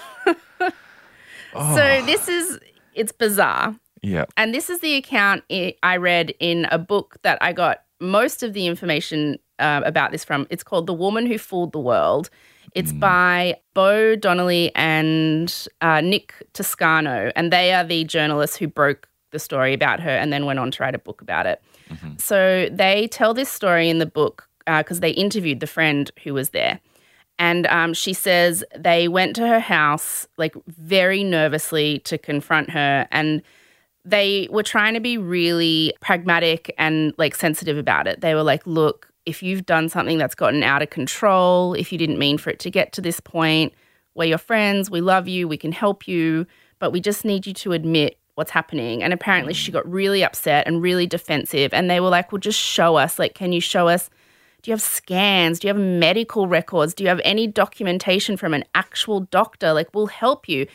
So 1.53 2.03
this 2.07 2.29
is 2.29 2.59
it's 2.95 3.13
bizarre. 3.13 3.77
Yeah. 4.03 4.25
And 4.37 4.55
this 4.55 4.71
is 4.71 4.81
the 4.81 4.97
account 4.97 5.45
I 5.51 5.75
I 5.83 5.99
read 5.99 6.33
in 6.41 6.67
a 6.71 6.79
book 6.79 7.19
that 7.23 7.39
I 7.43 7.53
got 7.53 7.83
most 8.01 8.43
of 8.43 8.53
the 8.55 8.67
information 8.67 9.39
uh, 9.59 9.83
about 9.85 10.13
this 10.13 10.25
from. 10.25 10.47
It's 10.51 10.65
called 10.65 10.87
The 10.87 10.95
Woman 10.95 11.27
Who 11.27 11.39
Fooled 11.39 11.73
the 11.73 11.79
World. 11.79 12.31
It's 12.75 12.93
by 12.93 13.57
Beau 13.75 14.17
Donelly 14.17 14.71
and 14.75 15.69
uh, 15.81 16.01
Nick 16.01 16.35
Toscano, 16.53 17.31
and 17.37 17.53
they 17.53 17.73
are 17.73 17.85
the 17.85 18.05
journalists 18.05 18.57
who 18.57 18.67
broke 18.67 19.09
the 19.31 19.39
story 19.39 19.75
about 19.75 20.01
her 20.01 20.11
and 20.11 20.33
then 20.33 20.47
went 20.47 20.59
on 20.59 20.71
to 20.71 20.83
write 20.83 20.95
a 20.95 20.99
book 20.99 21.21
about 21.23 21.47
it. 21.47 21.63
So 22.19 22.69
they 22.71 23.09
tell 23.09 23.35
this 23.35 23.49
story 23.49 23.89
in 23.89 23.99
the 23.99 24.07
book 24.07 24.49
because 24.67 25.01
they 25.01 25.11
interviewed 25.11 25.61
the 25.61 25.67
friend 25.67 26.11
who 26.23 26.35
was 26.35 26.51
there. 26.51 26.81
And 27.39 27.67
um, 27.67 27.95
she 27.95 28.13
says 28.13 28.63
they 28.77 29.09
went 29.09 29.35
to 29.37 29.47
her 29.47 29.59
house, 29.61 30.29
like 30.37 30.55
very 30.67 31.25
nervously, 31.25 31.99
to 32.01 32.17
confront 32.17 32.71
her. 32.71 33.09
And 33.11 33.43
they 34.05 34.49
were 34.51 34.63
trying 34.63 34.95
to 34.95 35.01
be 35.01 35.19
really 35.19 35.95
pragmatic 36.01 36.75
and 36.79 37.15
like 37.19 37.35
sensitive 37.35 37.79
about 37.79 38.07
it. 38.07 38.21
They 38.21 38.35
were 38.35 38.43
like, 38.43 38.67
look, 38.67 39.12
if 39.27 39.43
you've 39.43 39.67
done 39.67 39.89
something 39.89 40.19
that's 40.19 40.35
gotten 40.35 40.63
out 40.63 40.83
of 40.83 40.91
control, 40.91 41.75
if 41.75 41.93
you 41.93 41.99
didn't 41.99 42.19
mean 42.19 42.39
for 42.39 42.51
it 42.51 42.59
to 42.61 42.71
get 42.71 42.93
to 42.93 43.01
this 43.01 43.21
point, 43.21 43.73
we're 44.15 44.25
your 44.25 44.39
friends, 44.39 44.91
we 44.91 45.01
love 45.01 45.29
you, 45.29 45.49
we 45.49 45.57
can 45.57 45.73
help 45.73 46.07
you, 46.07 46.47
but 46.79 46.91
we 46.91 47.01
just 47.01 47.25
need 47.25 47.47
you 47.47 47.55
to 47.55 47.73
admit 47.73 48.19
what's 48.35 48.51
happening. 48.51 49.03
And 49.03 49.13
apparently 49.13 49.55
she 49.55 49.71
mm. 49.71 49.75
got 49.75 49.91
really 49.91 50.25
upset 50.25 50.67
and 50.67 50.83
really 50.83 51.07
defensive. 51.07 51.73
And 51.73 51.89
they 51.89 52.01
were 52.01 52.09
like, 52.09 52.33
well, 52.33 52.39
just 52.39 52.59
show 52.59 52.97
us. 52.97 53.19
Like, 53.19 53.35
can 53.35 53.53
you 53.53 53.61
show 53.61 53.89
us? 53.89 54.11
Do 54.63 54.71
you 54.71 54.73
have 54.73 54.83
scans? 54.83 55.59
Do 55.59 55.69
you 55.69 55.75
have 55.75 55.83
medical 55.83 56.47
records? 56.47 56.95
Do 56.95 57.05
you 57.05 57.09
have 57.09 57.21
any 57.25 57.47
documentation 57.47 58.37
from 58.37 58.55
an 58.55 58.65
actual 58.75 59.21
doctor? 59.21 59.73
Like, 59.73 59.89
we'll 59.95 60.07
help 60.07 60.49
you. 60.49 60.67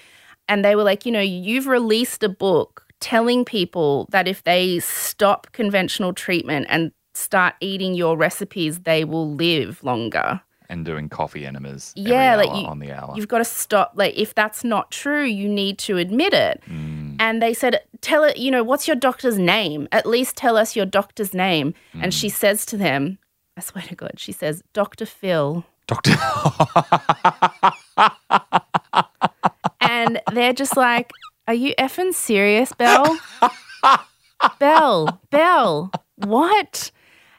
And 0.48 0.64
they 0.64 0.76
were 0.76 0.84
like, 0.84 1.06
you 1.06 1.12
know, 1.12 1.22
you've 1.22 1.68
released 1.68 2.24
a 2.24 2.30
book 2.30 2.86
telling 3.00 3.46
people 3.46 4.08
that 4.12 4.28
if 4.28 4.44
they 4.44 4.80
stop 4.80 5.48
conventional 5.52 6.14
treatment 6.14 6.68
and 6.70 6.92
start 7.18 7.56
eating 7.60 7.94
your 7.94 8.18
recipes, 8.18 8.80
they 8.80 9.04
will 9.04 9.34
live 9.34 9.84
longer. 9.84 10.42
And 10.70 10.84
doing 10.84 11.08
coffee 11.08 11.46
enemas. 11.46 11.94
Yeah, 11.96 12.36
like 12.36 12.50
you, 12.50 12.68
on 12.68 12.80
the 12.80 12.92
hour. 12.92 13.14
you've 13.16 13.30
got 13.30 13.38
to 13.38 13.46
stop. 13.46 13.94
Like, 13.96 14.18
if 14.18 14.36
that's 14.36 14.66
not 14.66 14.92
true, 14.92 15.24
you 15.24 15.48
need 15.48 15.78
to 15.80 15.98
admit 15.98 16.34
it. 16.34 16.62
Mm. 16.68 17.16
And 17.20 17.42
they 17.42 17.54
said, 17.54 17.80
"Tell 18.02 18.26
it. 18.26 18.38
You 18.38 18.52
know, 18.52 18.66
what's 18.66 18.86
your 18.86 18.98
doctor's 18.98 19.40
name? 19.40 19.88
At 19.94 20.06
least 20.06 20.36
tell 20.36 20.58
us 20.58 20.76
your 20.76 20.86
doctor's 20.86 21.34
name." 21.34 21.74
Mm. 21.94 22.04
And 22.04 22.14
she 22.14 22.28
says 22.28 22.66
to 22.66 22.76
them, 22.76 23.18
"I 23.56 23.62
swear 23.62 23.86
to 23.86 23.96
God," 23.96 24.16
she 24.18 24.34
says, 24.34 24.62
"Doctor 24.74 25.06
Phil." 25.06 25.64
Doctor. 25.88 26.12
And 29.88 30.22
they're 30.34 30.54
just 30.54 30.78
like, 30.78 31.12
Are 31.48 31.54
you 31.54 31.74
effing 31.80 32.14
serious, 32.14 32.74
Belle? 32.74 33.18
Belle, 34.60 35.20
Belle, 35.32 35.92
what? 36.16 36.92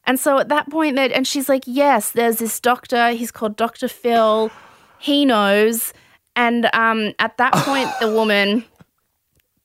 And 0.09 0.19
so 0.19 0.39
at 0.39 0.49
that 0.49 0.71
point, 0.71 0.97
that 0.97 1.13
and 1.13 1.27
she's 1.27 1.51
like, 1.51 1.65
Yes, 1.67 2.13
there's 2.13 2.39
this 2.39 2.59
doctor. 2.59 3.11
He's 3.11 3.31
called 3.31 3.57
Dr. 3.57 3.89
Phil. 3.89 4.51
He 4.99 5.25
knows. 5.25 5.93
And 6.35 6.71
um, 6.73 7.13
at 7.19 7.37
that 7.37 7.53
point, 7.53 7.91
the 8.01 8.09
woman 8.09 8.65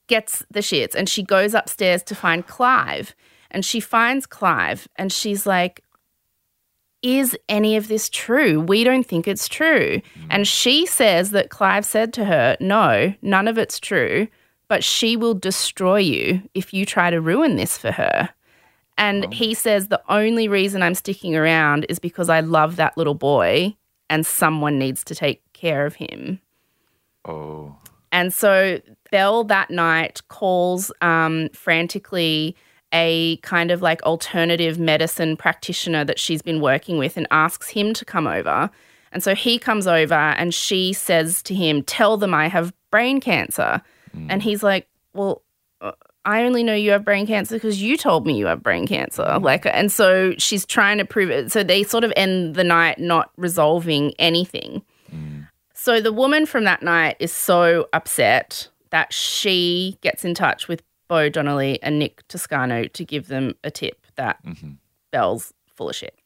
gets 0.08 0.44
the 0.52 0.60
shits 0.60 0.96
and 0.96 1.08
she 1.08 1.24
goes 1.24 1.54
upstairs 1.54 2.04
to 2.04 2.16
find 2.16 2.46
Clive. 2.46 3.16
And 3.52 3.64
she 3.64 3.80
finds 3.80 4.26
Clive 4.26 4.88
and 4.98 5.12
she's 5.14 5.46
like, 5.46 5.82
is 7.04 7.38
any 7.48 7.78
of 7.78 7.88
this 7.88 8.10
true? 8.10 8.60
We 8.60 8.84
don't 8.84 9.06
think 9.06 9.28
it's 9.28 9.48
true. 9.48 10.02
And 10.30 10.48
she 10.48 10.86
says 10.86 11.32
that 11.32 11.50
Clive 11.50 11.86
said 11.86 12.14
to 12.14 12.26
her, 12.26 12.58
No, 12.60 13.14
none 13.22 13.48
of 13.48 13.58
it's 13.58 13.80
true, 13.80 14.28
but 14.68 14.84
she 14.84 15.16
will 15.16 15.34
destroy 15.34 16.00
you 16.00 16.42
if 16.54 16.74
you 16.74 16.86
try 16.86 17.10
to 17.12 17.22
ruin 17.22 17.56
this 17.56 17.78
for 17.78 17.92
her. 17.92 18.30
And 18.98 19.34
he 19.34 19.54
says, 19.54 19.88
The 19.88 20.02
only 20.10 20.48
reason 20.48 20.82
I'm 20.82 20.96
sticking 20.96 21.36
around 21.36 21.86
is 21.90 22.00
because 22.00 22.30
I 22.30 22.42
love 22.42 22.76
that 22.76 22.98
little 22.98 23.16
boy 23.16 23.76
and 24.10 24.26
someone 24.26 24.78
needs 24.78 25.04
to 25.06 25.16
take 25.16 25.42
care 25.54 25.86
of 25.86 25.96
him. 25.96 26.40
oh. 27.26 27.76
And 28.12 28.32
so 28.32 28.80
Belle 29.10 29.44
that 29.46 29.72
night 29.72 30.22
calls 30.28 30.92
um, 31.02 31.50
frantically 31.54 32.56
a 32.94 33.38
kind 33.38 33.72
of 33.72 33.82
like 33.82 34.04
alternative 34.04 34.78
medicine 34.78 35.36
practitioner 35.36 36.06
that 36.06 36.20
she's 36.20 36.44
been 36.44 36.62
working 36.62 37.00
with 37.00 37.18
and 37.18 37.28
asks 37.32 37.70
him 37.70 37.94
to 37.96 38.06
come 38.06 38.28
over. 38.28 38.70
And 39.12 39.24
so 39.24 39.34
he 39.34 39.58
comes 39.58 39.88
over 39.88 40.14
and 40.14 40.54
she 40.54 40.94
says 40.94 41.42
to 41.44 41.56
him, 41.56 41.82
Tell 41.84 42.18
them 42.18 42.34
I 42.34 42.48
have 42.48 42.74
brain 42.92 43.20
cancer. 43.20 43.82
And 44.30 44.44
he's 44.44 44.62
like, 44.62 44.88
Well, 45.14 45.42
I 46.26 46.44
only 46.44 46.64
know 46.64 46.74
you 46.74 46.92
have 46.92 47.04
brain 47.04 47.28
cancer 47.28 47.56
because 47.56 47.82
you 47.82 47.98
told 47.98 48.26
me 48.26 48.38
you 48.38 48.46
have 48.46 48.64
brain 48.64 48.88
cancer. 48.88 49.40
Like, 49.40 49.66
and 49.66 49.92
so 49.92 50.34
she's 50.38 50.66
trying 50.66 50.98
to 51.00 51.06
prove 51.06 51.30
it. 51.30 51.52
So 51.52 51.64
they 51.64 51.84
sort 51.84 52.04
of 52.04 52.14
end 52.16 52.56
the 52.56 52.64
night 52.64 53.00
not 53.00 53.32
resolving 53.38 54.14
anything. 54.20 54.84
So 55.74 56.00
the 56.00 56.14
woman 56.14 56.46
from 56.46 56.64
that 56.64 56.82
night 56.82 57.18
is 57.20 57.34
so 57.34 57.90
upset 57.92 58.70
that 58.92 59.12
she 59.12 59.98
gets 60.00 60.24
in 60.24 60.34
touch 60.34 60.70
with 60.70 60.82
Beau 61.10 61.30
Donelly 61.30 61.78
and 61.84 62.00
Nick 62.00 62.26
Toscano 62.30 62.86
to 62.86 63.04
give 63.04 63.28
them 63.28 63.56
a 63.66 63.70
tip 63.70 64.06
that 64.16 64.42
mm-hmm. 64.46 64.76
Belle's 65.12 65.54
full 65.76 65.90
of 65.90 65.96
shit. 65.98 66.18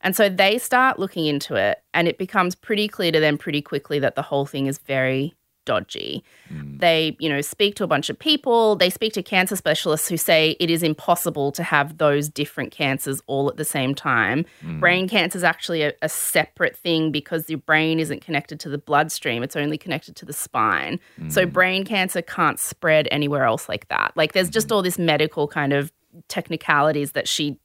And 0.00 0.16
so 0.16 0.30
they 0.30 0.56
start 0.56 0.98
looking 0.98 1.26
into 1.26 1.56
it, 1.56 1.82
and 1.92 2.08
it 2.08 2.16
becomes 2.16 2.54
pretty 2.54 2.88
clear 2.88 3.12
to 3.12 3.20
them 3.20 3.36
pretty 3.36 3.60
quickly 3.60 3.98
that 3.98 4.14
the 4.14 4.22
whole 4.22 4.46
thing 4.46 4.66
is 4.66 4.78
very 4.78 5.34
dodgy. 5.66 6.24
Hmm. 6.48 6.78
They, 6.78 7.14
you 7.20 7.28
know, 7.28 7.42
speak 7.42 7.74
to 7.76 7.84
a 7.84 7.86
bunch 7.86 8.08
of 8.08 8.18
people. 8.18 8.76
They 8.76 8.88
speak 8.88 9.12
to 9.12 9.22
cancer 9.22 9.56
specialists 9.56 10.08
who 10.08 10.16
say 10.16 10.56
it 10.58 10.70
is 10.70 10.82
impossible 10.82 11.52
to 11.52 11.62
have 11.62 11.98
those 11.98 12.30
different 12.30 12.72
cancers 12.72 13.20
all 13.26 13.50
at 13.50 13.58
the 13.58 13.64
same 13.64 13.94
time. 13.94 14.46
Hmm. 14.62 14.80
Brain 14.80 15.08
cancer 15.08 15.36
is 15.36 15.44
actually 15.44 15.82
a, 15.82 15.92
a 16.00 16.08
separate 16.08 16.74
thing 16.76 17.12
because 17.12 17.50
your 17.50 17.58
brain 17.58 18.00
isn't 18.00 18.22
connected 18.22 18.58
to 18.60 18.70
the 18.70 18.78
bloodstream, 18.78 19.42
it's 19.42 19.56
only 19.56 19.76
connected 19.76 20.16
to 20.16 20.24
the 20.24 20.32
spine. 20.32 20.98
So 21.28 21.44
hmm. 21.44 21.50
brain 21.50 21.84
cancer 21.84 22.22
can't 22.22 22.58
spread 22.58 23.08
anywhere 23.10 23.44
else 23.44 23.68
like 23.68 23.88
that. 23.88 24.12
Like 24.16 24.32
there's 24.32 24.48
just 24.48 24.72
all 24.72 24.82
this 24.82 24.98
medical 24.98 25.46
kind 25.46 25.74
of 25.74 25.92
technicalities 26.28 27.12
that 27.12 27.28
she 27.28 27.58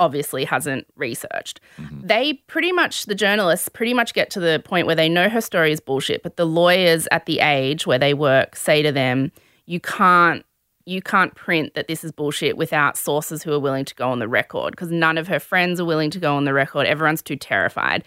obviously 0.00 0.44
hasn't 0.44 0.86
researched. 0.96 1.60
Mm-hmm. 1.78 2.06
They 2.08 2.32
pretty 2.48 2.72
much, 2.72 3.06
the 3.06 3.14
journalists 3.14 3.68
pretty 3.68 3.94
much 3.94 4.14
get 4.14 4.30
to 4.30 4.40
the 4.40 4.60
point 4.64 4.88
where 4.88 4.96
they 4.96 5.08
know 5.08 5.28
her 5.28 5.40
story 5.40 5.70
is 5.70 5.78
bullshit, 5.78 6.24
but 6.24 6.36
the 6.36 6.46
lawyers 6.46 7.06
at 7.12 7.26
the 7.26 7.38
age 7.38 7.86
where 7.86 7.98
they 7.98 8.14
work 8.14 8.56
say 8.56 8.82
to 8.82 8.90
them, 8.90 9.30
you 9.66 9.78
can't. 9.78 10.44
You 10.86 11.02
can't 11.02 11.34
print 11.36 11.74
that 11.74 11.86
this 11.86 12.02
is 12.02 12.10
bullshit 12.10 12.56
without 12.56 12.96
sources 12.96 13.44
who 13.44 13.52
are 13.52 13.60
willing 13.60 13.84
to 13.84 13.94
go 13.94 14.10
on 14.10 14.18
the 14.18 14.26
record 14.26 14.72
because 14.72 14.90
none 14.90 15.18
of 15.18 15.28
her 15.28 15.38
friends 15.38 15.78
are 15.78 15.84
willing 15.84 16.10
to 16.10 16.18
go 16.18 16.34
on 16.34 16.46
the 16.46 16.54
record. 16.54 16.86
Everyone's 16.86 17.22
too 17.22 17.36
terrified. 17.36 18.02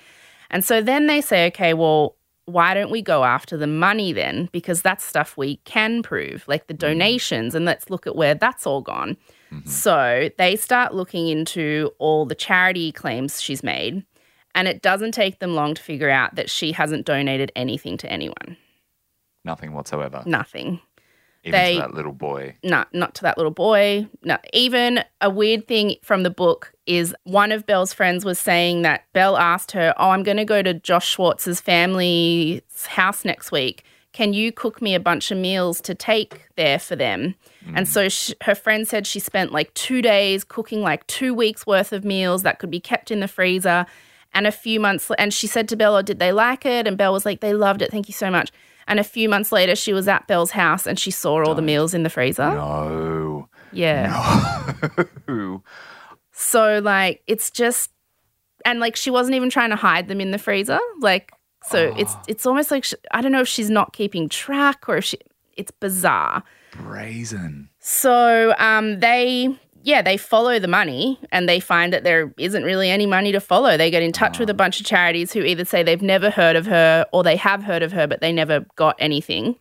And 0.50 0.66
so 0.66 0.82
then 0.82 1.08
they 1.08 1.22
say, 1.22 1.46
okay, 1.48 1.74
well, 1.74 2.18
why 2.46 2.74
don't 2.74 2.92
we 2.92 3.02
go 3.02 3.24
after 3.24 3.58
the 3.58 3.68
money 3.68 4.12
then? 4.14 4.50
Because 4.52 4.82
that's 4.82 5.04
stuff 5.04 5.38
we 5.38 5.58
can 5.58 6.04
prove, 6.04 6.44
like 6.48 6.68
the 6.68 6.74
mm. 6.74 6.80
donations, 6.80 7.56
and 7.56 7.66
let's 7.66 7.90
look 7.90 8.06
at 8.08 8.16
where 8.16 8.36
that's 8.36 8.68
all 8.68 8.82
gone. 8.82 9.18
Mm-hmm. 9.52 9.70
So 9.70 10.30
they 10.38 10.56
start 10.56 10.94
looking 10.94 11.28
into 11.28 11.92
all 12.00 12.26
the 12.26 12.36
charity 12.36 12.92
claims 12.92 13.42
she's 13.42 13.64
made, 13.64 14.06
and 14.56 14.68
it 14.68 14.82
doesn't 14.82 15.14
take 15.14 15.40
them 15.40 15.56
long 15.56 15.74
to 15.76 15.82
figure 15.82 16.10
out 16.10 16.36
that 16.36 16.50
she 16.50 16.72
hasn't 16.72 17.06
donated 17.06 17.52
anything 17.56 17.98
to 17.98 18.12
anyone. 18.12 18.58
Nothing 19.46 19.74
whatsoever. 19.74 20.24
Nothing. 20.26 20.80
Even 21.44 21.60
they- 21.60 21.76
to 21.76 21.82
that 21.82 21.94
little 21.94 22.14
boy. 22.14 22.56
No, 22.64 22.86
not 22.94 23.16
to 23.16 23.22
that 23.24 23.38
little 23.38 23.52
boy. 23.52 24.08
No, 24.24 24.38
even 24.54 25.04
a 25.22 25.30
weird 25.30 25.68
thing 25.68 25.96
from 26.02 26.24
the 26.24 26.30
book 26.30 26.74
is 26.86 27.16
one 27.24 27.52
of 27.52 27.66
Belle's 27.66 27.94
friends 27.94 28.26
was 28.26 28.40
saying 28.40 28.82
that 28.84 29.04
Belle 29.14 29.38
asked 29.38 29.72
her, 29.72 29.94
"Oh, 29.98 30.12
I'm 30.12 30.24
going 30.24 30.38
to 30.38 30.46
go 30.46 30.62
to 30.62 30.74
Josh 30.74 31.08
Schwartz's 31.08 31.62
family's 31.62 32.62
house 32.88 33.26
next 33.26 33.52
week. 33.52 33.84
Can 34.12 34.34
you 34.34 34.52
cook 34.52 34.82
me 34.82 34.94
a 34.94 35.00
bunch 35.00 35.32
of 35.32 35.38
meals 35.38 35.82
to 35.82 35.96
take 35.96 36.48
there 36.56 36.80
for 36.80 36.96
them?" 36.96 37.36
Hmm. 37.66 37.78
And 37.78 37.88
so 37.88 38.10
sh 38.10 38.32
her 38.42 38.56
friend 38.56 38.88
said 38.88 39.08
she 39.08 39.20
spent 39.20 39.52
like 39.52 39.74
two 39.74 40.02
days 40.02 40.44
cooking 40.44 40.82
like 40.82 41.06
two 41.08 41.34
weeks 41.34 41.66
worth 41.66 41.92
of 41.94 42.04
meals 42.06 42.44
that 42.44 42.60
could 42.60 42.72
be 42.72 42.80
kept 42.80 43.12
in 43.12 43.20
the 43.20 43.28
freezer. 43.28 43.86
And 44.36 44.48
a 44.48 44.52
few 44.52 44.80
months, 44.80 45.12
and 45.20 45.32
she 45.32 45.46
said 45.46 45.70
to 45.70 45.76
Belle, 45.76 45.96
oh, 45.96 46.02
"Did 46.02 46.20
they 46.20 46.32
like 46.32 46.66
it?" 46.66 46.88
And 46.88 46.98
Belle 46.98 47.14
was 47.14 47.26
like, 47.26 47.40
"They 47.42 47.54
loved 47.54 47.82
it. 47.82 47.92
Thank 47.92 48.08
you 48.08 48.14
so 48.14 48.32
much." 48.32 48.52
And 48.88 49.00
a 49.00 49.04
few 49.04 49.30
months 49.30 49.52
later, 49.52 49.76
she 49.76 49.94
was 49.94 50.08
at 50.08 50.28
Belle's 50.28 50.52
house 50.52 50.86
and 50.88 51.00
she 51.00 51.12
saw 51.12 51.44
all 51.44 51.56
the 51.56 51.62
meals 51.62 51.94
in 51.94 52.04
the 52.04 52.10
freezer. 52.10 52.50
No. 52.54 53.48
Yeah. 53.72 54.74
Ooh. 55.30 55.64
So 56.36 56.80
like 56.80 57.22
it's 57.28 57.52
just 57.52 57.92
and 58.66 58.80
like 58.80 58.96
she 58.96 59.12
wasn't 59.12 59.36
even 59.36 59.52
trying 59.52 59.70
to 59.70 59.76
hide 59.76 60.08
them 60.08 60.20
in 60.20 60.32
the 60.32 60.40
freezer. 60.40 60.80
Like 61.00 61.32
so 61.66 61.94
it's 61.96 62.16
it's 62.28 62.46
almost 62.48 62.72
like 62.72 62.84
she, 62.84 62.96
I 63.12 63.22
don't 63.22 63.32
know 63.32 63.42
if 63.42 63.48
she's 63.48 63.70
not 63.70 63.94
keeping 63.94 64.28
track 64.30 64.90
or 64.90 64.98
if 64.98 65.06
she 65.06 65.20
it's 65.56 65.70
bizarre. 65.70 66.44
Brazen. 66.76 67.70
So 67.80 68.56
um 68.58 69.00
they 69.00 69.56
yeah, 69.84 70.02
they 70.02 70.16
follow 70.16 70.60
the 70.60 70.68
money 70.68 71.20
and 71.32 71.48
they 71.48 71.60
find 71.60 71.92
that 71.92 72.06
there 72.06 72.34
isn't 72.38 72.64
really 72.64 72.90
any 72.90 73.06
money 73.06 73.34
to 73.34 73.42
follow. 73.42 73.76
They 73.76 73.92
get 73.92 74.02
in 74.02 74.14
touch 74.14 74.40
with 74.40 74.50
a 74.50 74.54
bunch 74.54 74.80
of 74.80 74.86
charities 74.86 75.34
who 75.34 75.42
either 75.42 75.66
say 75.66 75.84
they've 75.84 76.02
never 76.02 76.30
heard 76.30 76.56
of 76.56 76.66
her 76.68 77.06
or 77.12 77.22
they 77.22 77.36
have 77.36 77.64
heard 77.64 77.84
of 77.84 77.92
her 77.92 78.08
but 78.08 78.22
they 78.22 78.32
never 78.32 78.66
got 78.78 78.96
anything. 78.98 79.58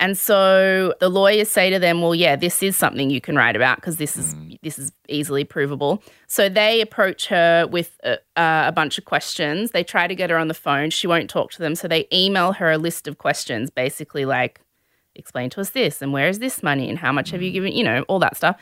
And 0.00 0.16
so 0.16 0.94
the 1.00 1.08
lawyers 1.08 1.48
say 1.48 1.70
to 1.70 1.78
them, 1.80 2.00
"Well, 2.00 2.14
yeah, 2.14 2.36
this 2.36 2.62
is 2.62 2.76
something 2.76 3.10
you 3.10 3.20
can 3.20 3.34
write 3.34 3.56
about 3.56 3.78
because 3.78 3.96
this 3.96 4.16
is 4.16 4.32
hmm. 4.32 4.50
this 4.62 4.78
is 4.78 4.92
easily 5.08 5.42
provable." 5.42 6.04
So 6.28 6.48
they 6.48 6.80
approach 6.80 7.26
her 7.26 7.66
with 7.66 7.98
a, 8.04 8.18
a 8.36 8.70
bunch 8.70 8.96
of 8.96 9.06
questions. 9.06 9.72
They 9.72 9.82
try 9.82 10.06
to 10.06 10.14
get 10.14 10.30
her 10.30 10.36
on 10.36 10.46
the 10.46 10.54
phone. 10.54 10.90
She 10.90 11.08
won't 11.08 11.28
talk 11.28 11.50
to 11.52 11.58
them, 11.58 11.74
so 11.74 11.88
they 11.88 12.06
email 12.12 12.52
her 12.52 12.70
a 12.70 12.78
list 12.78 13.08
of 13.08 13.18
questions, 13.18 13.70
basically 13.70 14.24
like, 14.24 14.60
"Explain 15.16 15.50
to 15.50 15.60
us 15.60 15.70
this, 15.70 16.00
and 16.00 16.12
where 16.12 16.28
is 16.28 16.38
this 16.38 16.62
money, 16.62 16.88
and 16.88 17.00
how 17.00 17.10
much 17.10 17.32
have 17.32 17.42
you 17.42 17.50
hmm. 17.50 17.54
given?" 17.54 17.72
You 17.72 17.82
know, 17.82 18.02
all 18.02 18.20
that 18.20 18.36
stuff. 18.36 18.56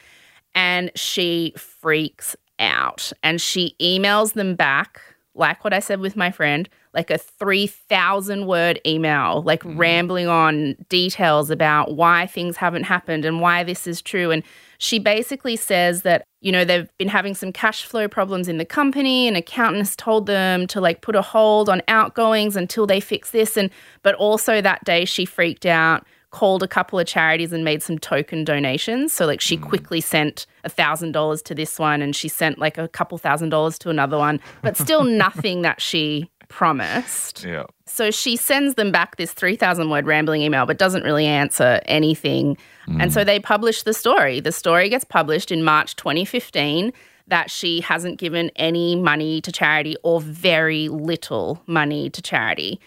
And 0.57 0.91
she 0.97 1.53
freaks 1.57 2.35
out, 2.59 3.13
and 3.23 3.41
she 3.41 3.77
emails 3.81 4.33
them 4.33 4.57
back, 4.57 5.01
like 5.35 5.63
what 5.63 5.73
I 5.75 5.81
said 5.81 6.01
with 6.01 6.17
my 6.17 6.31
friend, 6.31 6.69
like 6.95 7.11
a 7.11 7.19
3,000 7.19 8.47
word 8.47 8.81
email, 8.87 9.43
like 9.43 9.63
mm-hmm. 9.63 9.77
rambling 9.77 10.29
on 10.29 10.75
details 10.89 11.51
about 11.51 11.95
why 11.95 12.27
things 12.27 12.57
haven't 12.57 12.85
happened 12.85 13.27
and 13.27 13.43
why 13.43 13.63
this 13.63 13.87
is 13.87 14.01
true. 14.01 14.31
And 14.31 14.43
she 14.79 14.99
basically 14.99 15.57
says 15.57 16.03
that, 16.03 16.25
you 16.41 16.51
know, 16.51 16.65
they've 16.65 16.89
been 16.97 17.09
having 17.09 17.35
some 17.35 17.53
cash 17.53 17.85
flow 17.85 18.09
problems 18.09 18.49
in 18.49 18.57
the 18.57 18.65
company. 18.65 19.29
An 19.29 19.37
accountant 19.37 19.83
has 19.83 19.95
told 19.95 20.25
them 20.25 20.67
to 20.69 20.81
like 20.81 21.03
put 21.03 21.15
a 21.15 21.23
hold 21.23 21.69
on 21.69 21.83
outgoings 21.87 22.57
until 22.57 22.87
they 22.87 23.01
fix 23.01 23.31
this. 23.31 23.59
And, 23.59 23.71
but 24.03 24.15
also 24.15 24.63
that 24.63 24.85
day 24.85 25.05
she 25.05 25.27
freaked 25.27 25.67
out, 25.67 26.07
called 26.31 26.63
a 26.63 26.69
couple 26.69 26.99
of 26.99 27.07
charities 27.07 27.53
and 27.53 27.65
made 27.65 27.83
some 27.83 27.99
token 27.99 28.45
donations. 28.45 29.13
So, 29.13 29.27
like, 29.27 29.41
she 29.41 29.57
hmm. 29.57 29.65
quickly 29.65 30.01
sent 30.01 30.47
a 30.65 30.69
thousand 30.69 31.13
dollars 31.13 31.43
to 31.43 31.55
this 31.55 31.79
one, 31.79 32.03
and 32.03 32.15
she 32.15 32.29
sent 32.29 32.59
like 32.59 32.79
a 32.79 32.89
couple 32.89 33.19
thousand 33.19 33.51
dollars 33.51 33.79
to 33.81 33.91
another 33.91 34.19
one, 34.19 34.41
but 34.63 34.77
still 34.77 35.05
nothing 35.25 35.63
that 35.63 35.81
she 35.81 36.31
promised. 36.49 37.45
Yeah. 37.45 37.65
So 37.87 38.11
she 38.11 38.37
sends 38.37 38.77
them 38.77 38.93
back 38.93 39.17
this 39.17 39.33
3,000 39.33 39.91
word 39.91 40.07
rambling 40.07 40.43
email, 40.43 40.65
but 40.65 40.79
doesn't 40.79 41.03
really 41.03 41.27
answer 41.27 41.81
anything. 41.87 42.57
And 43.01 43.13
so 43.13 43.23
hmm. 43.23 43.27
they 43.27 43.41
publish 43.41 43.83
the 43.83 43.93
story. 43.93 44.39
The 44.39 44.53
story 44.53 44.89
gets 44.89 45.05
published 45.05 45.51
in 45.51 45.65
March 45.65 45.97
2015 45.97 46.93
that 47.29 47.51
she 47.51 47.81
hasn't 47.81 48.19
given 48.19 48.51
any 48.57 48.95
money 48.95 49.41
to 49.41 49.51
charity 49.51 49.97
or 50.05 50.21
very 50.21 50.89
little 50.89 51.61
money 51.67 52.09
to 52.11 52.23
charity. 52.23 52.81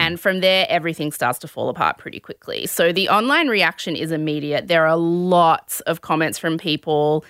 And 0.00 0.20
from 0.20 0.40
there, 0.40 0.66
everything 0.68 1.12
starts 1.12 1.38
to 1.40 1.48
fall 1.48 1.68
apart 1.68 1.98
pretty 1.98 2.20
quickly. 2.20 2.66
So 2.66 2.92
the 2.92 3.08
online 3.08 3.48
reaction 3.48 3.96
is 3.96 4.12
immediate. 4.12 4.68
There 4.68 4.86
are 4.86 4.96
lots 4.96 5.80
of 5.80 6.02
comments 6.02 6.38
from 6.38 6.58
people 6.58 7.24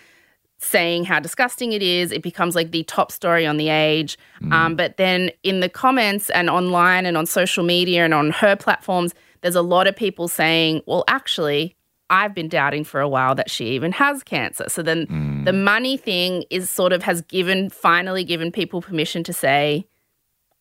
saying 0.58 1.04
how 1.04 1.20
disgusting 1.20 1.72
it 1.72 1.82
is. 1.82 2.10
It 2.10 2.22
becomes 2.22 2.54
like 2.54 2.70
the 2.70 2.82
top 2.84 3.12
story 3.12 3.46
on 3.46 3.58
the 3.58 3.68
age. 3.68 4.18
Um, 4.52 4.74
but 4.74 4.96
then 4.96 5.30
in 5.42 5.60
the 5.60 5.68
comments 5.68 6.30
and 6.30 6.48
online 6.48 7.06
and 7.06 7.16
on 7.16 7.26
social 7.26 7.62
media 7.62 8.04
and 8.04 8.14
on 8.14 8.30
her 8.30 8.56
platforms, 8.56 9.14
there's 9.42 9.54
a 9.54 9.62
lot 9.62 9.86
of 9.86 9.94
people 9.94 10.28
saying, 10.28 10.82
well, 10.86 11.04
actually, 11.08 11.75
I've 12.09 12.34
been 12.34 12.48
doubting 12.48 12.84
for 12.84 13.00
a 13.00 13.09
while 13.09 13.34
that 13.34 13.50
she 13.50 13.66
even 13.68 13.92
has 13.92 14.22
cancer. 14.22 14.66
So 14.68 14.82
then 14.82 15.07
mm. 15.07 15.44
the 15.44 15.52
money 15.52 15.96
thing 15.96 16.44
is 16.50 16.70
sort 16.70 16.92
of 16.92 17.02
has 17.02 17.20
given, 17.22 17.70
finally 17.70 18.24
given 18.24 18.52
people 18.52 18.80
permission 18.80 19.24
to 19.24 19.32
say, 19.32 19.86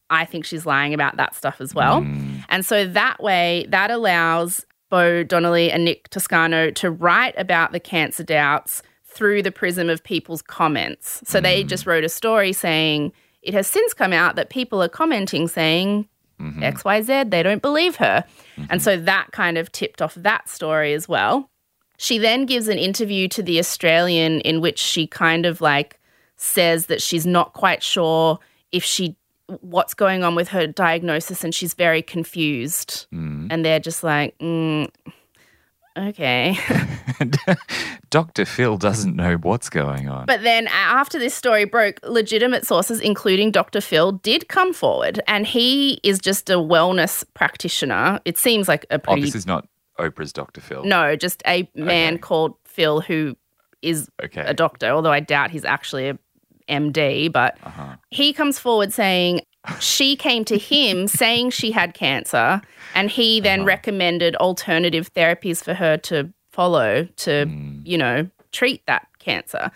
I 0.09 0.25
think 0.25 0.45
she's 0.45 0.65
lying 0.65 0.93
about 0.93 1.17
that 1.17 1.35
stuff 1.35 1.61
as 1.61 1.73
well. 1.73 2.01
Mm. 2.01 2.43
And 2.49 2.65
so 2.65 2.85
that 2.87 3.21
way, 3.21 3.65
that 3.69 3.91
allows 3.91 4.65
Beau 4.89 5.23
Donelly 5.23 5.71
and 5.71 5.85
Nick 5.85 6.09
Toscano 6.09 6.71
to 6.71 6.91
write 6.91 7.33
about 7.37 7.71
the 7.71 7.79
cancer 7.79 8.23
doubts 8.23 8.81
through 9.03 9.41
the 9.41 9.51
prism 9.51 9.89
of 9.89 10.03
people's 10.03 10.41
comments. 10.41 11.21
So 11.25 11.39
they 11.39 11.63
mm. 11.63 11.67
just 11.67 11.85
wrote 11.85 12.03
a 12.03 12.09
story 12.09 12.53
saying 12.53 13.13
it 13.41 13.53
has 13.53 13.67
since 13.67 13.93
come 13.93 14.13
out 14.13 14.35
that 14.35 14.49
people 14.49 14.81
are 14.81 14.89
commenting 14.89 15.47
saying 15.47 16.07
Mm-hmm. 16.39 16.63
XYZ, 16.63 17.31
they 17.31 17.43
don't 17.43 17.61
believe 17.61 17.97
her. 17.97 18.23
And 18.57 18.67
mm-hmm. 18.67 18.77
so 18.79 18.97
that 18.97 19.31
kind 19.31 19.57
of 19.57 19.71
tipped 19.71 20.01
off 20.01 20.15
that 20.15 20.49
story 20.49 20.93
as 20.93 21.07
well. 21.07 21.49
She 21.97 22.17
then 22.17 22.45
gives 22.45 22.67
an 22.67 22.77
interview 22.77 23.27
to 23.29 23.43
The 23.43 23.59
Australian 23.59 24.41
in 24.41 24.61
which 24.61 24.79
she 24.79 25.07
kind 25.07 25.45
of 25.45 25.61
like 25.61 25.99
says 26.35 26.87
that 26.87 27.01
she's 27.01 27.25
not 27.25 27.53
quite 27.53 27.81
sure 27.81 28.39
if 28.71 28.83
she 28.83 29.15
what's 29.61 29.93
going 29.93 30.23
on 30.23 30.35
with 30.35 30.49
her 30.49 30.65
diagnosis 30.65 31.43
and 31.43 31.53
she's 31.53 31.73
very 31.73 32.01
confused. 32.01 33.05
Mm-hmm. 33.13 33.47
And 33.49 33.63
they're 33.63 33.79
just 33.79 34.03
like, 34.03 34.37
mm, 34.39 34.89
okay. 35.97 36.57
Dr. 38.09 38.45
Phil 38.45 38.77
doesn't 38.77 39.15
know 39.15 39.35
what's 39.35 39.69
going 39.69 40.07
on. 40.09 40.25
But 40.25 40.43
then 40.43 40.67
after 40.67 41.19
this 41.19 41.33
story 41.33 41.65
broke, 41.65 41.99
legitimate 42.03 42.65
sources, 42.65 42.99
including 42.99 43.51
Dr. 43.51 43.81
Phil, 43.81 44.13
did 44.13 44.47
come 44.47 44.73
forward, 44.73 45.21
and 45.27 45.45
he 45.45 45.99
is 46.03 46.19
just 46.19 46.49
a 46.49 46.53
wellness 46.53 47.23
practitioner. 47.33 48.19
It 48.25 48.37
seems 48.37 48.67
like 48.67 48.85
a 48.89 48.99
pretty. 48.99 49.21
oh, 49.21 49.25
this 49.25 49.35
is 49.35 49.45
not 49.47 49.67
Oprah's 49.99 50.33
Dr. 50.33 50.61
Phil. 50.61 50.83
no, 50.85 51.15
just 51.15 51.41
a 51.47 51.69
man 51.75 52.13
Okay. 52.15 52.21
called 52.21 52.53
Phil 52.65 53.01
who 53.01 53.35
is 53.81 54.09
Okay. 54.23 54.43
a 54.45 54.53
doctor, 54.53 54.87
although 54.89 55.11
I 55.11 55.19
doubt 55.19 55.51
he's 55.51 55.65
actually 55.65 56.09
a 56.09 56.17
MD. 56.69 57.31
But 57.31 57.57
Uh-huh. 57.63 57.95
he 58.09 58.33
comes 58.33 58.57
forward 58.59 58.91
saying 58.93 59.41
she 59.79 60.15
came 60.15 60.45
to 60.45 60.57
him 60.57 61.07
saying 61.07 61.51
she 61.51 61.71
had 61.71 61.93
cancer, 61.93 62.61
and 62.93 63.09
he 63.09 63.39
then 63.39 63.59
Uh-huh. 63.61 63.67
recommended 63.67 64.35
alternative 64.37 65.13
therapies 65.13 65.63
for 65.63 65.73
her 65.73 65.97
to 65.97 66.29
follow 66.51 67.07
to, 67.17 67.45
Hmm. 67.45 67.79
you 67.83 67.97
know, 67.97 68.27
treat 68.51 68.85
that 68.87 69.07
cancer. 69.19 69.69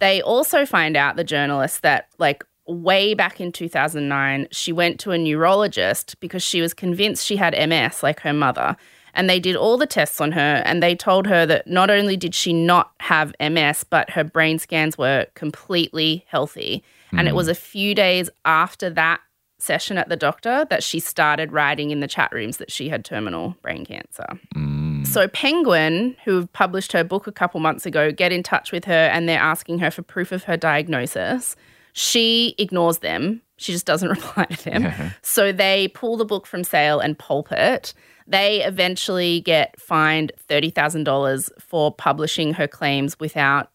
They 0.00 0.20
also 0.20 0.66
find 0.66 0.96
out, 0.96 1.16
the 1.16 1.24
journalist, 1.24 1.82
that 1.82 2.08
like 2.18 2.44
way 2.66 3.14
back 3.14 3.40
in 3.40 3.50
2009, 3.50 4.46
she 4.50 4.72
went 4.72 5.00
to 5.00 5.12
a 5.12 5.18
neurologist 5.18 6.20
because 6.20 6.42
she 6.42 6.60
was 6.60 6.74
convinced 6.74 7.24
she 7.24 7.36
had 7.36 7.54
MS, 7.54 8.02
like 8.02 8.20
her 8.20 8.34
mother. 8.34 8.76
And 9.14 9.28
they 9.30 9.40
did 9.40 9.56
all 9.56 9.78
the 9.78 9.86
tests 9.86 10.20
on 10.20 10.32
her, 10.32 10.62
and 10.66 10.82
they 10.82 10.94
told 10.94 11.26
her 11.26 11.46
that 11.46 11.66
not 11.66 11.88
only 11.90 12.16
did 12.16 12.34
she 12.34 12.52
not 12.52 12.90
have 13.00 13.32
MS, 13.40 13.82
but 13.88 14.10
her 14.10 14.22
brain 14.22 14.58
scans 14.58 14.98
were 14.98 15.26
completely 15.34 16.24
healthy. 16.28 16.84
And 17.12 17.26
it 17.26 17.34
was 17.34 17.48
a 17.48 17.54
few 17.54 17.94
days 17.94 18.28
after 18.44 18.90
that 18.90 19.20
session 19.58 19.98
at 19.98 20.08
the 20.08 20.16
doctor 20.16 20.66
that 20.70 20.82
she 20.82 21.00
started 21.00 21.52
writing 21.52 21.90
in 21.90 22.00
the 22.00 22.06
chat 22.06 22.32
rooms 22.32 22.58
that 22.58 22.70
she 22.70 22.88
had 22.88 23.04
terminal 23.04 23.56
brain 23.62 23.84
cancer. 23.84 24.26
Mm. 24.54 25.06
So 25.06 25.26
Penguin, 25.28 26.16
who 26.24 26.46
published 26.48 26.92
her 26.92 27.04
book 27.04 27.26
a 27.26 27.32
couple 27.32 27.60
months 27.60 27.86
ago, 27.86 28.12
get 28.12 28.32
in 28.32 28.42
touch 28.42 28.72
with 28.72 28.84
her 28.84 28.92
and 29.12 29.28
they're 29.28 29.40
asking 29.40 29.80
her 29.80 29.90
for 29.90 30.02
proof 30.02 30.32
of 30.32 30.44
her 30.44 30.56
diagnosis. 30.56 31.56
She 31.92 32.54
ignores 32.58 32.98
them. 32.98 33.42
She 33.56 33.72
just 33.72 33.86
doesn't 33.86 34.08
reply 34.16 34.44
to 34.44 34.64
them. 34.70 35.12
So 35.22 35.50
they 35.52 35.88
pull 35.88 36.16
the 36.16 36.24
book 36.24 36.46
from 36.46 36.62
sale 36.62 37.00
and 37.00 37.18
pulp 37.18 37.50
it. 37.50 37.94
They 38.26 38.62
eventually 38.62 39.40
get 39.40 39.80
fined 39.80 40.32
$30,000 40.48 41.50
for 41.60 41.92
publishing 41.92 42.52
her 42.54 42.68
claims 42.68 43.18
without 43.18 43.70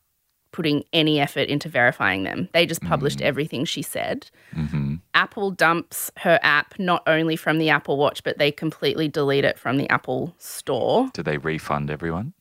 putting 0.53 0.83
any 0.93 1.19
effort 1.19 1.49
into 1.49 1.67
verifying 1.67 2.23
them. 2.23 2.47
They 2.53 2.65
just 2.65 2.81
published 2.83 3.19
mm. 3.19 3.23
everything 3.23 3.65
she 3.65 3.81
said. 3.81 4.29
Mm-hmm. 4.55 4.82
Apple 5.13 5.51
dumps 5.51 6.11
her 6.17 6.39
app 6.41 6.77
not 6.79 7.03
only 7.07 7.35
from 7.35 7.57
the 7.57 7.69
Apple 7.69 7.97
Watch, 7.97 8.23
but 8.23 8.37
they 8.37 8.51
completely 8.51 9.07
delete 9.07 9.45
it 9.45 9.59
from 9.59 9.77
the 9.77 9.89
Apple 9.89 10.33
Store. 10.37 11.09
Do 11.13 11.23
they 11.23 11.37
refund 11.37 11.89
everyone? 11.89 12.33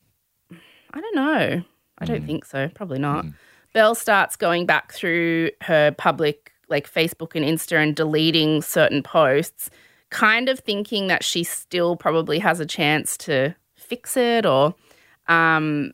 I 0.94 1.00
don't 1.00 1.16
know. 1.16 1.62
I 1.98 2.04
don't 2.04 2.26
think 2.26 2.44
so. 2.44 2.68
Probably 2.74 2.98
not. 2.98 3.24
Belle 3.72 3.94
starts 3.94 4.36
going 4.36 4.66
back 4.66 4.92
through 4.92 5.50
her 5.62 5.92
public, 5.92 6.52
like 6.68 6.90
Facebook 6.90 7.34
and 7.34 7.44
Insta, 7.44 7.82
and 7.82 7.96
deleting 7.96 8.60
certain 8.60 9.02
posts, 9.02 9.70
kind 10.10 10.48
of 10.48 10.58
thinking 10.60 11.06
that 11.06 11.24
she 11.24 11.44
still 11.44 11.96
probably 11.96 12.38
has 12.40 12.60
a 12.60 12.66
chance 12.66 13.16
to 13.18 13.54
fix 13.74 14.16
it 14.16 14.44
or. 14.44 14.74
Um, 15.28 15.92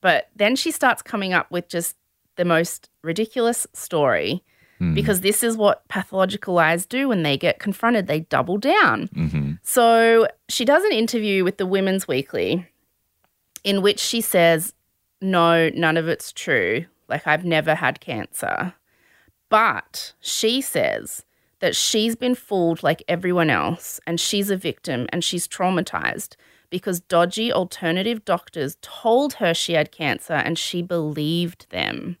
but 0.00 0.28
then 0.36 0.54
she 0.54 0.70
starts 0.70 1.02
coming 1.02 1.32
up 1.32 1.50
with 1.50 1.68
just 1.68 1.96
the 2.36 2.44
most 2.44 2.88
ridiculous 3.02 3.66
story 3.72 4.44
Mm. 4.80 4.94
because 4.94 5.22
this 5.22 5.42
is 5.42 5.56
what 5.56 5.86
pathological 5.88 6.54
liars 6.54 6.86
do 6.86 7.08
when 7.08 7.24
they 7.24 7.36
get 7.36 7.58
confronted. 7.58 8.06
They 8.06 8.20
double 8.20 8.58
down. 8.58 9.08
Mm-hmm. 9.08 9.52
So 9.62 10.28
she 10.48 10.64
does 10.64 10.84
an 10.84 10.92
interview 10.92 11.42
with 11.42 11.56
the 11.56 11.66
Women's 11.66 12.06
Weekly 12.06 12.64
in 13.64 13.82
which 13.82 13.98
she 13.98 14.20
says, 14.20 14.74
No, 15.20 15.68
none 15.70 15.96
of 15.96 16.06
it's 16.06 16.32
true. 16.32 16.84
Like, 17.08 17.26
I've 17.26 17.44
never 17.44 17.74
had 17.74 18.00
cancer. 18.00 18.74
But 19.48 20.12
she 20.20 20.60
says 20.60 21.24
that 21.60 21.74
she's 21.74 22.14
been 22.14 22.34
fooled 22.34 22.82
like 22.82 23.02
everyone 23.08 23.50
else 23.50 24.00
and 24.06 24.20
she's 24.20 24.50
a 24.50 24.56
victim 24.56 25.06
and 25.12 25.24
she's 25.24 25.48
traumatized 25.48 26.36
because 26.70 27.00
dodgy 27.00 27.52
alternative 27.52 28.24
doctors 28.24 28.76
told 28.82 29.34
her 29.34 29.54
she 29.54 29.72
had 29.72 29.90
cancer 29.90 30.34
and 30.34 30.58
she 30.58 30.82
believed 30.82 31.68
them. 31.70 32.16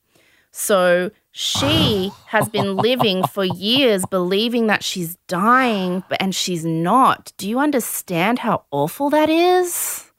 So 0.50 1.10
she 1.32 2.10
has 2.26 2.48
been 2.48 2.76
living 2.76 3.26
for 3.26 3.44
years 3.44 4.04
believing 4.06 4.66
that 4.66 4.82
she's 4.82 5.16
dying 5.26 6.02
but- 6.08 6.20
and 6.20 6.34
she's 6.34 6.64
not. 6.64 7.32
Do 7.36 7.48
you 7.48 7.58
understand 7.58 8.40
how 8.40 8.64
awful 8.70 9.10
that 9.10 9.28
is? 9.28 10.10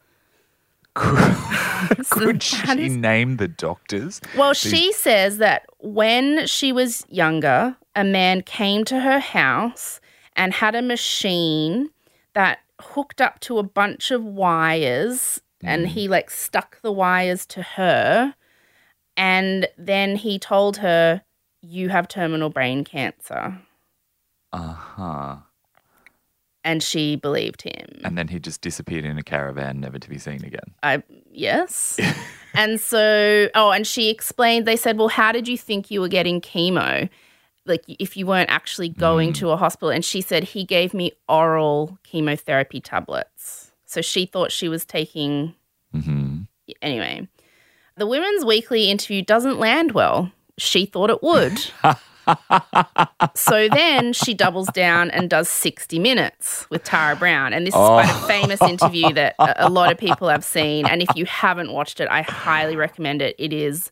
Could 0.94 2.44
she 2.44 2.82
is- 2.82 2.96
name 2.96 3.38
the 3.38 3.48
doctors? 3.48 4.22
Well, 4.38 4.54
she 4.54 4.92
says 4.94 5.38
that 5.38 5.66
when 5.80 6.46
she 6.48 6.72
was 6.72 7.06
younger, 7.10 7.76
a 7.96 8.04
man 8.04 8.42
came 8.42 8.86
to 8.86 9.00
her 9.00 9.20
house 9.20 10.00
and 10.36 10.54
had 10.54 10.76
a 10.76 10.82
machine 10.82 11.90
that 12.34 12.60
hooked 12.82 13.20
up 13.20 13.40
to 13.42 13.58
a 13.58 13.64
bunch 13.64 14.12
of 14.12 14.24
wires 14.24 15.42
and 15.62 15.82
hmm. 15.82 15.88
he 15.88 16.08
like 16.08 16.30
stuck 16.30 16.82
the 16.82 16.92
wires 16.92 17.46
to 17.48 17.62
her 17.62 18.34
and 19.20 19.68
then 19.78 20.16
he 20.16 20.40
told 20.40 20.78
her 20.78 21.22
you 21.62 21.90
have 21.90 22.08
terminal 22.08 22.50
brain 22.50 22.84
cancer 22.86 23.60
Uh 24.54 24.74
huh. 24.74 25.36
and 26.64 26.82
she 26.82 27.16
believed 27.16 27.62
him. 27.64 28.02
And 28.04 28.18
then 28.18 28.28
he 28.30 28.40
just 28.40 28.62
disappeared 28.62 29.06
in 29.06 29.18
a 29.18 29.24
caravan, 29.24 29.80
never 29.80 30.00
to 30.00 30.10
be 30.10 30.18
seen 30.18 30.44
again. 30.46 30.74
I 30.84 31.04
yes. 31.32 32.00
and 32.54 32.80
so, 32.80 33.50
oh, 33.56 33.72
and 33.72 33.86
she 33.86 34.10
explained. 34.10 34.66
They 34.66 34.76
said, 34.78 34.98
"Well, 34.98 35.10
how 35.10 35.32
did 35.32 35.48
you 35.48 35.58
think 35.58 35.92
you 35.92 36.02
were 36.02 36.08
getting 36.08 36.42
chemo? 36.42 37.10
Like, 37.66 37.84
if 37.88 38.18
you 38.18 38.26
weren't 38.26 38.50
actually 38.50 38.90
going 38.90 39.34
to 39.34 39.50
a 39.52 39.58
hospital?" 39.58 39.90
And 39.90 40.04
she 40.04 40.22
said, 40.22 40.44
"He 40.44 40.64
gave 40.64 40.94
me 40.94 41.12
oral 41.28 42.00
chemotherapy 42.04 42.80
tablets." 42.82 43.72
So 43.86 44.02
she 44.02 44.26
thought 44.26 44.52
she 44.52 44.70
was 44.70 44.86
taking. 44.86 45.56
hmm 45.92 46.44
Anyway, 46.82 47.28
the 48.00 48.08
Women's 48.08 48.46
Weekly 48.46 48.90
interview 48.90 49.22
doesn't 49.22 49.60
land 49.60 49.92
well. 49.92 50.32
She 50.58 50.86
thought 50.86 51.10
it 51.10 51.22
would. 51.22 51.60
so 53.36 53.68
then 53.70 54.14
she 54.14 54.34
doubles 54.34 54.68
down 54.70 55.12
and 55.12 55.30
does 55.30 55.50
60 55.50 56.00
Minutes 56.00 56.68
with 56.70 56.84
Tara 56.84 57.16
Brown. 57.16 57.54
And 57.54 57.68
this 57.68 57.74
is 57.74 57.78
quite 57.78 58.10
a 58.10 58.14
oh. 58.14 58.28
famous 58.28 58.62
interview 58.62 59.14
that 59.14 59.36
a, 59.40 59.68
a 59.68 59.70
lot 59.70 59.92
of 59.92 59.98
people 59.98 60.30
have 60.30 60.44
seen. 60.44 60.86
And 60.86 61.02
if 61.02 61.10
you 61.16 61.26
haven't 61.26 61.72
watched 61.72 62.00
it, 62.00 62.08
I 62.10 62.22
highly 62.22 62.76
recommend 62.76 63.22
it. 63.22 63.36
It 63.38 63.54
is 63.54 63.92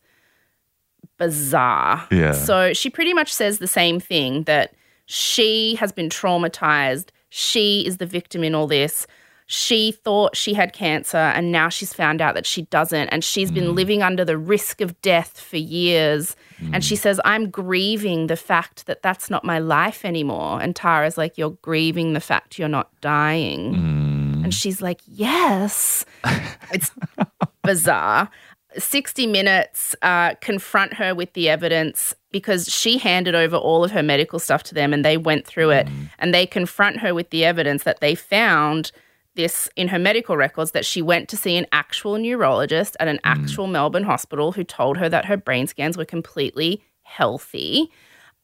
bizarre. 1.17 2.07
Yeah. 2.11 2.31
So 2.31 2.73
she 2.73 2.89
pretty 2.89 3.13
much 3.13 3.33
says 3.33 3.59
the 3.59 3.67
same 3.67 3.99
thing 3.99 4.43
that 4.43 4.73
she 5.05 5.75
has 5.75 5.91
been 5.91 6.09
traumatized. 6.09 7.09
She 7.29 7.85
is 7.85 7.97
the 7.97 8.05
victim 8.05 8.43
in 8.43 8.55
all 8.55 8.67
this. 8.67 9.07
She 9.49 9.93
thought 9.93 10.35
she 10.35 10.53
had 10.53 10.73
cancer 10.73 11.17
and 11.17 11.53
now 11.53 11.69
she's 11.69 11.93
found 11.93 12.21
out 12.21 12.35
that 12.35 12.45
she 12.45 12.63
doesn't. 12.63 13.07
And 13.09 13.23
she's 13.23 13.49
been 13.49 13.67
hmm. 13.67 13.75
living 13.75 14.03
under 14.03 14.25
the 14.25 14.37
risk 14.37 14.81
of 14.81 15.01
death 15.01 15.39
for 15.39 15.55
years. 15.55 16.35
And 16.73 16.83
she 16.83 16.95
hmm. 16.95 17.01
says, 17.01 17.21
I'm 17.23 17.49
grieving 17.49 18.27
the 18.27 18.35
fact 18.35 18.87
that 18.87 19.01
that's 19.01 19.29
not 19.29 19.45
my 19.45 19.59
life 19.59 20.03
anymore. 20.03 20.61
And 20.61 20.75
Tara's 20.75 21.17
like, 21.17 21.37
You're 21.37 21.57
grieving 21.61 22.11
the 22.11 22.19
fact 22.19 22.59
you're 22.59 22.67
not 22.67 22.89
dying. 22.99 23.73
Hmm. 23.73 24.43
And 24.43 24.53
she's 24.53 24.81
like, 24.81 24.99
Yes. 25.05 26.03
it's 26.73 26.91
bizarre. 27.63 28.29
60 28.77 29.27
Minutes 29.27 29.95
uh, 30.01 30.35
confront 30.41 30.93
her 30.95 31.15
with 31.15 31.33
the 31.33 31.49
evidence 31.49 32.13
because 32.31 32.67
she 32.67 32.97
handed 32.97 33.33
over 33.33 33.55
all 33.55 33.83
of 33.83 33.91
her 33.91 34.03
medical 34.03 34.39
stuff 34.39 34.61
to 34.63 34.75
them 34.75 34.93
and 34.93 35.05
they 35.05 35.17
went 35.17 35.47
through 35.47 35.69
it 35.71 35.87
and 36.19 36.33
they 36.33 36.45
confront 36.45 36.99
her 36.99 37.13
with 37.13 37.29
the 37.29 37.45
evidence 37.45 37.83
that 37.83 38.01
they 38.01 38.13
found 38.13 38.91
this 39.37 39.69
in 39.77 39.87
her 39.87 39.99
medical 39.99 40.35
records 40.35 40.71
that 40.71 40.85
she 40.85 41.01
went 41.01 41.29
to 41.29 41.37
see 41.37 41.55
an 41.55 41.67
actual 41.71 42.17
neurologist 42.17 42.97
at 42.99 43.07
an 43.07 43.19
actual 43.23 43.67
Melbourne 43.67 44.03
hospital 44.03 44.51
who 44.51 44.65
told 44.65 44.97
her 44.97 45.07
that 45.07 45.25
her 45.25 45.37
brain 45.37 45.67
scans 45.67 45.95
were 45.95 46.03
completely 46.03 46.81
healthy. 47.03 47.89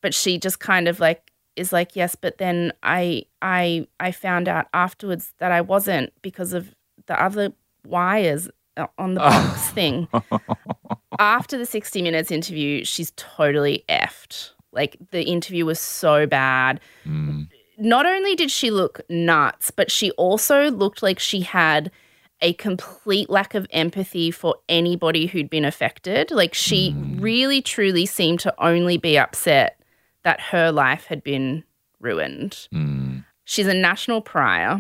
But 0.02 0.14
she 0.14 0.38
just 0.38 0.60
kind 0.60 0.88
of 0.88 1.02
like 1.02 1.32
is 1.56 1.72
like 1.72 1.96
yes 1.96 2.16
but 2.16 2.38
then 2.40 2.74
I 2.82 3.26
I 3.42 3.88
I 4.00 4.12
found 4.12 4.48
out 4.48 4.68
afterwards 4.74 5.34
that 5.40 5.52
I 5.52 5.62
wasn't 5.62 6.12
because 6.22 6.54
of 6.54 6.74
the 7.06 7.22
other 7.22 7.54
wires 7.86 8.50
uh, 8.78 8.88
on 8.98 9.16
the 9.16 9.20
box 9.20 9.70
thing. 9.72 10.08
After 11.20 11.58
the 11.58 11.66
60 11.66 12.02
minutes 12.02 12.32
interview 12.32 12.86
she's 12.86 13.12
totally 13.18 13.84
effed. 13.90 14.52
Like 14.72 14.98
the 15.12 15.24
interview 15.24 15.66
was 15.66 15.80
so 15.80 16.26
bad 16.28 16.80
not 17.84 18.06
only 18.06 18.36
did 18.36 18.50
she 18.50 18.72
look 18.72 19.02
nuts, 19.10 19.70
but 19.70 19.92
she 19.92 20.12
also 20.12 20.72
looked 20.72 21.04
like 21.04 21.20
she 21.20 21.42
had 21.42 21.92
a 22.42 22.54
complete 22.54 23.30
lack 23.30 23.56
of 23.56 23.68
empathy 23.72 24.32
for 24.32 24.56
anybody 24.70 25.26
who'd 25.26 25.50
been 25.50 25.66
affected. 25.66 26.32
Like 26.32 26.54
she 26.54 26.92
hmm. 26.92 27.20
really 27.20 27.62
truly 27.62 28.06
seemed 28.06 28.40
to 28.42 28.54
only 28.64 28.98
be 28.98 29.18
upset 29.18 29.82
that 30.24 30.40
her 30.40 30.72
life 30.72 31.06
had 31.06 31.24
been 31.24 31.64
ruined. 32.00 32.68
Hmm. 32.72 33.20
She's 33.44 33.68
a 33.68 33.74
national 33.74 34.22
pariah. 34.22 34.80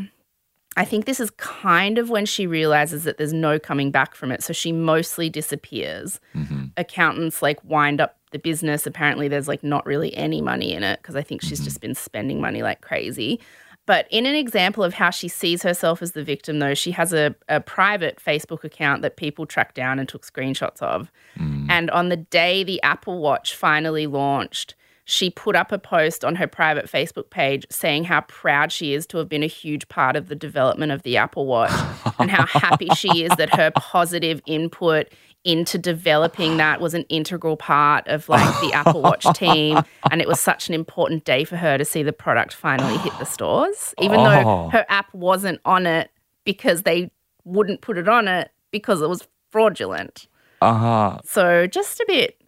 I 0.76 0.86
think 0.86 1.05
this 1.05 1.19
is 1.19 1.30
kind 1.32 1.97
of 1.97 2.09
when 2.09 2.26
she 2.26 2.47
realizes 2.47 3.03
that 3.03 3.17
there's 3.17 3.34
no 3.34 3.59
coming 3.59 3.91
back 3.91 4.15
from 4.15 4.32
it. 4.32 4.43
So 4.43 4.53
she 4.53 4.71
mostly 4.71 5.30
disappears. 5.30 6.19
Mm-hmm. 6.36 6.65
Accountants 6.78 7.41
like 7.41 7.63
wind 7.63 8.01
up 8.01 8.17
the 8.32 8.39
business. 8.39 8.88
Apparently, 8.88 9.28
there's 9.28 9.47
like 9.47 9.63
not 9.63 9.86
really 9.86 10.15
any 10.15 10.41
money 10.41 10.74
in 10.74 10.84
it 10.84 10.99
because 11.01 11.15
I 11.15 11.21
think 11.21 11.41
she's 11.41 11.59
mm-hmm. 11.59 11.65
just 11.65 11.82
been 11.82 11.95
spending 11.95 12.41
money 12.41 12.63
like 12.63 12.82
crazy. 12.82 13.39
But 13.86 14.07
in 14.09 14.26
an 14.26 14.36
example 14.36 14.84
of 14.84 14.93
how 14.93 15.09
she 15.09 15.28
sees 15.28 15.61
herself 15.61 16.01
as 16.01 16.13
the 16.13 16.24
victim, 16.24 16.59
though, 16.59 16.74
she 16.74 16.91
has 16.91 17.11
a, 17.11 17.36
a 17.49 17.59
private 17.59 18.17
Facebook 18.17 18.63
account 18.63 19.01
that 19.01 19.17
people 19.17 19.45
tracked 19.45 19.76
down 19.76 19.99
and 19.99 20.07
took 20.07 20.26
screenshots 20.26 20.82
of. 20.82 21.11
Mm. 21.38 21.67
And 21.69 21.91
on 21.91 22.09
the 22.09 22.15
day 22.17 22.63
the 22.63 22.82
Apple 22.82 23.19
Watch 23.19 23.55
finally 23.55 24.07
launched, 24.07 24.76
she 25.06 25.30
put 25.30 25.56
up 25.56 25.72
a 25.72 25.78
post 25.78 26.24
on 26.24 26.36
her 26.36 26.47
private 26.47 26.86
Facebook 26.89 27.30
page 27.30 27.66
saying 27.70 28.06
how 28.06 28.22
proud 28.22 28.72
she 28.72 28.93
is 28.93 29.06
to 29.08 29.18
have 29.18 29.28
been 29.28 29.43
a 29.43 29.47
huge 29.47 29.88
part 29.89 30.16
of 30.16 30.28
the 30.30 30.36
development 30.36 30.91
of 30.91 31.04
the 31.04 31.18
Apple 31.18 31.45
Watch 31.45 31.72
and 32.20 32.32
how 32.32 32.45
happy 32.45 32.88
she 32.95 33.24
is 33.24 33.32
that 33.38 33.54
her 33.56 33.72
positive 33.76 34.41
input 34.45 35.08
into 35.43 35.78
developing 35.78 36.56
that 36.56 36.80
was 36.80 36.93
an 36.93 37.04
integral 37.10 37.58
part 37.58 38.08
of 38.08 38.30
like 38.30 38.62
the 38.62 38.72
Apple 38.72 39.01
Watch 39.01 39.26
team 39.36 39.78
and 40.10 40.22
it 40.22 40.28
was 40.28 40.39
such 40.39 40.70
an 40.70 40.74
important 40.74 41.26
day 41.26 41.43
for 41.43 41.58
her 41.58 41.78
to 41.78 41.84
see 41.84 42.01
the 42.01 42.14
product 42.14 42.54
finally 42.54 42.97
hit 42.99 43.12
the 43.20 43.26
stores 43.26 43.93
even 43.99 44.22
Oh. 44.22 44.24
though 44.24 44.70
her 44.70 44.86
app 44.88 45.14
wasn't 45.14 45.60
on 45.66 45.86
it 45.86 46.10
because 46.45 46.84
they 46.84 47.12
wouldn't 47.43 47.82
put 47.82 47.97
it 47.97 48.08
on 48.08 48.30
it 48.30 48.51
because 48.72 49.01
it 49.01 49.10
was 49.10 49.28
fraudulent. 49.51 50.28
Uh 50.62 50.74
huh. 50.74 51.20
So 51.26 51.68
just 51.68 51.99
a 51.99 52.06
bit 52.08 52.41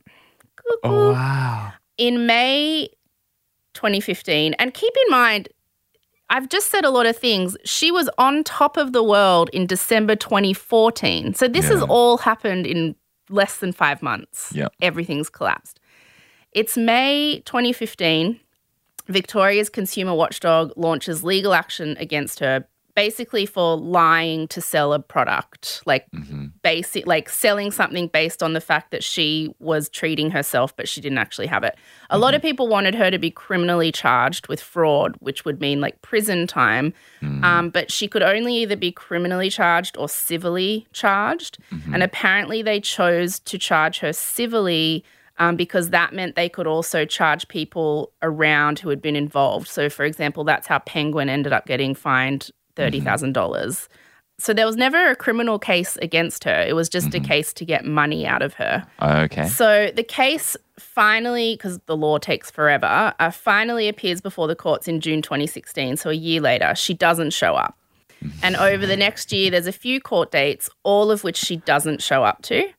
Oh, 0.83 1.11
wow. 1.11 1.73
In 1.97 2.25
May 2.25 2.89
2015, 3.73 4.53
and 4.55 4.73
keep 4.73 4.93
in 5.05 5.11
mind, 5.11 5.49
I've 6.29 6.49
just 6.49 6.71
said 6.71 6.85
a 6.85 6.89
lot 6.89 7.05
of 7.05 7.15
things. 7.15 7.55
She 7.65 7.91
was 7.91 8.09
on 8.17 8.43
top 8.43 8.77
of 8.77 8.93
the 8.93 9.03
world 9.03 9.49
in 9.53 9.67
December 9.67 10.15
2014. 10.15 11.35
So 11.35 11.47
this 11.47 11.67
has 11.67 11.81
all 11.83 12.17
happened 12.17 12.65
in 12.65 12.95
less 13.29 13.57
than 13.57 13.71
five 13.71 14.01
months. 14.01 14.51
Yeah. 14.55 14.69
Everything's 14.81 15.29
collapsed. 15.29 15.79
It's 16.51 16.77
May 16.77 17.41
2015. 17.45 18.39
Victoria's 19.07 19.69
consumer 19.69 20.15
watchdog 20.15 20.71
launches 20.75 21.23
legal 21.23 21.53
action 21.53 21.95
against 21.99 22.39
her 22.39 22.65
basically 22.95 23.45
for 23.45 23.75
lying 23.75 24.47
to 24.47 24.61
sell 24.61 24.93
a 24.93 24.99
product 24.99 25.81
like 25.85 26.07
basic 26.63 27.05
like 27.05 27.29
selling 27.29 27.69
something 27.69 28.07
based 28.07 28.41
on 28.41 28.53
the 28.53 28.61
fact 28.61 28.91
that 28.91 29.03
she 29.03 29.53
was 29.59 29.89
treating 29.89 30.31
herself 30.31 30.75
but 30.75 30.87
she 30.87 31.01
didn't 31.01 31.17
actually 31.17 31.47
have 31.47 31.63
it. 31.63 31.75
A 32.09 32.17
lot 32.17 32.33
of 32.33 32.41
people 32.41 32.67
wanted 32.67 32.95
her 32.95 33.11
to 33.11 33.19
be 33.19 33.29
criminally 33.29 33.91
charged 33.91 34.47
with 34.47 34.61
fraud 34.61 35.15
which 35.19 35.45
would 35.45 35.59
mean 35.59 35.81
like 35.81 36.01
prison 36.01 36.47
time. 36.47 36.93
Um, 37.43 37.69
but 37.69 37.91
she 37.91 38.07
could 38.07 38.23
only 38.23 38.55
either 38.55 38.75
be 38.75 38.91
criminally 38.91 39.49
charged 39.49 39.97
or 39.97 40.07
civilly 40.07 40.87
charged. 40.93 41.57
And 41.93 42.01
apparently 42.03 42.61
they 42.61 42.79
chose 42.79 43.39
to 43.39 43.57
charge 43.57 43.99
her 43.99 44.13
civilly 44.13 45.03
um, 45.37 45.55
because 45.55 45.89
that 45.89 46.13
meant 46.13 46.35
they 46.35 46.49
could 46.49 46.67
also 46.67 47.05
charge 47.05 47.47
people 47.47 48.13
around 48.21 48.79
who 48.79 48.89
had 48.89 49.01
been 49.01 49.15
involved. 49.15 49.67
So, 49.67 49.89
for 49.89 50.05
example, 50.05 50.43
that's 50.43 50.67
how 50.67 50.79
Penguin 50.79 51.29
ended 51.29 51.51
up 51.51 51.65
getting 51.65 51.93
fined 51.93 52.51
Mm-hmm. 52.75 52.91
30,000. 52.91 53.33
dollars 53.33 53.89
So, 54.37 54.53
there 54.53 54.65
was 54.65 54.75
never 54.75 55.09
a 55.09 55.15
criminal 55.15 55.59
case 55.59 55.97
against 56.01 56.43
her. 56.43 56.65
It 56.67 56.75
was 56.75 56.89
just 56.89 57.07
a 57.07 57.17
mm-hmm. 57.17 57.25
case 57.25 57.53
to 57.53 57.65
get 57.65 57.85
money 57.85 58.27
out 58.27 58.41
of 58.41 58.55
her. 58.55 58.85
Oh, 58.99 59.21
okay. 59.21 59.47
So, 59.47 59.91
the 59.95 60.03
case 60.03 60.57
finally, 60.77 61.55
because 61.55 61.79
the 61.85 61.95
law 61.95 62.17
takes 62.17 62.51
forever, 62.51 63.13
uh, 63.19 63.31
finally 63.31 63.87
appears 63.87 64.19
before 64.21 64.47
the 64.47 64.55
courts 64.55 64.87
in 64.87 64.99
June 64.99 65.21
2016. 65.21 65.97
So, 65.97 66.09
a 66.09 66.13
year 66.13 66.41
later, 66.41 66.75
she 66.75 66.93
doesn't 66.93 67.31
show 67.31 67.55
up. 67.55 67.77
And 68.41 68.55
mm-hmm. 68.55 68.63
over 68.63 68.85
the 68.85 68.97
next 68.97 69.31
year, 69.31 69.51
there's 69.51 69.67
a 69.67 69.71
few 69.71 70.01
court 70.01 70.31
dates, 70.31 70.69
all 70.83 71.11
of 71.11 71.23
which 71.23 71.37
she 71.37 71.57
doesn't 71.57 72.01
show 72.01 72.23
up 72.23 72.41
to 72.43 72.69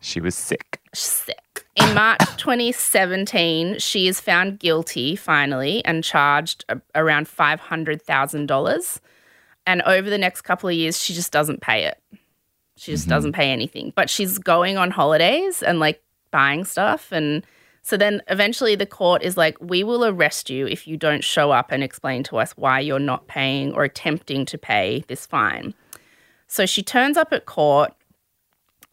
She 0.00 0.20
was 0.20 0.34
sick. 0.34 0.80
sick. 0.94 1.66
In 1.76 1.94
March 1.94 2.20
2017, 2.38 3.78
she 3.78 4.08
is 4.08 4.20
found 4.20 4.58
guilty 4.58 5.14
finally 5.14 5.84
and 5.84 6.02
charged 6.02 6.64
a- 6.68 6.80
around 6.94 7.28
$500,000. 7.28 9.00
And 9.68 9.82
over 9.82 10.08
the 10.08 10.16
next 10.16 10.40
couple 10.40 10.70
of 10.70 10.74
years, 10.74 10.98
she 10.98 11.12
just 11.12 11.30
doesn't 11.30 11.60
pay 11.60 11.84
it. 11.84 12.02
She 12.76 12.90
just 12.90 13.04
mm-hmm. 13.04 13.10
doesn't 13.10 13.32
pay 13.32 13.52
anything. 13.52 13.92
But 13.94 14.08
she's 14.08 14.38
going 14.38 14.78
on 14.78 14.90
holidays 14.90 15.62
and 15.62 15.78
like 15.78 16.02
buying 16.30 16.64
stuff. 16.64 17.12
And 17.12 17.44
so 17.82 17.98
then 17.98 18.22
eventually 18.28 18.76
the 18.76 18.86
court 18.86 19.22
is 19.22 19.36
like, 19.36 19.58
we 19.60 19.84
will 19.84 20.06
arrest 20.06 20.48
you 20.48 20.66
if 20.66 20.88
you 20.88 20.96
don't 20.96 21.22
show 21.22 21.50
up 21.50 21.70
and 21.70 21.82
explain 21.82 22.22
to 22.24 22.38
us 22.38 22.52
why 22.52 22.80
you're 22.80 22.98
not 22.98 23.26
paying 23.26 23.74
or 23.74 23.84
attempting 23.84 24.46
to 24.46 24.56
pay 24.56 25.04
this 25.06 25.26
fine. 25.26 25.74
So 26.46 26.64
she 26.64 26.82
turns 26.82 27.18
up 27.18 27.30
at 27.34 27.44
court 27.44 27.92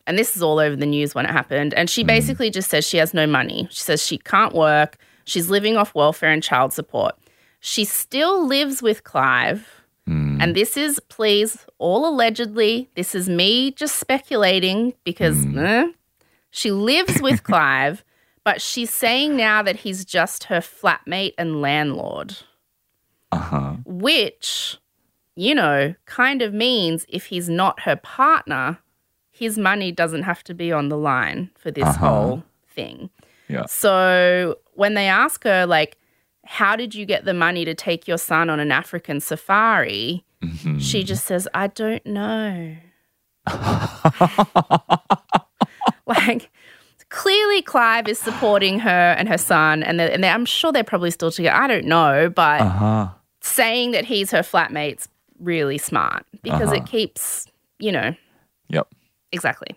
and 0.07 0.19
this 0.19 0.35
is 0.35 0.41
all 0.41 0.59
over 0.59 0.75
the 0.75 0.85
news 0.85 1.15
when 1.15 1.25
it 1.25 1.31
happened. 1.31 1.73
And 1.73 1.89
she 1.89 2.01
mm-hmm. 2.01 2.07
basically 2.07 2.49
just 2.49 2.69
says 2.69 2.85
she 2.85 2.97
has 2.97 3.13
no 3.13 3.25
money. 3.25 3.69
She 3.71 3.81
says 3.81 4.05
she 4.05 4.17
can't 4.17 4.53
work. 4.53 4.97
She's 5.23 5.49
living 5.49 5.77
off 5.77 5.95
welfare 5.95 6.31
and 6.31 6.43
child 6.43 6.73
support. 6.73 7.15
She 7.61 7.85
still 7.85 8.45
lives 8.45 8.81
with 8.81 9.05
Clive. 9.05 9.84
And 10.07 10.55
this 10.55 10.77
is, 10.77 10.99
please, 10.99 11.65
all 11.79 12.07
allegedly. 12.07 12.89
This 12.95 13.15
is 13.15 13.27
me 13.27 13.71
just 13.71 13.95
speculating 13.95 14.93
because 15.03 15.45
eh, 15.55 15.87
she 16.51 16.69
lives 16.71 17.21
with 17.21 17.43
Clive, 17.49 18.03
but 18.43 18.61
she's 18.61 18.91
saying 18.93 19.35
now 19.35 19.63
that 19.63 19.77
he's 19.77 20.05
just 20.05 20.45
her 20.45 20.59
flatmate 20.59 21.33
and 21.39 21.59
landlord, 21.61 22.37
Uh 23.31 23.37
huh. 23.39 23.73
which, 23.85 24.77
you 25.35 25.55
know, 25.55 25.95
kind 26.05 26.41
of 26.43 26.53
means 26.53 27.05
if 27.09 27.25
he's 27.27 27.49
not 27.49 27.79
her 27.81 27.95
partner, 27.95 28.77
his 29.31 29.57
money 29.57 29.91
doesn't 29.91 30.23
have 30.23 30.43
to 30.43 30.53
be 30.53 30.71
on 30.71 30.89
the 30.89 30.97
line 30.97 31.49
for 31.57 31.71
this 31.71 31.85
Uh-huh. 31.87 32.07
whole 32.07 32.43
thing. 32.67 33.09
Yeah. 33.47 33.65
So 33.65 34.57
when 34.73 34.93
they 34.93 35.07
ask 35.07 35.43
her, 35.45 35.65
like, 35.65 35.97
how 36.45 36.75
did 36.75 36.95
you 36.95 37.05
get 37.05 37.25
the 37.25 37.33
money 37.33 37.65
to 37.65 37.73
take 37.73 38.07
your 38.07 38.17
son 38.17 38.49
on 38.49 38.59
an 38.59 38.71
African 38.71 39.19
safari? 39.19 40.23
Mm-hmm. 40.43 40.79
She 40.79 41.03
just 41.03 41.25
says, 41.25 41.47
I 41.53 41.67
don't 41.67 42.05
know. 42.05 42.75
like, 46.05 46.49
clearly 47.09 47.61
Clive 47.61 48.07
is 48.07 48.19
supporting 48.19 48.79
her 48.79 49.15
and 49.17 49.27
her 49.27 49.37
son, 49.37 49.83
and, 49.83 49.99
they're, 49.99 50.11
and 50.11 50.23
they're, 50.23 50.33
I'm 50.33 50.45
sure 50.45 50.71
they're 50.71 50.83
probably 50.83 51.11
still 51.11 51.31
together. 51.31 51.55
I 51.55 51.67
don't 51.67 51.85
know, 51.85 52.29
but 52.29 52.61
Uh 52.61 52.69
huh. 52.69 53.07
saying 53.41 53.91
that 53.91 54.05
he's 54.05 54.31
her 54.31 54.39
flatmate's 54.41 55.07
really 55.39 55.77
smart 55.77 56.25
because 56.43 56.69
Uh-huh. 56.69 56.75
it 56.83 56.85
keeps, 56.85 57.47
you 57.79 57.91
know, 57.91 58.15
Yep. 58.69 58.87
exactly. 59.31 59.75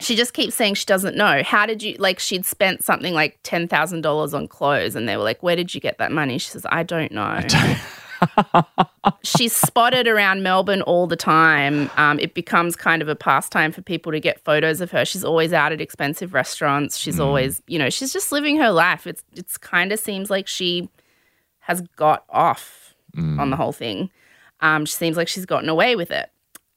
She 0.00 0.14
just 0.14 0.32
keeps 0.32 0.54
saying 0.54 0.74
she 0.74 0.86
doesn't 0.86 1.16
know. 1.16 1.42
How 1.42 1.66
did 1.66 1.82
you 1.82 1.96
like? 1.98 2.18
She'd 2.18 2.46
spent 2.46 2.84
something 2.84 3.14
like 3.14 3.38
ten 3.42 3.66
thousand 3.66 4.02
dollars 4.02 4.32
on 4.32 4.46
clothes, 4.46 4.94
and 4.94 5.08
they 5.08 5.16
were 5.16 5.24
like, 5.24 5.42
"Where 5.42 5.56
did 5.56 5.74
you 5.74 5.80
get 5.80 5.98
that 5.98 6.12
money?" 6.12 6.38
She 6.38 6.50
says, 6.50 6.64
"I 6.70 6.82
don't 6.82 7.10
know." 7.10 7.40
She's 9.22 9.54
spotted 9.54 10.06
around 10.08 10.42
Melbourne 10.42 10.82
all 10.82 11.06
the 11.06 11.16
time. 11.16 11.90
Um, 11.96 12.18
it 12.20 12.34
becomes 12.34 12.76
kind 12.76 13.02
of 13.02 13.08
a 13.08 13.16
pastime 13.16 13.72
for 13.72 13.82
people 13.82 14.12
to 14.12 14.20
get 14.20 14.42
photos 14.44 14.80
of 14.80 14.90
her. 14.90 15.04
She's 15.04 15.24
always 15.24 15.52
out 15.52 15.72
at 15.72 15.80
expensive 15.80 16.34
restaurants. 16.34 16.96
She's 16.96 17.20
always, 17.20 17.62
you 17.66 17.78
know, 17.78 17.90
she's 17.90 18.12
just 18.12 18.32
living 18.32 18.56
her 18.58 18.70
life. 18.70 19.06
It's 19.06 19.24
it's 19.34 19.58
kind 19.58 19.92
of 19.92 19.98
seems 19.98 20.30
like 20.30 20.46
she 20.46 20.88
has 21.60 21.80
got 21.96 22.24
off 22.28 22.94
on 23.40 23.50
the 23.50 23.56
whole 23.56 23.72
thing. 23.72 24.10
Um, 24.60 24.84
she 24.84 24.94
seems 24.94 25.16
like 25.16 25.28
she's 25.28 25.46
gotten 25.46 25.68
away 25.68 25.96
with 25.96 26.10
it. 26.10 26.30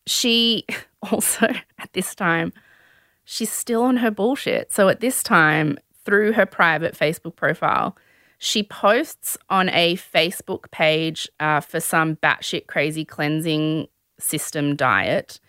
She 0.08 0.66
also 1.12 1.48
at 1.48 1.94
this 1.94 2.16
time 2.16 2.54
she's 3.32 3.52
still 3.52 3.84
on 3.84 3.98
her 3.98 4.12
bullshit. 4.12 4.74
So 4.74 4.90
at 4.90 5.00
this 5.00 5.24
time, 5.24 5.78
through 6.04 6.34
her 6.34 6.46
private 6.46 6.98
Facebook 6.98 7.38
profile, 7.38 7.96
she 8.40 8.62
posts 8.62 9.38
on 9.50 9.70
a 9.70 9.96
Facebook 9.96 10.70
page 10.72 11.30
uh, 11.40 11.62
for 11.62 11.80
some 11.80 12.18
batshit 12.18 12.68
crazy 12.68 13.06
cleansing 13.06 13.88
system 14.20 14.76
diet 14.76 15.40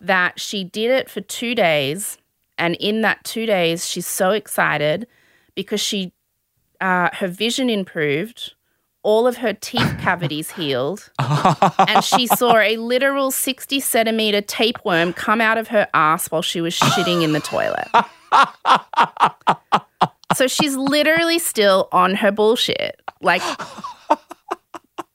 that 0.00 0.38
she 0.38 0.64
did 0.64 0.90
it 0.90 1.08
for 1.08 1.22
two 1.22 1.54
days. 1.54 2.18
And 2.58 2.74
in 2.74 3.00
that 3.00 3.24
two 3.24 3.46
days, 3.46 3.88
she's 3.88 4.06
so 4.06 4.30
excited 4.30 5.06
because 5.54 5.80
she, 5.80 6.12
uh, 6.82 7.08
her 7.14 7.28
vision 7.28 7.70
improved, 7.70 8.52
all 9.04 9.26
of 9.26 9.36
her 9.36 9.52
teeth 9.52 9.96
cavities 10.00 10.50
healed, 10.50 11.10
and 11.18 12.02
she 12.02 12.26
saw 12.38 12.58
a 12.58 12.76
literal 12.78 13.30
60 13.30 13.78
centimeter 13.78 14.40
tapeworm 14.40 15.12
come 15.12 15.40
out 15.40 15.58
of 15.58 15.68
her 15.68 15.86
ass 15.94 16.30
while 16.30 16.42
she 16.42 16.60
was 16.60 16.74
shitting 16.74 17.22
in 17.22 17.32
the 17.32 17.40
toilet. 17.40 17.88
so 20.34 20.48
she's 20.48 20.74
literally 20.74 21.38
still 21.38 21.88
on 21.92 22.16
her 22.16 22.32
bullshit. 22.32 23.00
Like, 23.20 23.42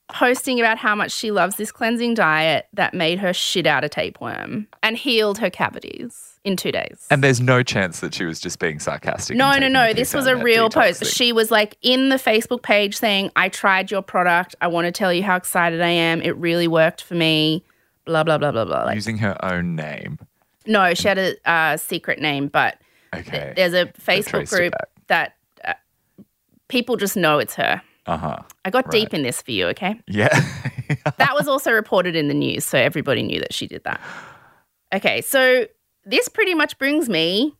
posting 0.09 0.59
about 0.59 0.77
how 0.77 0.95
much 0.95 1.11
she 1.11 1.31
loves 1.31 1.55
this 1.55 1.71
cleansing 1.71 2.13
diet 2.13 2.67
that 2.73 2.93
made 2.93 3.19
her 3.19 3.33
shit 3.33 3.67
out 3.67 3.83
a 3.83 3.89
tapeworm 3.89 4.67
and 4.81 4.97
healed 4.97 5.37
her 5.39 5.49
cavities 5.49 6.28
in 6.43 6.55
two 6.55 6.71
days. 6.71 7.05
And 7.11 7.23
there's 7.23 7.41
no 7.41 7.63
chance 7.63 7.99
that 7.99 8.13
she 8.13 8.25
was 8.25 8.39
just 8.39 8.59
being 8.59 8.79
sarcastic. 8.79 9.35
No, 9.35 9.57
no, 9.57 9.67
no. 9.67 9.93
This 9.93 10.13
was 10.13 10.25
a 10.25 10.35
real 10.35 10.69
post. 10.69 11.05
She 11.05 11.31
was 11.33 11.51
like 11.51 11.77
in 11.81 12.09
the 12.09 12.15
Facebook 12.15 12.61
page 12.63 12.95
saying, 12.97 13.31
I 13.35 13.49
tried 13.49 13.91
your 13.91 14.01
product. 14.01 14.55
I 14.61 14.67
want 14.67 14.85
to 14.85 14.91
tell 14.91 15.11
you 15.13 15.23
how 15.23 15.35
excited 15.35 15.81
I 15.81 15.89
am. 15.89 16.21
It 16.21 16.35
really 16.37 16.67
worked 16.67 17.01
for 17.03 17.15
me. 17.15 17.63
Blah, 18.05 18.23
blah, 18.23 18.37
blah, 18.37 18.51
blah, 18.51 18.65
blah. 18.65 18.85
Like, 18.85 18.95
using 18.95 19.17
her 19.19 19.37
own 19.45 19.75
name. 19.75 20.17
no, 20.65 20.93
she 20.93 21.07
had 21.07 21.17
a 21.17 21.35
uh, 21.49 21.77
secret 21.77 22.19
name, 22.21 22.47
but 22.47 22.79
Okay. 23.15 23.53
there's 23.55 23.73
a 23.73 23.85
Facebook 23.87 24.49
group 24.49 24.73
that 25.07 25.35
uh, 25.65 25.73
people 26.69 26.95
just 26.95 27.15
know 27.17 27.39
it's 27.39 27.55
her. 27.55 27.81
Uh 28.05 28.17
huh. 28.17 28.37
I 28.65 28.69
got 28.71 28.89
deep 28.89 29.13
in 29.13 29.21
this 29.23 29.41
for 29.41 29.51
you, 29.51 29.67
okay? 29.67 29.99
Yeah. 30.07 30.29
that 31.17 31.33
was 31.35 31.47
also 31.47 31.71
reported 31.71 32.15
in 32.15 32.27
the 32.27 32.33
news, 32.33 32.65
so 32.65 32.77
everybody 32.79 33.21
knew 33.21 33.39
that 33.39 33.53
she 33.53 33.67
did 33.67 33.83
that. 33.83 33.99
Okay, 34.93 35.21
so 35.21 35.67
this 36.05 36.27
pretty 36.29 36.53
much 36.53 36.77
brings 36.77 37.09
me 37.09 37.55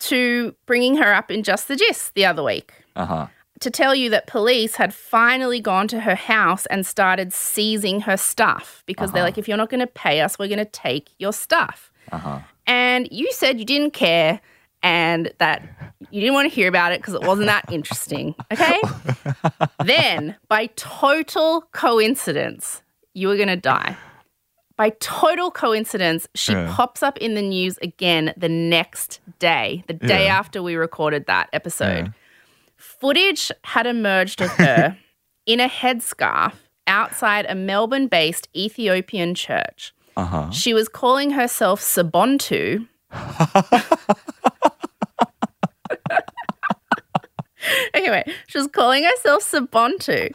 to 0.00 0.54
bringing 0.66 0.96
her 0.96 1.12
up 1.12 1.30
in 1.30 1.42
Just 1.42 1.68
the 1.68 1.76
Gist 1.76 2.14
the 2.14 2.24
other 2.24 2.42
week 2.42 2.72
uh 2.94 3.06
huh. 3.06 3.26
to 3.60 3.70
tell 3.70 3.94
you 3.94 4.10
that 4.10 4.26
police 4.26 4.76
had 4.76 4.94
finally 4.94 5.60
gone 5.60 5.88
to 5.88 6.00
her 6.00 6.14
house 6.14 6.66
and 6.66 6.86
started 6.86 7.32
seizing 7.32 8.02
her 8.02 8.16
stuff 8.16 8.82
because 8.86 9.12
they're 9.12 9.22
like, 9.22 9.38
if 9.38 9.48
you're 9.48 9.56
not 9.56 9.70
going 9.70 9.80
to 9.80 9.86
pay 9.86 10.20
us, 10.20 10.38
we're 10.38 10.48
going 10.48 10.58
to 10.58 10.64
take 10.64 11.10
your 11.18 11.32
stuff. 11.32 11.90
Uh-huh. 12.12 12.40
And 12.66 13.08
you 13.10 13.30
said 13.32 13.58
you 13.58 13.64
didn't 13.64 13.92
care 13.92 14.40
and 14.82 15.32
that 15.38 15.62
you 16.10 16.20
didn't 16.20 16.34
want 16.34 16.48
to 16.48 16.54
hear 16.54 16.68
about 16.68 16.92
it 16.92 17.00
because 17.00 17.14
it 17.14 17.22
wasn't 17.22 17.46
that 17.46 17.64
interesting. 17.72 18.34
Okay. 18.52 18.80
then, 19.84 20.36
by 20.48 20.66
total 20.76 21.62
coincidence, 21.72 22.82
you 23.14 23.28
were 23.28 23.36
going 23.36 23.48
to 23.48 23.56
die. 23.56 23.96
By 24.78 24.90
total 25.00 25.50
coincidence, 25.50 26.28
she 26.34 26.52
Yeah. 26.52 26.72
pops 26.74 27.02
up 27.02 27.18
in 27.18 27.34
the 27.34 27.42
news 27.42 27.78
again 27.82 28.32
the 28.36 28.48
next 28.48 29.18
day, 29.40 29.82
the 29.88 29.92
day 29.92 30.26
Yeah. 30.26 30.38
after 30.38 30.62
we 30.62 30.76
recorded 30.76 31.26
that 31.26 31.48
episode. 31.52 32.06
Yeah. 32.06 32.12
Footage 32.76 33.50
had 33.64 33.86
emerged 33.88 34.40
of 34.40 34.50
her 34.52 34.96
in 35.46 35.58
a 35.58 35.68
headscarf 35.68 36.52
outside 36.86 37.44
a 37.48 37.56
Melbourne 37.56 38.06
based 38.06 38.46
Ethiopian 38.56 39.34
church. 39.34 39.92
Uh 40.16 40.24
huh. 40.24 40.50
She 40.52 40.72
was 40.72 40.88
calling 40.88 41.32
herself 41.32 41.80
Sabontu. 41.82 42.86
anyway, 47.94 48.24
she 48.46 48.58
was 48.58 48.68
calling 48.68 49.04
herself 49.04 49.42
Sabontu. 49.42 50.30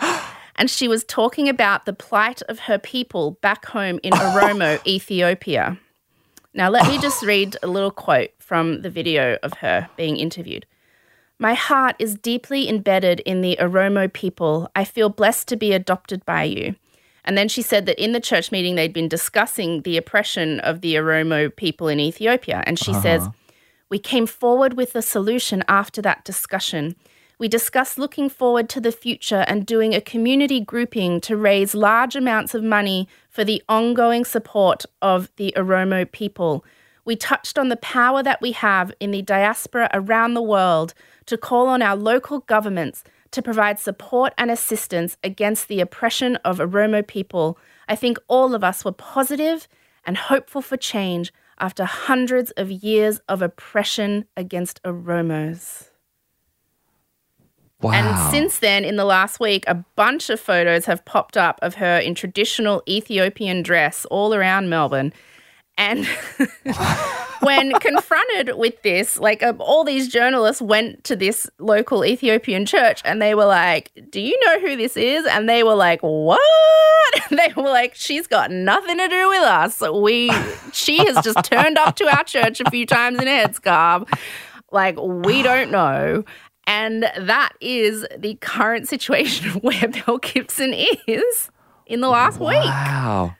And 0.55 0.69
she 0.69 0.87
was 0.87 1.03
talking 1.03 1.49
about 1.49 1.85
the 1.85 1.93
plight 1.93 2.41
of 2.43 2.59
her 2.59 2.77
people 2.77 3.31
back 3.41 3.65
home 3.65 3.99
in 4.03 4.13
Oromo, 4.13 4.79
Ethiopia. 4.87 5.77
Now, 6.53 6.69
let 6.69 6.87
me 6.87 6.99
just 6.99 7.23
read 7.25 7.57
a 7.63 7.67
little 7.67 7.91
quote 7.91 8.31
from 8.39 8.81
the 8.81 8.89
video 8.89 9.37
of 9.41 9.53
her 9.55 9.89
being 9.97 10.17
interviewed. 10.17 10.65
My 11.39 11.55
heart 11.55 11.95
is 11.99 12.15
deeply 12.15 12.69
embedded 12.69 13.19
in 13.21 13.41
the 13.41 13.57
Oromo 13.59 14.11
people. 14.11 14.69
I 14.75 14.85
feel 14.85 15.09
blessed 15.09 15.47
to 15.49 15.55
be 15.55 15.73
adopted 15.73 16.23
by 16.25 16.43
you. 16.43 16.75
And 17.25 17.37
then 17.37 17.47
she 17.47 17.61
said 17.61 17.85
that 17.85 18.01
in 18.01 18.11
the 18.11 18.19
church 18.19 18.51
meeting, 18.51 18.75
they'd 18.75 18.93
been 18.93 19.07
discussing 19.07 19.81
the 19.81 19.97
oppression 19.97 20.59
of 20.59 20.81
the 20.81 20.95
Oromo 20.95 21.53
people 21.55 21.87
in 21.87 21.99
Ethiopia. 21.99 22.63
And 22.65 22.77
she 22.77 22.93
says, 22.93 23.23
uh-huh. 23.23 23.31
We 23.93 23.99
came 23.99 24.25
forward 24.25 24.73
with 24.73 24.95
a 24.95 25.03
solution 25.03 25.63
after 25.67 26.01
that 26.01 26.25
discussion. 26.25 26.95
We 27.39 27.47
discussed 27.47 27.97
looking 27.97 28.29
forward 28.29 28.69
to 28.69 28.81
the 28.81 28.91
future 28.91 29.43
and 29.47 29.65
doing 29.65 29.93
a 29.93 30.01
community 30.01 30.59
grouping 30.59 31.19
to 31.21 31.35
raise 31.35 31.73
large 31.73 32.15
amounts 32.15 32.53
of 32.53 32.63
money 32.63 33.07
for 33.29 33.43
the 33.43 33.61
ongoing 33.67 34.23
support 34.23 34.85
of 35.01 35.31
the 35.37 35.53
Oromo 35.57 36.09
people. 36.11 36.63
We 37.05 37.15
touched 37.15 37.57
on 37.57 37.69
the 37.69 37.75
power 37.75 38.23
that 38.23 38.41
we 38.41 38.53
have 38.53 38.93
in 38.99 39.11
the 39.11 39.21
diaspora 39.21 39.89
around 39.93 40.35
the 40.35 40.41
world 40.41 40.93
to 41.25 41.37
call 41.37 41.67
on 41.67 41.81
our 41.81 41.95
local 41.95 42.39
governments 42.39 43.03
to 43.31 43.41
provide 43.41 43.79
support 43.79 44.33
and 44.37 44.51
assistance 44.51 45.17
against 45.23 45.67
the 45.67 45.81
oppression 45.81 46.35
of 46.37 46.59
Oromo 46.59 47.05
people. 47.05 47.57
I 47.89 47.95
think 47.95 48.17
all 48.27 48.53
of 48.53 48.63
us 48.63 48.85
were 48.85 48.91
positive 48.91 49.67
and 50.05 50.17
hopeful 50.17 50.61
for 50.61 50.77
change 50.77 51.33
after 51.59 51.83
hundreds 51.85 52.51
of 52.51 52.71
years 52.71 53.19
of 53.27 53.41
oppression 53.41 54.25
against 54.37 54.81
Oromos. 54.83 55.89
Wow. 57.83 57.91
And 57.91 58.31
since 58.31 58.59
then, 58.59 58.85
in 58.85 58.95
the 58.95 59.05
last 59.05 59.39
week, 59.39 59.65
a 59.67 59.75
bunch 59.95 60.29
of 60.29 60.39
photos 60.39 60.85
have 60.85 61.03
popped 61.03 61.35
up 61.35 61.59
of 61.61 61.75
her 61.75 61.97
in 61.97 62.15
traditional 62.15 62.81
Ethiopian 62.87 63.61
dress 63.61 64.05
all 64.05 64.33
around 64.33 64.69
Melbourne. 64.69 65.11
And 65.77 66.07
when 67.41 67.73
confronted 67.79 68.55
with 68.57 68.81
this, 68.83 69.17
like 69.19 69.43
uh, 69.43 69.53
all 69.59 69.83
these 69.83 70.07
journalists 70.07 70.61
went 70.61 71.03
to 71.03 71.15
this 71.15 71.49
local 71.59 72.05
Ethiopian 72.05 72.65
church 72.65 73.01
and 73.03 73.21
they 73.21 73.35
were 73.35 73.45
like, 73.45 73.91
Do 74.09 74.21
you 74.21 74.39
know 74.45 74.59
who 74.61 74.77
this 74.77 74.95
is? 74.95 75.25
And 75.25 75.49
they 75.49 75.63
were 75.63 75.75
like, 75.75 75.99
What? 76.01 76.39
they 77.31 77.51
were 77.57 77.63
like, 77.63 77.95
She's 77.95 78.27
got 78.27 78.49
nothing 78.51 78.97
to 78.97 79.07
do 79.07 79.29
with 79.29 79.43
us. 79.43 79.81
We, 79.81 80.31
she 80.71 81.05
has 81.05 81.23
just 81.23 81.43
turned 81.43 81.77
up 81.77 81.95
to 81.97 82.05
our 82.05 82.23
church 82.23 82.61
a 82.61 82.69
few 82.69 82.85
times 82.85 83.19
in 83.19 83.27
a 83.27 83.45
headscarf. 83.45 84.07
Like, 84.71 84.95
we 84.99 85.41
don't 85.41 85.71
know. 85.71 86.23
And 86.65 87.03
that 87.03 87.51
is 87.61 88.05
the 88.17 88.35
current 88.35 88.87
situation 88.87 89.47
of 89.49 89.55
where 89.63 89.87
Belle 89.87 90.17
Gibson 90.19 90.73
is 90.73 91.49
in 91.85 92.01
the 92.01 92.09
last 92.09 92.39
week. 92.39 92.49
Wow. 92.63 93.35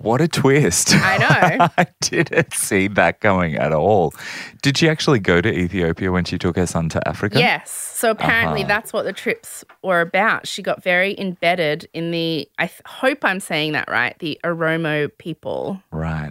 What 0.00 0.20
a 0.20 0.28
twist. 0.28 0.94
I 0.94 1.18
know. 1.18 1.68
I 1.76 1.86
didn't 2.00 2.54
see 2.54 2.86
that 2.86 3.20
coming 3.20 3.56
at 3.56 3.72
all. 3.72 4.14
Did 4.62 4.78
she 4.78 4.88
actually 4.88 5.18
go 5.18 5.40
to 5.40 5.52
Ethiopia 5.52 6.12
when 6.12 6.24
she 6.24 6.38
took 6.38 6.54
her 6.56 6.66
son 6.68 6.88
to 6.90 7.08
Africa? 7.08 7.36
Yes. 7.40 7.72
So 7.72 8.10
apparently 8.12 8.60
Uh-huh. 8.60 8.68
that's 8.68 8.92
what 8.92 9.06
the 9.06 9.12
trips 9.12 9.64
were 9.82 10.00
about. 10.00 10.46
She 10.46 10.62
got 10.62 10.84
very 10.84 11.18
embedded 11.18 11.88
in 11.94 12.12
the, 12.12 12.48
I 12.60 12.68
th- 12.68 12.80
hope 12.86 13.24
I'm 13.24 13.40
saying 13.40 13.72
that 13.72 13.88
right, 13.90 14.16
the 14.20 14.38
Oromo 14.44 15.10
people. 15.18 15.82
Right. 15.90 16.30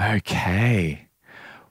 Okay. 0.00 1.06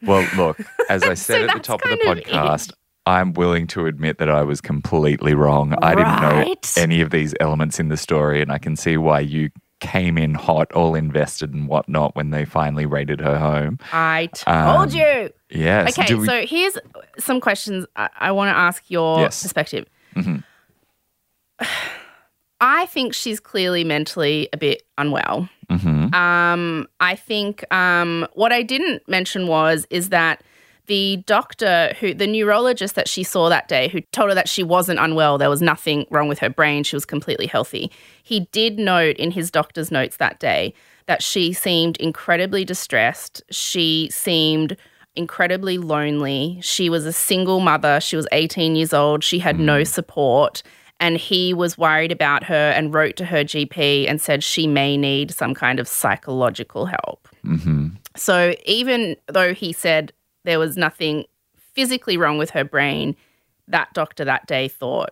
Well, 0.03 0.27
look, 0.37 0.59
as 0.89 1.01
I 1.03 1.13
said 1.15 1.49
at 1.49 1.55
the 1.55 1.59
top 1.59 1.81
of 1.83 1.89
the 1.89 1.97
podcast, 2.05 2.69
it. 2.69 2.75
I'm 3.05 3.33
willing 3.33 3.65
to 3.67 3.85
admit 3.87 4.17
that 4.19 4.29
I 4.29 4.43
was 4.43 4.61
completely 4.61 5.33
wrong. 5.33 5.73
I 5.81 5.95
didn't 5.95 6.21
know 6.21 6.55
any 6.77 7.01
of 7.01 7.09
these 7.09 7.33
elements 7.39 7.79
in 7.79 7.89
the 7.89 7.97
story, 7.97 8.41
and 8.41 8.51
I 8.51 8.57
can 8.59 8.75
see 8.75 8.97
why 8.97 9.21
you 9.21 9.49
came 9.79 10.17
in 10.17 10.33
hot, 10.33 10.71
all 10.73 10.93
invested 10.93 11.53
and 11.53 11.67
whatnot 11.67 12.13
when 12.15 12.31
they 12.31 12.43
finally 12.45 12.85
raided 12.85 13.21
her 13.21 13.37
home. 13.39 13.79
I 13.93 14.27
told 14.33 14.89
Um, 14.93 14.95
you. 14.99 15.29
Yes. 15.49 15.97
Okay, 15.97 16.13
we- 16.13 16.25
so 16.25 16.45
here's 16.45 16.77
some 17.17 17.39
questions 17.39 17.85
I, 17.95 18.09
I 18.19 18.31
want 18.33 18.53
to 18.53 18.57
ask 18.59 18.83
your 18.89 19.21
Yes. 19.21 19.41
perspective. 19.41 19.85
I 22.61 22.87
think 22.87 23.13
she's 23.13 23.39
clearly 23.39 23.83
mentally 23.85 24.49
a 24.51 24.57
bit 24.57 24.83
unwell. 24.97 25.47
Mhm. 25.71 26.13
Um, 26.13 26.87
I 26.99 27.15
think 27.15 27.63
um, 27.73 28.27
what 28.33 28.51
I 28.51 28.63
didn't 28.63 29.07
mention 29.07 29.47
was 29.47 29.87
is 29.89 30.09
that 30.09 30.43
the 30.89 31.23
doctor 31.27 31.93
who 31.99 32.15
the 32.15 32.25
neurologist 32.25 32.95
that 32.95 33.07
she 33.07 33.23
saw 33.23 33.47
that 33.47 33.67
day 33.67 33.87
who 33.89 34.01
told 34.11 34.29
her 34.29 34.35
that 34.35 34.49
she 34.49 34.63
wasn't 34.63 34.99
unwell 34.99 35.37
there 35.37 35.49
was 35.49 35.61
nothing 35.61 36.03
wrong 36.09 36.27
with 36.27 36.39
her 36.39 36.49
brain 36.49 36.83
she 36.83 36.95
was 36.95 37.05
completely 37.05 37.45
healthy 37.45 37.91
he 38.23 38.41
did 38.51 38.79
note 38.79 39.15
in 39.17 39.29
his 39.29 39.51
doctor's 39.51 39.91
notes 39.91 40.17
that 40.17 40.39
day 40.39 40.73
that 41.05 41.21
she 41.21 41.53
seemed 41.53 41.95
incredibly 41.97 42.65
distressed 42.65 43.43
she 43.51 44.09
seemed 44.11 44.75
incredibly 45.15 45.77
lonely 45.77 46.59
she 46.61 46.89
was 46.89 47.05
a 47.05 47.13
single 47.13 47.59
mother 47.59 47.99
she 47.99 48.15
was 48.15 48.27
18 48.31 48.75
years 48.75 48.91
old 48.91 49.23
she 49.23 49.37
had 49.37 49.59
no 49.59 49.83
support 49.83 50.63
and 50.99 51.17
he 51.17 51.53
was 51.53 51.77
worried 51.77 52.11
about 52.11 52.43
her 52.43 52.71
and 52.71 52.93
wrote 52.93 53.15
to 53.15 53.25
her 53.25 53.43
GP 53.43 54.09
and 54.09 54.19
said 54.19 54.43
she 54.43 54.67
may 54.67 54.97
need 54.97 55.31
some 55.31 55.53
kind 55.53 55.79
of 55.79 55.87
psychological 55.87 56.85
help. 56.85 57.29
Mhm. 57.45 57.95
So 58.17 58.53
even 58.65 59.15
though 59.27 59.53
he 59.53 59.71
said 59.71 60.11
there 60.49 60.59
was 60.59 60.75
nothing 60.75 61.25
physically 61.55 62.17
wrong 62.17 62.39
with 62.39 62.49
her 62.49 62.63
brain, 62.63 63.15
that 63.67 63.93
doctor 63.93 64.25
that 64.25 64.47
day 64.47 64.67
thought 64.67 65.11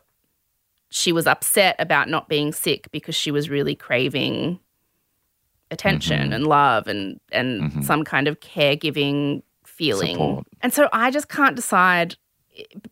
she 0.89 1.11
was 1.11 1.27
upset 1.27 1.75
about 1.79 2.09
not 2.09 2.27
being 2.27 2.51
sick 2.51 2.89
because 2.91 3.13
she 3.13 3.29
was 3.29 3.49
really 3.49 3.75
craving 3.75 4.59
attention 5.69 6.21
mm-hmm. 6.23 6.33
and 6.33 6.47
love 6.47 6.87
and 6.87 7.19
and 7.31 7.61
mm-hmm. 7.61 7.81
some 7.81 8.03
kind 8.03 8.27
of 8.27 8.39
caregiving 8.39 9.43
feeling. 9.65 10.15
Support. 10.15 10.47
And 10.61 10.73
so 10.73 10.89
I 10.91 11.11
just 11.11 11.29
can't 11.29 11.55
decide 11.55 12.15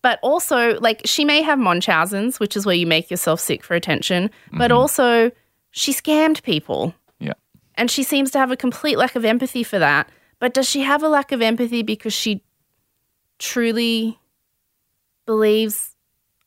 but 0.03 0.19
also 0.21 0.79
like 0.79 1.01
she 1.05 1.25
may 1.25 1.41
have 1.41 1.57
Munchausen's, 1.57 2.39
which 2.39 2.55
is 2.55 2.67
where 2.67 2.75
you 2.75 2.85
make 2.85 3.09
yourself 3.09 3.39
sick 3.39 3.63
for 3.63 3.73
attention, 3.73 4.29
but 4.51 4.69
mm-hmm. 4.69 4.77
also 4.77 5.31
she 5.71 5.91
scammed 5.91 6.43
people. 6.43 6.93
Yeah. 7.19 7.33
And 7.73 7.89
she 7.89 8.03
seems 8.03 8.29
to 8.31 8.37
have 8.37 8.51
a 8.51 8.57
complete 8.57 8.99
lack 8.99 9.15
of 9.15 9.25
empathy 9.25 9.63
for 9.63 9.79
that. 9.79 10.07
But 10.45 10.53
does 10.53 10.69
she 10.69 10.81
have 10.81 11.01
a 11.01 11.07
lack 11.09 11.31
of 11.31 11.41
empathy 11.41 11.81
because 11.81 12.13
she 12.13 12.43
truly 13.39 14.19
believes? 15.25 15.95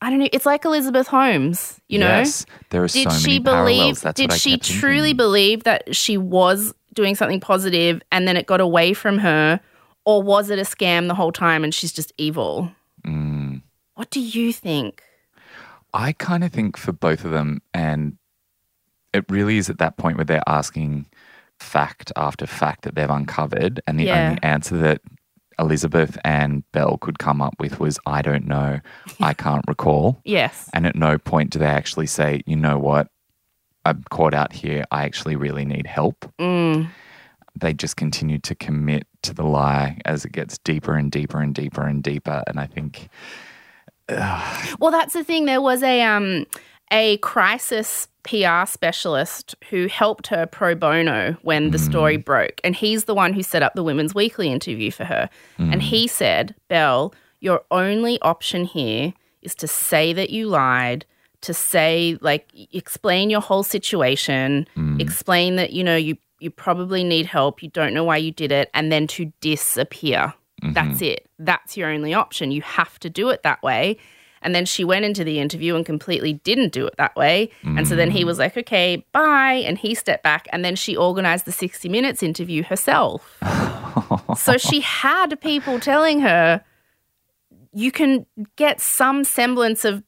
I 0.01 0.09
don't 0.09 0.21
know. 0.21 0.29
It's 0.33 0.47
like 0.47 0.65
Elizabeth 0.65 1.09
Holmes, 1.09 1.81
you 1.89 1.99
know? 1.99 2.07
Yes. 2.07 2.47
There 2.71 2.85
are 2.85 2.87
Did 2.87 3.11
so 3.11 3.19
she 3.19 3.41
many 3.41 3.41
parallels. 3.41 3.67
believe? 3.77 4.01
That's 4.03 4.17
Did 4.21 4.31
what 4.31 4.35
I 4.35 4.37
she 4.37 4.51
kept 4.53 4.67
truly 4.67 5.01
thinking. 5.09 5.17
believe 5.17 5.65
that 5.65 5.97
she 5.97 6.17
was 6.17 6.73
doing 6.95 7.17
something 7.17 7.41
positive 7.41 8.01
and 8.13 8.29
then 8.29 8.37
it 8.37 8.47
got 8.47 8.61
away 8.61 8.95
from 8.95 9.19
her, 9.19 9.59
or 10.05 10.23
was 10.23 10.49
it 10.49 10.61
a 10.61 10.63
scam 10.63 11.09
the 11.09 11.17
whole 11.17 11.33
time 11.33 11.65
and 11.65 11.75
she's 11.75 11.93
just 11.93 12.13
evil? 12.19 12.71
Mm. 13.05 13.63
What 13.97 14.11
do 14.11 14.21
you 14.21 14.53
think? 14.53 15.03
I 15.93 16.13
kind 16.13 16.45
of 16.45 16.53
think 16.53 16.77
for 16.77 16.93
both 16.93 17.25
of 17.25 17.33
them, 17.33 17.63
and 17.75 18.17
it 19.13 19.25
really 19.29 19.59
is 19.59 19.69
at 19.69 19.79
that 19.79 19.97
point 19.97 20.19
where 20.19 20.25
they're 20.25 20.49
asking 20.49 21.07
fact 21.61 22.13
after 22.17 22.47
fact 22.47 22.83
that 22.83 22.95
they've 22.95 23.11
uncovered, 23.11 23.81
and 23.87 23.99
the 23.99 24.05
Yeah. 24.05 24.29
only 24.29 24.43
answer 24.43 24.77
that 24.79 25.01
Elizabeth 25.59 26.17
and 26.25 26.63
Belle 26.73 26.99
could 26.99 27.19
come 27.19 27.43
up 27.43 27.55
with 27.59 27.81
was, 27.81 27.99
I 28.07 28.23
don't 28.23 28.47
know, 28.47 28.79
I 29.21 29.35
can't 29.45 29.65
recall. 29.67 30.21
Yes. 30.25 30.71
And 30.73 30.87
at 30.87 30.95
no 30.95 31.19
point 31.19 31.51
do 31.51 31.59
they 31.59 31.67
actually 31.67 32.07
say, 32.07 32.43
you 32.47 32.55
know 32.57 32.79
what, 32.79 33.09
I'm 33.85 34.05
caught 34.11 34.35
out 34.35 34.53
here, 34.53 34.85
I 34.93 35.05
actually 35.05 35.35
really 35.37 35.65
need 35.65 35.87
help. 35.87 36.31
Mm. 36.39 36.89
They 37.59 37.75
just 37.75 37.97
continue 37.97 38.39
to 38.39 38.55
commit 38.55 39.09
to 39.23 39.35
the 39.35 39.43
lie 39.43 39.99
as 40.05 40.25
it 40.25 40.31
gets 40.31 40.59
deeper 40.59 40.95
and 40.95 41.11
deeper 41.11 41.41
and 41.41 41.53
deeper 41.53 41.83
and 41.83 42.03
deeper. 42.05 42.45
And 42.47 42.61
I 42.61 42.67
think, 42.67 43.09
Well, 44.09 44.91
that's 44.91 45.13
the 45.15 45.25
thing. 45.25 45.45
There 45.47 45.61
was 45.61 45.83
a 45.83 46.03
um 46.03 46.47
a 46.91 47.19
crisis 47.19 48.09
PR 48.29 48.67
specialist 48.67 49.55
who 49.71 49.87
helped 49.87 50.27
her 50.27 50.45
pro 50.45 50.75
bono 50.75 51.37
when 51.43 51.71
the 51.71 51.79
story 51.79 52.19
mm. 52.19 52.25
broke, 52.25 52.61
and 52.63 52.77
he's 52.77 53.05
the 53.05 53.15
one 53.15 53.33
who 53.33 53.43
set 53.43 53.63
up 53.63 53.73
the 53.75 53.83
Women's 53.83 54.15
Weekly 54.15 54.53
interview 54.53 54.91
for 54.91 55.05
her. 55.05 55.31
And 55.57 55.81
he 55.83 56.05
mm. 56.05 56.11
said, 56.11 56.55
"Belle, 56.69 57.15
your 57.41 57.63
only 57.71 58.21
option 58.21 58.65
here 58.65 59.15
is 59.41 59.55
to 59.57 59.67
say 59.69 60.13
that 60.13 60.31
you 60.31 60.47
lied." 60.47 61.07
To 61.43 61.55
say, 61.55 62.19
like, 62.21 62.51
explain 62.73 63.31
your 63.31 63.41
whole 63.41 63.63
situation, 63.63 64.67
mm. 64.77 65.01
explain 65.01 65.55
that, 65.55 65.73
you 65.73 65.85
know, 65.85 65.95
you, 65.95 66.17
you 66.41 66.51
probably 66.51 67.05
need 67.05 67.27
help, 67.27 67.63
you 67.63 67.69
don't 67.69 67.95
know 67.95 68.03
why 68.03 68.17
you 68.17 68.33
did 68.33 68.51
it, 68.51 68.69
and 68.75 68.91
then 68.91 69.07
to 69.07 69.33
disappear. 69.41 70.35
Mm-hmm. 70.65 70.73
That's 70.73 71.01
it. 71.01 71.29
That's 71.39 71.77
your 71.77 71.91
only 71.91 72.13
option. 72.13 72.51
You 72.51 72.63
have 72.63 72.99
to 72.99 73.09
do 73.09 73.29
it 73.29 73.45
that 73.45 73.63
way. 73.63 73.99
And 74.43 74.55
then 74.55 74.65
she 74.65 74.85
went 74.85 75.05
into 75.05 75.25
the 75.25 75.39
interview 75.41 75.75
and 75.77 75.85
completely 75.85 76.35
didn't 76.35 76.73
do 76.73 76.87
it 76.87 76.95
that 76.99 77.15
way. 77.17 77.51
And 77.63 77.87
so 77.89 77.97
then 77.97 78.11
he 78.11 78.25
was 78.25 78.39
like, 78.39 78.57
okay, 78.57 79.05
bye. 79.13 79.63
And 79.67 79.79
he 79.79 79.95
stepped 79.95 80.23
back. 80.23 80.49
And 80.53 80.65
then 80.65 80.77
she 80.77 80.97
organized 80.97 81.45
the 81.45 81.53
60 81.53 81.89
Minutes 81.89 82.23
interview 82.23 82.63
herself. 82.63 83.39
so 84.37 84.57
she 84.57 84.81
had 84.81 85.41
people 85.41 85.81
telling 85.81 86.21
her, 86.21 86.63
you 87.73 87.93
can 87.93 88.27
get 88.57 88.81
some 88.81 89.25
semblance 89.25 89.85
of 89.85 90.03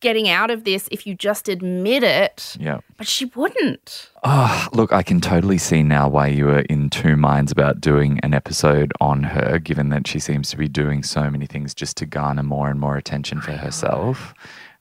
getting 0.00 0.28
out 0.28 0.50
of 0.50 0.64
this 0.64 0.88
if 0.92 1.06
you 1.06 1.14
just 1.14 1.48
admit 1.48 2.02
it. 2.02 2.56
yeah. 2.60 2.78
But 2.96 3.08
she 3.08 3.24
wouldn't. 3.26 4.10
Oh, 4.22 4.68
look, 4.72 4.92
I 4.92 5.02
can 5.02 5.20
totally 5.20 5.58
see 5.58 5.82
now 5.82 6.08
why 6.08 6.28
you 6.28 6.46
were 6.46 6.60
in 6.60 6.90
two 6.90 7.16
minds 7.16 7.50
about 7.50 7.80
doing 7.80 8.20
an 8.22 8.32
episode 8.34 8.92
on 9.00 9.22
her, 9.24 9.58
given 9.58 9.88
that 9.88 10.06
she 10.06 10.18
seems 10.18 10.50
to 10.50 10.56
be 10.56 10.68
doing 10.68 11.02
so 11.02 11.28
many 11.30 11.46
things 11.46 11.74
just 11.74 11.96
to 11.98 12.06
garner 12.06 12.42
more 12.42 12.68
and 12.70 12.78
more 12.78 12.96
attention 12.96 13.40
for 13.40 13.52
herself. 13.52 14.34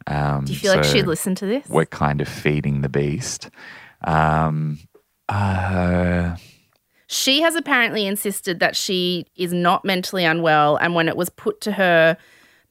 Um, 0.07 0.45
Do 0.45 0.53
you 0.53 0.59
feel 0.59 0.73
like 0.75 0.83
she'd 0.83 1.07
listen 1.07 1.35
to 1.35 1.45
this? 1.45 1.67
We're 1.67 1.85
kind 1.85 2.21
of 2.21 2.27
feeding 2.27 2.81
the 2.81 2.89
beast. 2.89 3.49
Um, 4.03 4.79
uh, 5.27 6.35
She 7.07 7.41
has 7.41 7.55
apparently 7.55 8.05
insisted 8.05 8.59
that 8.59 8.75
she 8.75 9.25
is 9.35 9.51
not 9.53 9.83
mentally 9.85 10.25
unwell, 10.25 10.77
and 10.77 10.93
when 10.95 11.07
it 11.07 11.17
was 11.17 11.29
put 11.29 11.59
to 11.61 11.71
her 11.73 12.17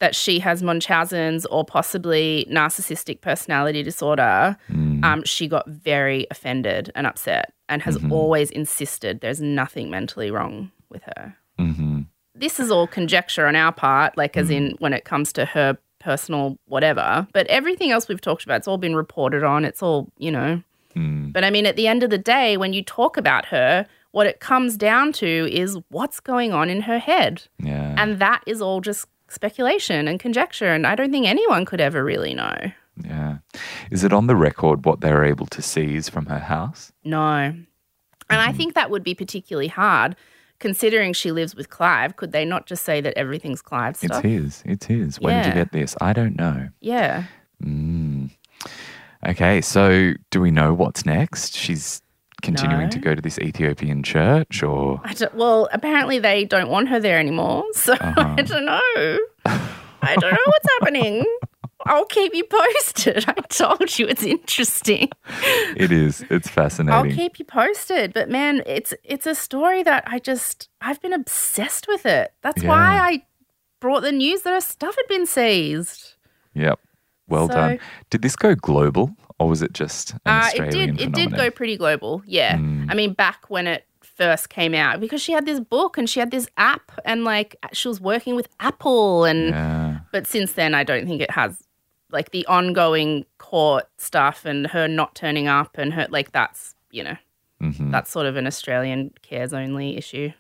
that 0.01 0.15
she 0.15 0.39
has 0.39 0.63
Munchausen's 0.63 1.45
or 1.47 1.65
possibly 1.65 2.47
narcissistic 2.51 3.21
personality 3.21 3.83
disorder, 3.83 4.57
um, 4.71 5.23
she 5.25 5.49
got 5.49 5.69
very 5.69 6.27
offended 6.31 6.91
and 6.95 7.07
upset 7.07 7.53
and 7.69 7.83
has 7.83 7.99
always 8.11 8.51
insisted 8.51 9.21
there's 9.21 9.41
nothing 9.41 9.91
mentally 9.91 10.31
wrong 10.31 10.71
with 10.89 11.03
her. 11.03 11.37
mhm. 11.59 12.07
This 12.35 12.61
is 12.61 12.71
all 12.71 12.87
conjecture 12.87 13.49
on 13.49 13.57
our 13.57 13.73
part, 13.73 14.17
like 14.17 14.37
as 14.37 14.49
in 14.49 14.77
when 14.79 14.93
it 14.93 15.05
comes 15.05 15.33
to 15.33 15.45
her 15.45 15.77
personal 15.99 16.57
whatever. 16.67 17.27
But 17.33 17.49
everything 17.49 17.91
else 17.91 18.07
we've 18.07 18.21
talked 18.21 18.45
about, 18.45 18.59
it's 18.59 18.69
all 18.69 18.79
been 18.79 18.95
reported 18.95 19.43
on. 19.43 19.65
It's 19.65 19.83
all, 19.83 20.09
you 20.19 20.31
know. 20.31 20.63
Mm. 20.95 21.33
But 21.33 21.43
I 21.43 21.51
mean, 21.51 21.67
at 21.67 21.75
the 21.75 21.89
end 21.89 22.05
of 22.05 22.11
the 22.11 22.19
day, 22.19 22.57
when 22.57 22.73
you 22.73 22.85
talk 22.85 23.17
about 23.17 23.47
her, 23.47 23.87
what 24.13 24.27
it 24.29 24.39
comes 24.41 24.77
down 24.77 25.13
to 25.15 25.49
is 25.53 25.77
what's 25.91 26.21
going 26.21 26.53
on 26.53 26.71
in 26.71 26.83
her 26.83 26.99
head. 26.99 27.43
Yeah. 27.59 27.95
And 27.99 28.21
that 28.21 28.43
is 28.47 28.63
all 28.63 28.81
just 28.81 29.07
speculation 29.29 30.09
and 30.09 30.19
conjecture. 30.21 30.73
And 30.73 30.87
I 30.87 30.95
don't 30.95 31.11
think 31.11 31.27
anyone 31.27 31.65
could 31.65 31.81
ever 31.81 32.05
really 32.05 32.35
know. 32.35 32.57
yeah. 33.05 33.39
Is 33.91 34.05
it 34.05 34.13
on 34.13 34.27
the 34.27 34.37
record 34.37 34.85
what 34.85 35.01
they 35.01 35.13
were 35.13 35.25
able 35.25 35.47
to 35.47 35.63
seize 35.63 36.09
from 36.09 36.27
her 36.27 36.39
house? 36.39 36.93
No. 37.05 37.55
And 38.31 38.41
I 38.41 38.53
think 38.53 38.75
that 38.75 38.91
would 38.91 39.03
be 39.03 39.15
particularly 39.15 39.69
hard 39.69 40.17
considering 40.59 41.13
she 41.13 41.33
lives 41.33 41.55
with 41.55 41.71
Clive. 41.71 42.17
Could 42.17 42.33
they 42.33 42.45
not 42.45 42.67
just 42.67 42.85
say 42.85 43.01
that 43.01 43.15
everything's 43.17 43.63
Clive's 43.63 44.03
It's 44.03 44.19
his. 44.19 44.63
It's 44.67 44.87
his. 44.87 45.21
When 45.21 45.43
did 45.43 45.49
you 45.49 45.55
get 45.55 45.73
this? 45.73 45.97
I 46.01 46.13
don't 46.13 46.37
know. 46.37 46.69
Yeah. 46.81 47.25
Mm. 47.63 48.31
Okay, 49.27 49.61
so 49.61 50.13
do 50.31 50.41
we 50.41 50.51
know 50.51 50.75
what's 50.75 51.07
next? 51.07 51.57
She's 51.57 52.03
continuing 52.43 52.85
No. 52.85 52.91
to 52.91 52.99
go 52.99 53.15
to 53.15 53.21
this 53.23 53.39
Ethiopian 53.39 54.03
church, 54.03 54.63
or 54.63 55.01
I 55.05 55.13
don't, 55.15 55.35
well, 55.35 55.69
apparently 55.73 56.19
they 56.19 56.45
don't 56.45 56.69
want 56.69 56.89
her 56.89 57.01
there 57.01 57.19
anymore. 57.19 57.65
So 57.75 57.93
Uh-huh. 57.95 58.35
I 58.39 58.43
don't 58.43 58.65
know. 58.65 59.19
I 60.03 60.15
don't 60.17 60.33
know 60.33 60.47
what's 60.47 60.67
happening. 60.79 61.25
I'll 61.87 62.07
keep 62.07 62.35
you 62.35 62.45
posted. 62.45 63.25
I 63.29 63.33
told 63.49 63.99
you 63.99 64.07
it's 64.09 64.23
interesting. 64.25 65.11
it 65.77 65.91
is. 65.93 66.25
It's 66.29 66.49
fascinating. 66.49 66.95
I'll 67.11 67.17
keep 67.17 67.39
you 67.39 67.45
posted. 67.45 68.13
But 68.13 68.29
man, 68.29 68.63
it's 68.67 68.93
it's 69.05 69.27
a 69.27 69.35
story 69.35 69.83
that 69.85 70.05
I 70.07 70.19
just 70.19 70.69
I've 70.81 71.01
been 71.01 71.13
obsessed 71.13 71.87
with 71.89 72.05
it. 72.05 72.33
That's 72.43 72.63
why 72.65 72.99
I 72.99 73.23
brought 73.81 74.01
the 74.01 74.13
news 74.13 74.43
that 74.43 74.53
her 74.53 74.61
stuff 74.61 74.97
had 74.97 75.07
been 75.09 75.25
seized. 75.27 76.15
Yep. 76.55 76.79
Well 77.29 77.49
So- 77.49 77.55
done. 77.55 77.79
Did 78.11 78.23
this 78.23 78.37
go 78.37 78.55
global, 78.55 79.15
or 79.39 79.49
was 79.49 79.63
it 79.63 79.73
just 79.73 80.13
an 80.13 80.19
Uh, 80.27 80.51
it 80.55 80.71
did 80.71 81.01
it 81.01 81.13
did 81.13 81.35
go 81.35 81.51
pretty 81.51 81.77
global. 81.77 82.23
Yeah. 82.27 82.57
Mm. 82.57 82.87
I 82.91 82.95
mean 82.95 83.13
back 83.13 83.49
when 83.51 83.67
it 83.67 83.85
first 84.03 84.49
came 84.49 84.75
out 84.75 84.99
because 85.01 85.23
she 85.23 85.31
had 85.33 85.47
this 85.47 85.61
book 85.61 85.97
and 85.97 86.11
she 86.11 86.19
had 86.19 86.31
this 86.33 86.49
app 86.57 86.91
and 87.05 87.23
like 87.25 87.57
she 87.73 87.87
was 87.89 88.01
working 88.01 88.35
with 88.35 88.49
Apple 88.59 89.25
and 89.25 89.51
Yeah. 89.51 89.99
but 90.13 90.27
since 90.27 90.55
then 90.55 90.75
I 90.75 90.83
don't 90.85 91.07
think 91.07 91.23
it 91.23 91.31
has 91.31 91.63
like 92.11 92.31
the 92.33 92.45
ongoing 92.47 93.27
court 93.39 93.85
stuff 93.99 94.45
and 94.45 94.67
her 94.69 94.89
not 94.89 95.15
turning 95.15 95.47
up 95.47 95.79
and 95.79 95.93
her 95.95 96.07
like 96.11 96.33
that's 96.33 96.75
you 96.91 97.05
know, 97.05 97.17
Mhm. 97.63 97.93
that's 97.93 98.11
sort 98.11 98.27
of 98.27 98.37
an 98.37 98.47
Australian 98.47 99.13
cares 99.23 99.53
only 99.53 99.97
issue. 99.97 100.33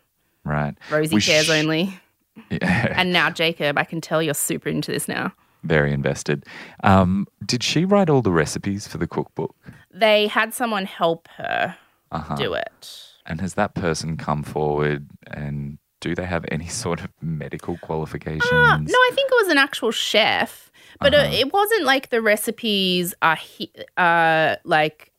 Right. 0.44 0.74
Rosie 0.90 1.14
We 1.16 1.20
cares 1.20 1.46
sh- 1.46 1.50
only. 1.50 2.00
Yeah. 2.50 2.94
And 2.96 3.12
now, 3.12 3.30
Jacob, 3.30 3.76
I 3.76 3.82
can 3.84 4.00
tell 4.00 4.22
you're 4.22 4.32
super 4.32 4.68
into 4.68 4.92
this 4.92 5.08
now. 5.08 5.32
Very 5.62 5.92
invested. 5.92 6.44
Um, 6.82 7.26
did 7.44 7.62
she 7.62 7.84
write 7.84 8.08
all 8.08 8.22
the 8.22 8.32
recipes 8.32 8.86
for 8.86 8.98
the 8.98 9.06
cookbook? 9.06 9.54
They 9.92 10.26
had 10.28 10.54
someone 10.54 10.84
help 10.86 11.28
her 11.36 11.76
Uh-huh. 12.12 12.36
do 12.36 12.54
it. 12.54 13.02
And 13.26 13.40
has 13.40 13.54
that 13.54 13.74
person 13.74 14.16
come 14.16 14.42
forward 14.42 15.08
and 15.26 15.78
do 16.00 16.14
they 16.14 16.24
have 16.26 16.44
any 16.50 16.68
sort 16.84 17.00
of 17.00 17.08
medical 17.20 17.76
qualifications? 17.78 18.50
Uh, 18.52 18.76
no, 18.78 18.94
I 19.08 19.10
think 19.14 19.30
it 19.32 19.36
was 19.44 19.48
an 19.48 19.58
actual 19.58 19.90
chef, 19.90 20.70
but 21.00 21.12
Uh-huh. 21.14 21.24
uh, 21.26 21.30
it 21.32 21.52
wasn't 21.52 21.84
like 21.84 22.08
the 22.10 22.22
recipes 22.22 23.14
are 23.20 23.36
he- 23.36 23.72
uh, 23.96 24.56
like 24.64 25.12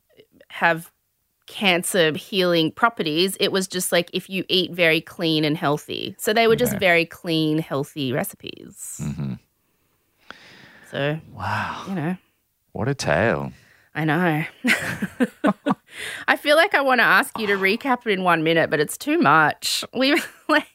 have 0.50 0.92
cancer 1.48 2.16
healing 2.16 2.72
properties. 2.72 3.36
It 3.40 3.52
was 3.52 3.68
just 3.68 3.92
like 3.92 4.10
if 4.14 4.30
you 4.30 4.46
eat 4.50 4.72
very 4.72 5.02
clean 5.02 5.44
and 5.44 5.58
healthy. 5.58 6.16
So 6.20 6.32
they 6.34 6.48
were 6.48 6.56
just 6.56 6.78
very 6.78 7.06
clean, 7.06 7.58
healthy 7.60 8.12
recipes. 8.14 8.98
hmm 9.18 9.34
So 10.92 11.20
Wow. 11.34 11.86
you 11.88 11.96
know. 11.96 12.18
What 12.72 12.88
a 12.88 12.94
tale. 12.96 13.52
I 13.96 14.06
know. 14.06 14.44
I 16.28 16.36
feel 16.38 16.56
like 16.56 16.74
I 16.76 16.82
want 16.82 17.00
to 17.00 17.04
ask 17.06 17.38
you 17.40 17.48
to 17.48 17.54
recap 17.58 18.06
it 18.06 18.12
in 18.12 18.24
one 18.24 18.44
minute, 18.44 18.70
but 18.70 18.80
it's 18.80 18.98
too 18.98 19.18
much. 19.18 19.84
We 19.94 20.22
like 20.50 20.68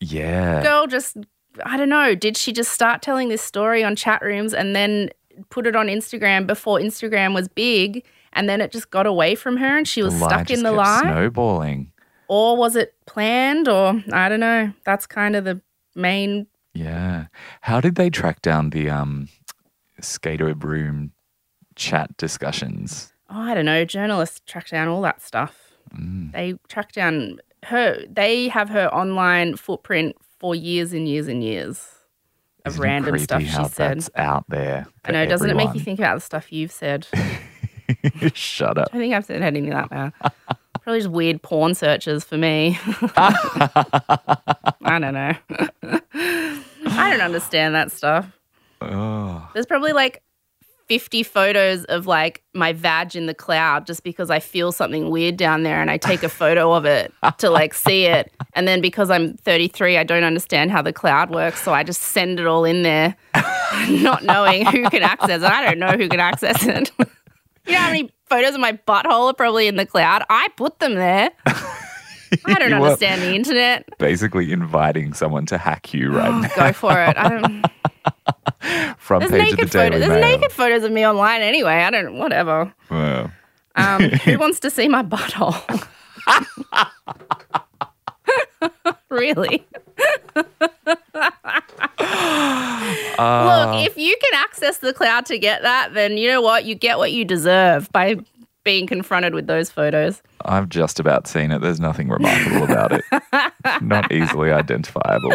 Yeah. 0.00 0.62
girl 0.62 0.86
just 0.86 1.16
I 1.64 1.76
don't 1.76 1.88
know. 1.88 2.14
Did 2.14 2.36
she 2.36 2.52
just 2.52 2.72
start 2.72 3.02
telling 3.02 3.28
this 3.28 3.42
story 3.42 3.84
on 3.84 3.96
chat 3.96 4.22
rooms 4.22 4.54
and 4.54 4.74
then 4.74 5.10
put 5.50 5.66
it 5.66 5.76
on 5.76 5.86
Instagram 5.88 6.46
before 6.46 6.78
Instagram 6.78 7.34
was 7.34 7.48
big, 7.48 8.04
and 8.32 8.48
then 8.48 8.60
it 8.60 8.70
just 8.72 8.90
got 8.90 9.06
away 9.06 9.34
from 9.34 9.56
her 9.58 9.76
and 9.78 9.86
she 9.88 10.02
was 10.02 10.14
stuck 10.16 10.50
in 10.50 10.62
the 10.62 10.72
lie, 10.72 11.02
Snowballing. 11.02 11.92
or 12.28 12.56
was 12.56 12.76
it 12.76 12.94
planned? 13.06 13.68
Or 13.68 14.02
I 14.12 14.28
don't 14.28 14.40
know. 14.40 14.72
That's 14.84 15.06
kind 15.06 15.36
of 15.36 15.44
the 15.44 15.60
main. 15.94 16.46
Yeah. 16.74 17.26
How 17.62 17.80
did 17.80 17.96
they 17.96 18.10
track 18.10 18.42
down 18.42 18.70
the 18.70 18.90
um 18.90 19.28
skater 20.00 20.52
room 20.54 21.12
chat 21.76 22.16
discussions? 22.16 23.12
Oh, 23.30 23.40
I 23.40 23.54
don't 23.54 23.64
know. 23.64 23.84
Journalists 23.84 24.40
track 24.46 24.68
down 24.68 24.88
all 24.88 25.02
that 25.02 25.22
stuff. 25.22 25.72
Mm. 25.94 26.32
They 26.32 26.54
track 26.68 26.92
down 26.92 27.38
her. 27.64 28.04
They 28.08 28.48
have 28.48 28.68
her 28.70 28.92
online 28.92 29.56
footprint 29.56 30.16
for 30.38 30.54
years 30.54 30.92
and 30.92 31.08
years 31.08 31.28
and 31.28 31.42
years 31.42 31.86
of 32.64 32.74
Isn't 32.74 32.82
random 32.82 33.18
stuff 33.18 33.42
she 33.42 33.64
said. 33.68 34.04
Out 34.16 34.44
there. 34.48 34.86
I 35.04 35.12
know. 35.12 35.26
Doesn't 35.26 35.50
it 35.50 35.56
make 35.56 35.74
you 35.74 35.80
think 35.80 35.98
about 35.98 36.14
the 36.16 36.20
stuff 36.20 36.52
you've 36.52 36.72
said? 36.72 37.06
Shut 38.34 38.78
up. 38.78 38.88
I 38.92 38.98
think 38.98 39.14
I've 39.14 39.24
said 39.24 39.42
anything 39.42 39.70
like 39.70 39.90
that. 39.90 40.12
Now. 40.22 40.32
Probably 40.82 41.00
just 41.00 41.10
weird 41.10 41.42
porn 41.42 41.74
searches 41.74 42.24
for 42.24 42.36
me. 42.36 42.78
I 43.16 44.98
don't 44.98 45.14
know. 45.14 45.34
I 47.02 47.10
don't 47.10 47.20
understand 47.20 47.74
that 47.74 47.90
stuff. 47.92 48.26
Oh, 48.80 49.48
There's 49.54 49.66
probably 49.66 49.92
like 49.92 50.22
50 50.88 51.22
photos 51.22 51.84
of 51.84 52.06
like 52.06 52.42
my 52.52 52.72
vag 52.72 53.16
in 53.16 53.26
the 53.26 53.34
cloud 53.34 53.86
just 53.86 54.02
because 54.02 54.28
I 54.30 54.40
feel 54.40 54.72
something 54.72 55.10
weird 55.10 55.36
down 55.36 55.62
there 55.62 55.80
and 55.80 55.90
I 55.90 55.96
take 55.96 56.22
a 56.22 56.28
photo 56.28 56.72
of 56.72 56.84
it 56.84 57.12
to 57.38 57.50
like 57.50 57.72
see 57.72 58.06
it. 58.06 58.32
And 58.54 58.68
then 58.68 58.80
because 58.80 59.10
I'm 59.10 59.34
33, 59.38 59.96
I 59.96 60.04
don't 60.04 60.24
understand 60.24 60.70
how 60.70 60.82
the 60.82 60.92
cloud 60.92 61.30
works. 61.30 61.62
So 61.62 61.72
I 61.72 61.82
just 61.82 62.02
send 62.02 62.40
it 62.40 62.46
all 62.46 62.64
in 62.64 62.82
there, 62.82 63.16
not 63.88 64.24
knowing 64.24 64.66
who 64.66 64.88
can 64.90 65.02
access 65.02 65.42
it. 65.42 65.48
I 65.48 65.64
don't 65.64 65.78
know 65.78 65.92
who 65.92 66.08
can 66.08 66.20
access 66.20 66.66
it. 66.66 66.90
you 66.98 67.72
know 67.72 67.78
how 67.78 67.86
many 67.86 68.10
photos 68.26 68.54
of 68.54 68.60
my 68.60 68.72
butthole 68.72 69.30
are 69.30 69.34
probably 69.34 69.68
in 69.68 69.76
the 69.76 69.86
cloud? 69.86 70.24
I 70.28 70.48
put 70.56 70.78
them 70.80 70.94
there. 70.94 71.30
I 72.46 72.54
don't 72.54 72.72
understand 72.82 73.22
the 73.22 73.34
internet. 73.34 73.84
basically 73.98 74.52
inviting 74.52 75.12
someone 75.14 75.46
to 75.46 75.58
hack 75.58 75.92
you 75.94 76.10
right 76.12 76.28
Oh, 76.28 76.40
now 76.40 76.48
go 76.56 76.72
for 76.72 76.92
it. 77.02 77.16
I 77.16 77.28
don't. 77.28 77.66
front 78.98 79.28
There's 79.28 79.42
page 79.42 79.52
of 79.54 79.58
the 79.58 79.66
Daily. 79.78 79.98
There's 79.98 80.08
Mail. 80.08 80.20
naked 80.20 80.52
photos 80.52 80.84
of 80.84 80.92
me 80.92 81.06
online 81.06 81.42
anyway. 81.42 81.74
I 81.82 81.90
don't. 81.90 82.18
Whatever. 82.18 82.72
Well, 82.90 83.30
Um, 83.76 84.02
who 84.24 84.38
wants 84.38 84.60
to 84.60 84.70
see 84.70 84.88
my 84.88 85.02
butthole? 85.02 85.86
really? 89.08 89.66
uh, 93.18 93.66
Look, 93.74 93.86
if 93.90 93.96
you 93.96 94.16
can 94.20 94.40
access 94.40 94.78
the 94.78 94.92
cloud 94.92 95.26
to 95.26 95.38
get 95.38 95.62
that, 95.62 95.94
then 95.94 96.16
you 96.16 96.28
know 96.28 96.40
what? 96.40 96.64
You 96.64 96.74
get 96.74 96.98
what 96.98 97.12
you 97.12 97.24
deserve 97.24 97.90
by 97.92 98.16
being 98.64 98.86
confronted 98.86 99.34
with 99.34 99.46
those 99.46 99.70
photos. 99.70 100.22
I've 100.44 100.68
just 100.68 101.00
about 101.00 101.26
seen 101.26 101.50
it. 101.50 101.60
There's 101.60 101.80
nothing 101.80 102.08
remarkable 102.08 102.64
about 102.64 102.92
it. 102.92 103.02
Not 103.82 104.10
easily 104.12 104.52
identifiable. 104.52 105.32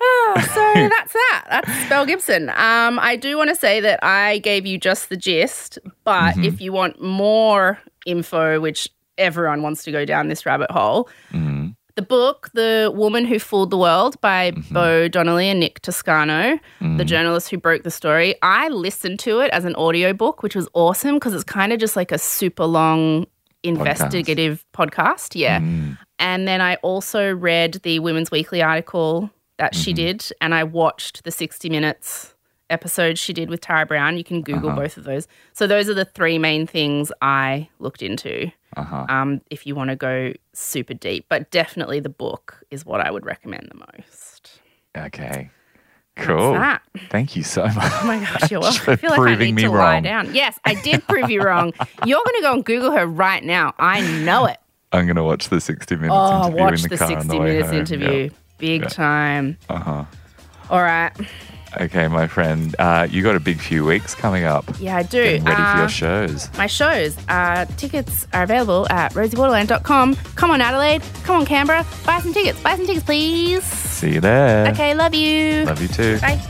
Oh, 0.00 0.34
so 0.54 0.88
that's 0.88 1.12
that. 1.12 1.44
That's 1.50 1.88
Belle 1.88 2.06
Gibson. 2.06 2.50
Um, 2.50 2.98
I 2.98 3.16
do 3.16 3.36
want 3.36 3.50
to 3.50 3.56
say 3.56 3.80
that 3.80 4.00
I 4.02 4.38
gave 4.38 4.66
you 4.66 4.78
just 4.78 5.08
the 5.08 5.16
gist, 5.16 5.78
but 6.04 6.36
if 6.38 6.60
you 6.60 6.72
want 6.72 7.00
more 7.00 7.78
info, 8.06 8.60
which 8.60 8.88
everyone 9.16 9.62
wants 9.62 9.84
to 9.84 9.92
go 9.92 10.04
down 10.04 10.28
this 10.28 10.44
rabbit 10.44 10.70
hole, 10.70 11.08
Mm, 11.32 11.53
the 11.96 12.02
book, 12.02 12.50
The 12.54 12.90
Woman 12.94 13.24
Who 13.24 13.38
Fooled 13.38 13.70
the 13.70 13.78
World 13.78 14.20
by 14.20 14.50
mm-hmm. 14.50 14.74
Beau 14.74 15.08
Donelly 15.08 15.46
and 15.46 15.60
Nick 15.60 15.80
Toscano, 15.80 16.58
the 16.80 16.86
mm. 16.86 17.06
journalist 17.06 17.50
who 17.50 17.58
broke 17.58 17.84
the 17.84 17.90
story, 17.90 18.34
I 18.42 18.68
listened 18.68 19.20
to 19.20 19.40
it 19.40 19.50
as 19.52 19.64
an 19.64 19.76
audiobook, 19.76 20.42
which 20.42 20.56
was 20.56 20.68
awesome 20.74 21.14
because 21.14 21.34
it's 21.34 21.44
kind 21.44 21.72
of 21.72 21.78
just 21.78 21.94
like 21.94 22.10
a 22.10 22.18
super 22.18 22.64
long 22.64 23.26
investigative 23.62 24.64
podcast. 24.74 25.38
Yeah. 25.38 25.60
mm, 25.60 25.96
And 26.18 26.48
then 26.48 26.60
I 26.60 26.76
also 26.76 27.32
read 27.32 27.74
the 27.82 28.00
Women's 28.00 28.30
Weekly 28.30 28.60
article 28.60 29.30
that 29.58 29.74
she 29.74 29.92
mm-hmm. 29.92 30.06
did, 30.06 30.32
and 30.40 30.54
I 30.54 30.64
watched 30.64 31.22
the 31.22 31.30
60 31.30 31.70
Minutes 31.70 32.33
episode 32.70 33.18
she 33.18 33.32
did 33.32 33.48
with 33.50 33.60
Tara 33.60 33.86
Brown. 33.86 34.16
You 34.16 34.24
can 34.24 34.42
Google 34.42 34.70
both 34.72 34.96
of 34.96 35.04
those. 35.04 35.28
So 35.52 35.66
those 35.66 35.88
are 35.88 35.94
the 35.94 36.04
three 36.04 36.38
main 36.38 36.66
things 36.66 37.12
I 37.22 37.68
looked 37.78 38.02
into. 38.02 38.50
uh-huh. 38.76 39.06
Um, 39.08 39.40
if 39.50 39.66
you 39.66 39.74
want 39.74 39.90
to 39.90 39.96
go 39.96 40.32
super 40.52 40.94
deep, 40.94 41.26
but 41.28 41.50
definitely 41.50 42.00
the 42.00 42.08
book 42.08 42.62
is 42.70 42.84
what 42.86 43.00
I 43.00 43.10
would 43.10 43.24
recommend 43.26 43.68
the 43.70 43.76
most. 43.96 44.60
Okay. 44.96 45.50
Cool. 46.16 46.52
that. 46.52 46.80
Thank 47.10 47.34
you 47.34 47.42
so 47.42 47.64
much. 47.64 47.74
Oh 47.76 48.02
my 48.06 48.20
gosh, 48.20 48.48
you're 48.50 48.60
welcome. 48.60 48.92
I 48.92 48.96
feel 49.00 49.10
like 49.10 49.18
I 49.18 49.22
proving 49.22 49.46
need 49.48 49.54
me 49.56 49.62
to 49.62 49.70
lie 49.70 49.94
wrong. 49.94 50.02
down. 50.04 50.32
Yes, 50.34 50.58
I 50.64 50.74
did 50.74 51.02
prove 51.08 51.28
you 51.28 51.42
wrong. 51.42 51.72
You're 52.06 52.22
going 52.24 52.36
to 52.36 52.42
go 52.42 52.52
and 52.52 52.64
Google 52.64 52.92
her 52.92 53.04
right 53.04 53.42
now. 53.42 53.74
I 53.80 54.00
know 54.22 54.46
it. 54.46 54.58
I'm 54.92 55.06
going 55.06 55.16
to 55.16 55.24
watch 55.24 55.48
the 55.48 55.60
60 55.60 55.96
Minutes 55.96 56.14
Oh, 56.16 56.44
interview 56.46 56.60
watch 56.62 56.74
in 56.76 56.82
the, 56.82 56.88
the 56.90 56.98
car 56.98 57.08
60 57.08 57.16
on 57.20 57.26
the 57.26 57.36
way 57.38 57.46
Minutes 57.50 57.68
home. 57.70 57.78
interview. 57.80 58.30
Big 58.58 58.82
Yeah. 58.82 58.88
time. 58.88 59.58
Uh-huh. 59.68 60.04
All 60.70 60.82
right. 60.82 61.10
Okay, 61.80 62.08
my 62.08 62.26
friend. 62.26 62.74
Uh, 62.78 63.06
you 63.10 63.22
got 63.22 63.36
a 63.36 63.40
big 63.40 63.60
few 63.60 63.84
weeks 63.84 64.14
coming 64.14 64.44
up. 64.44 64.64
Yeah, 64.78 64.96
I 64.96 65.02
do. 65.02 65.22
Getting 65.22 65.44
ready 65.44 65.56
for 65.56 65.62
Uh, 65.68 65.78
your 65.80 65.88
shows. 65.88 66.48
my 66.56 66.66
shows. 66.66 67.16
Uh, 67.28 67.64
tickets 67.76 68.26
are 68.32 68.42
available 68.44 68.86
at 68.90 69.12
rosiewaterland.com. 69.14 70.14
Come 70.36 70.50
on, 70.50 70.60
Adelaide. 70.60 71.02
Come 71.24 71.36
on, 71.40 71.46
Canberra. 71.46 71.84
Buy 72.06 72.20
some 72.20 72.32
tickets. 72.32 72.60
Buy 72.62 72.76
some 72.76 72.86
tickets, 72.86 73.04
please. 73.04 73.62
See 73.64 74.14
you 74.14 74.20
there. 74.20 74.68
Okay, 74.68 74.94
love 74.94 75.14
you. 75.14 75.64
Love 75.64 75.80
you 75.80 75.88
too. 75.88 76.18
Bye. 76.20 76.40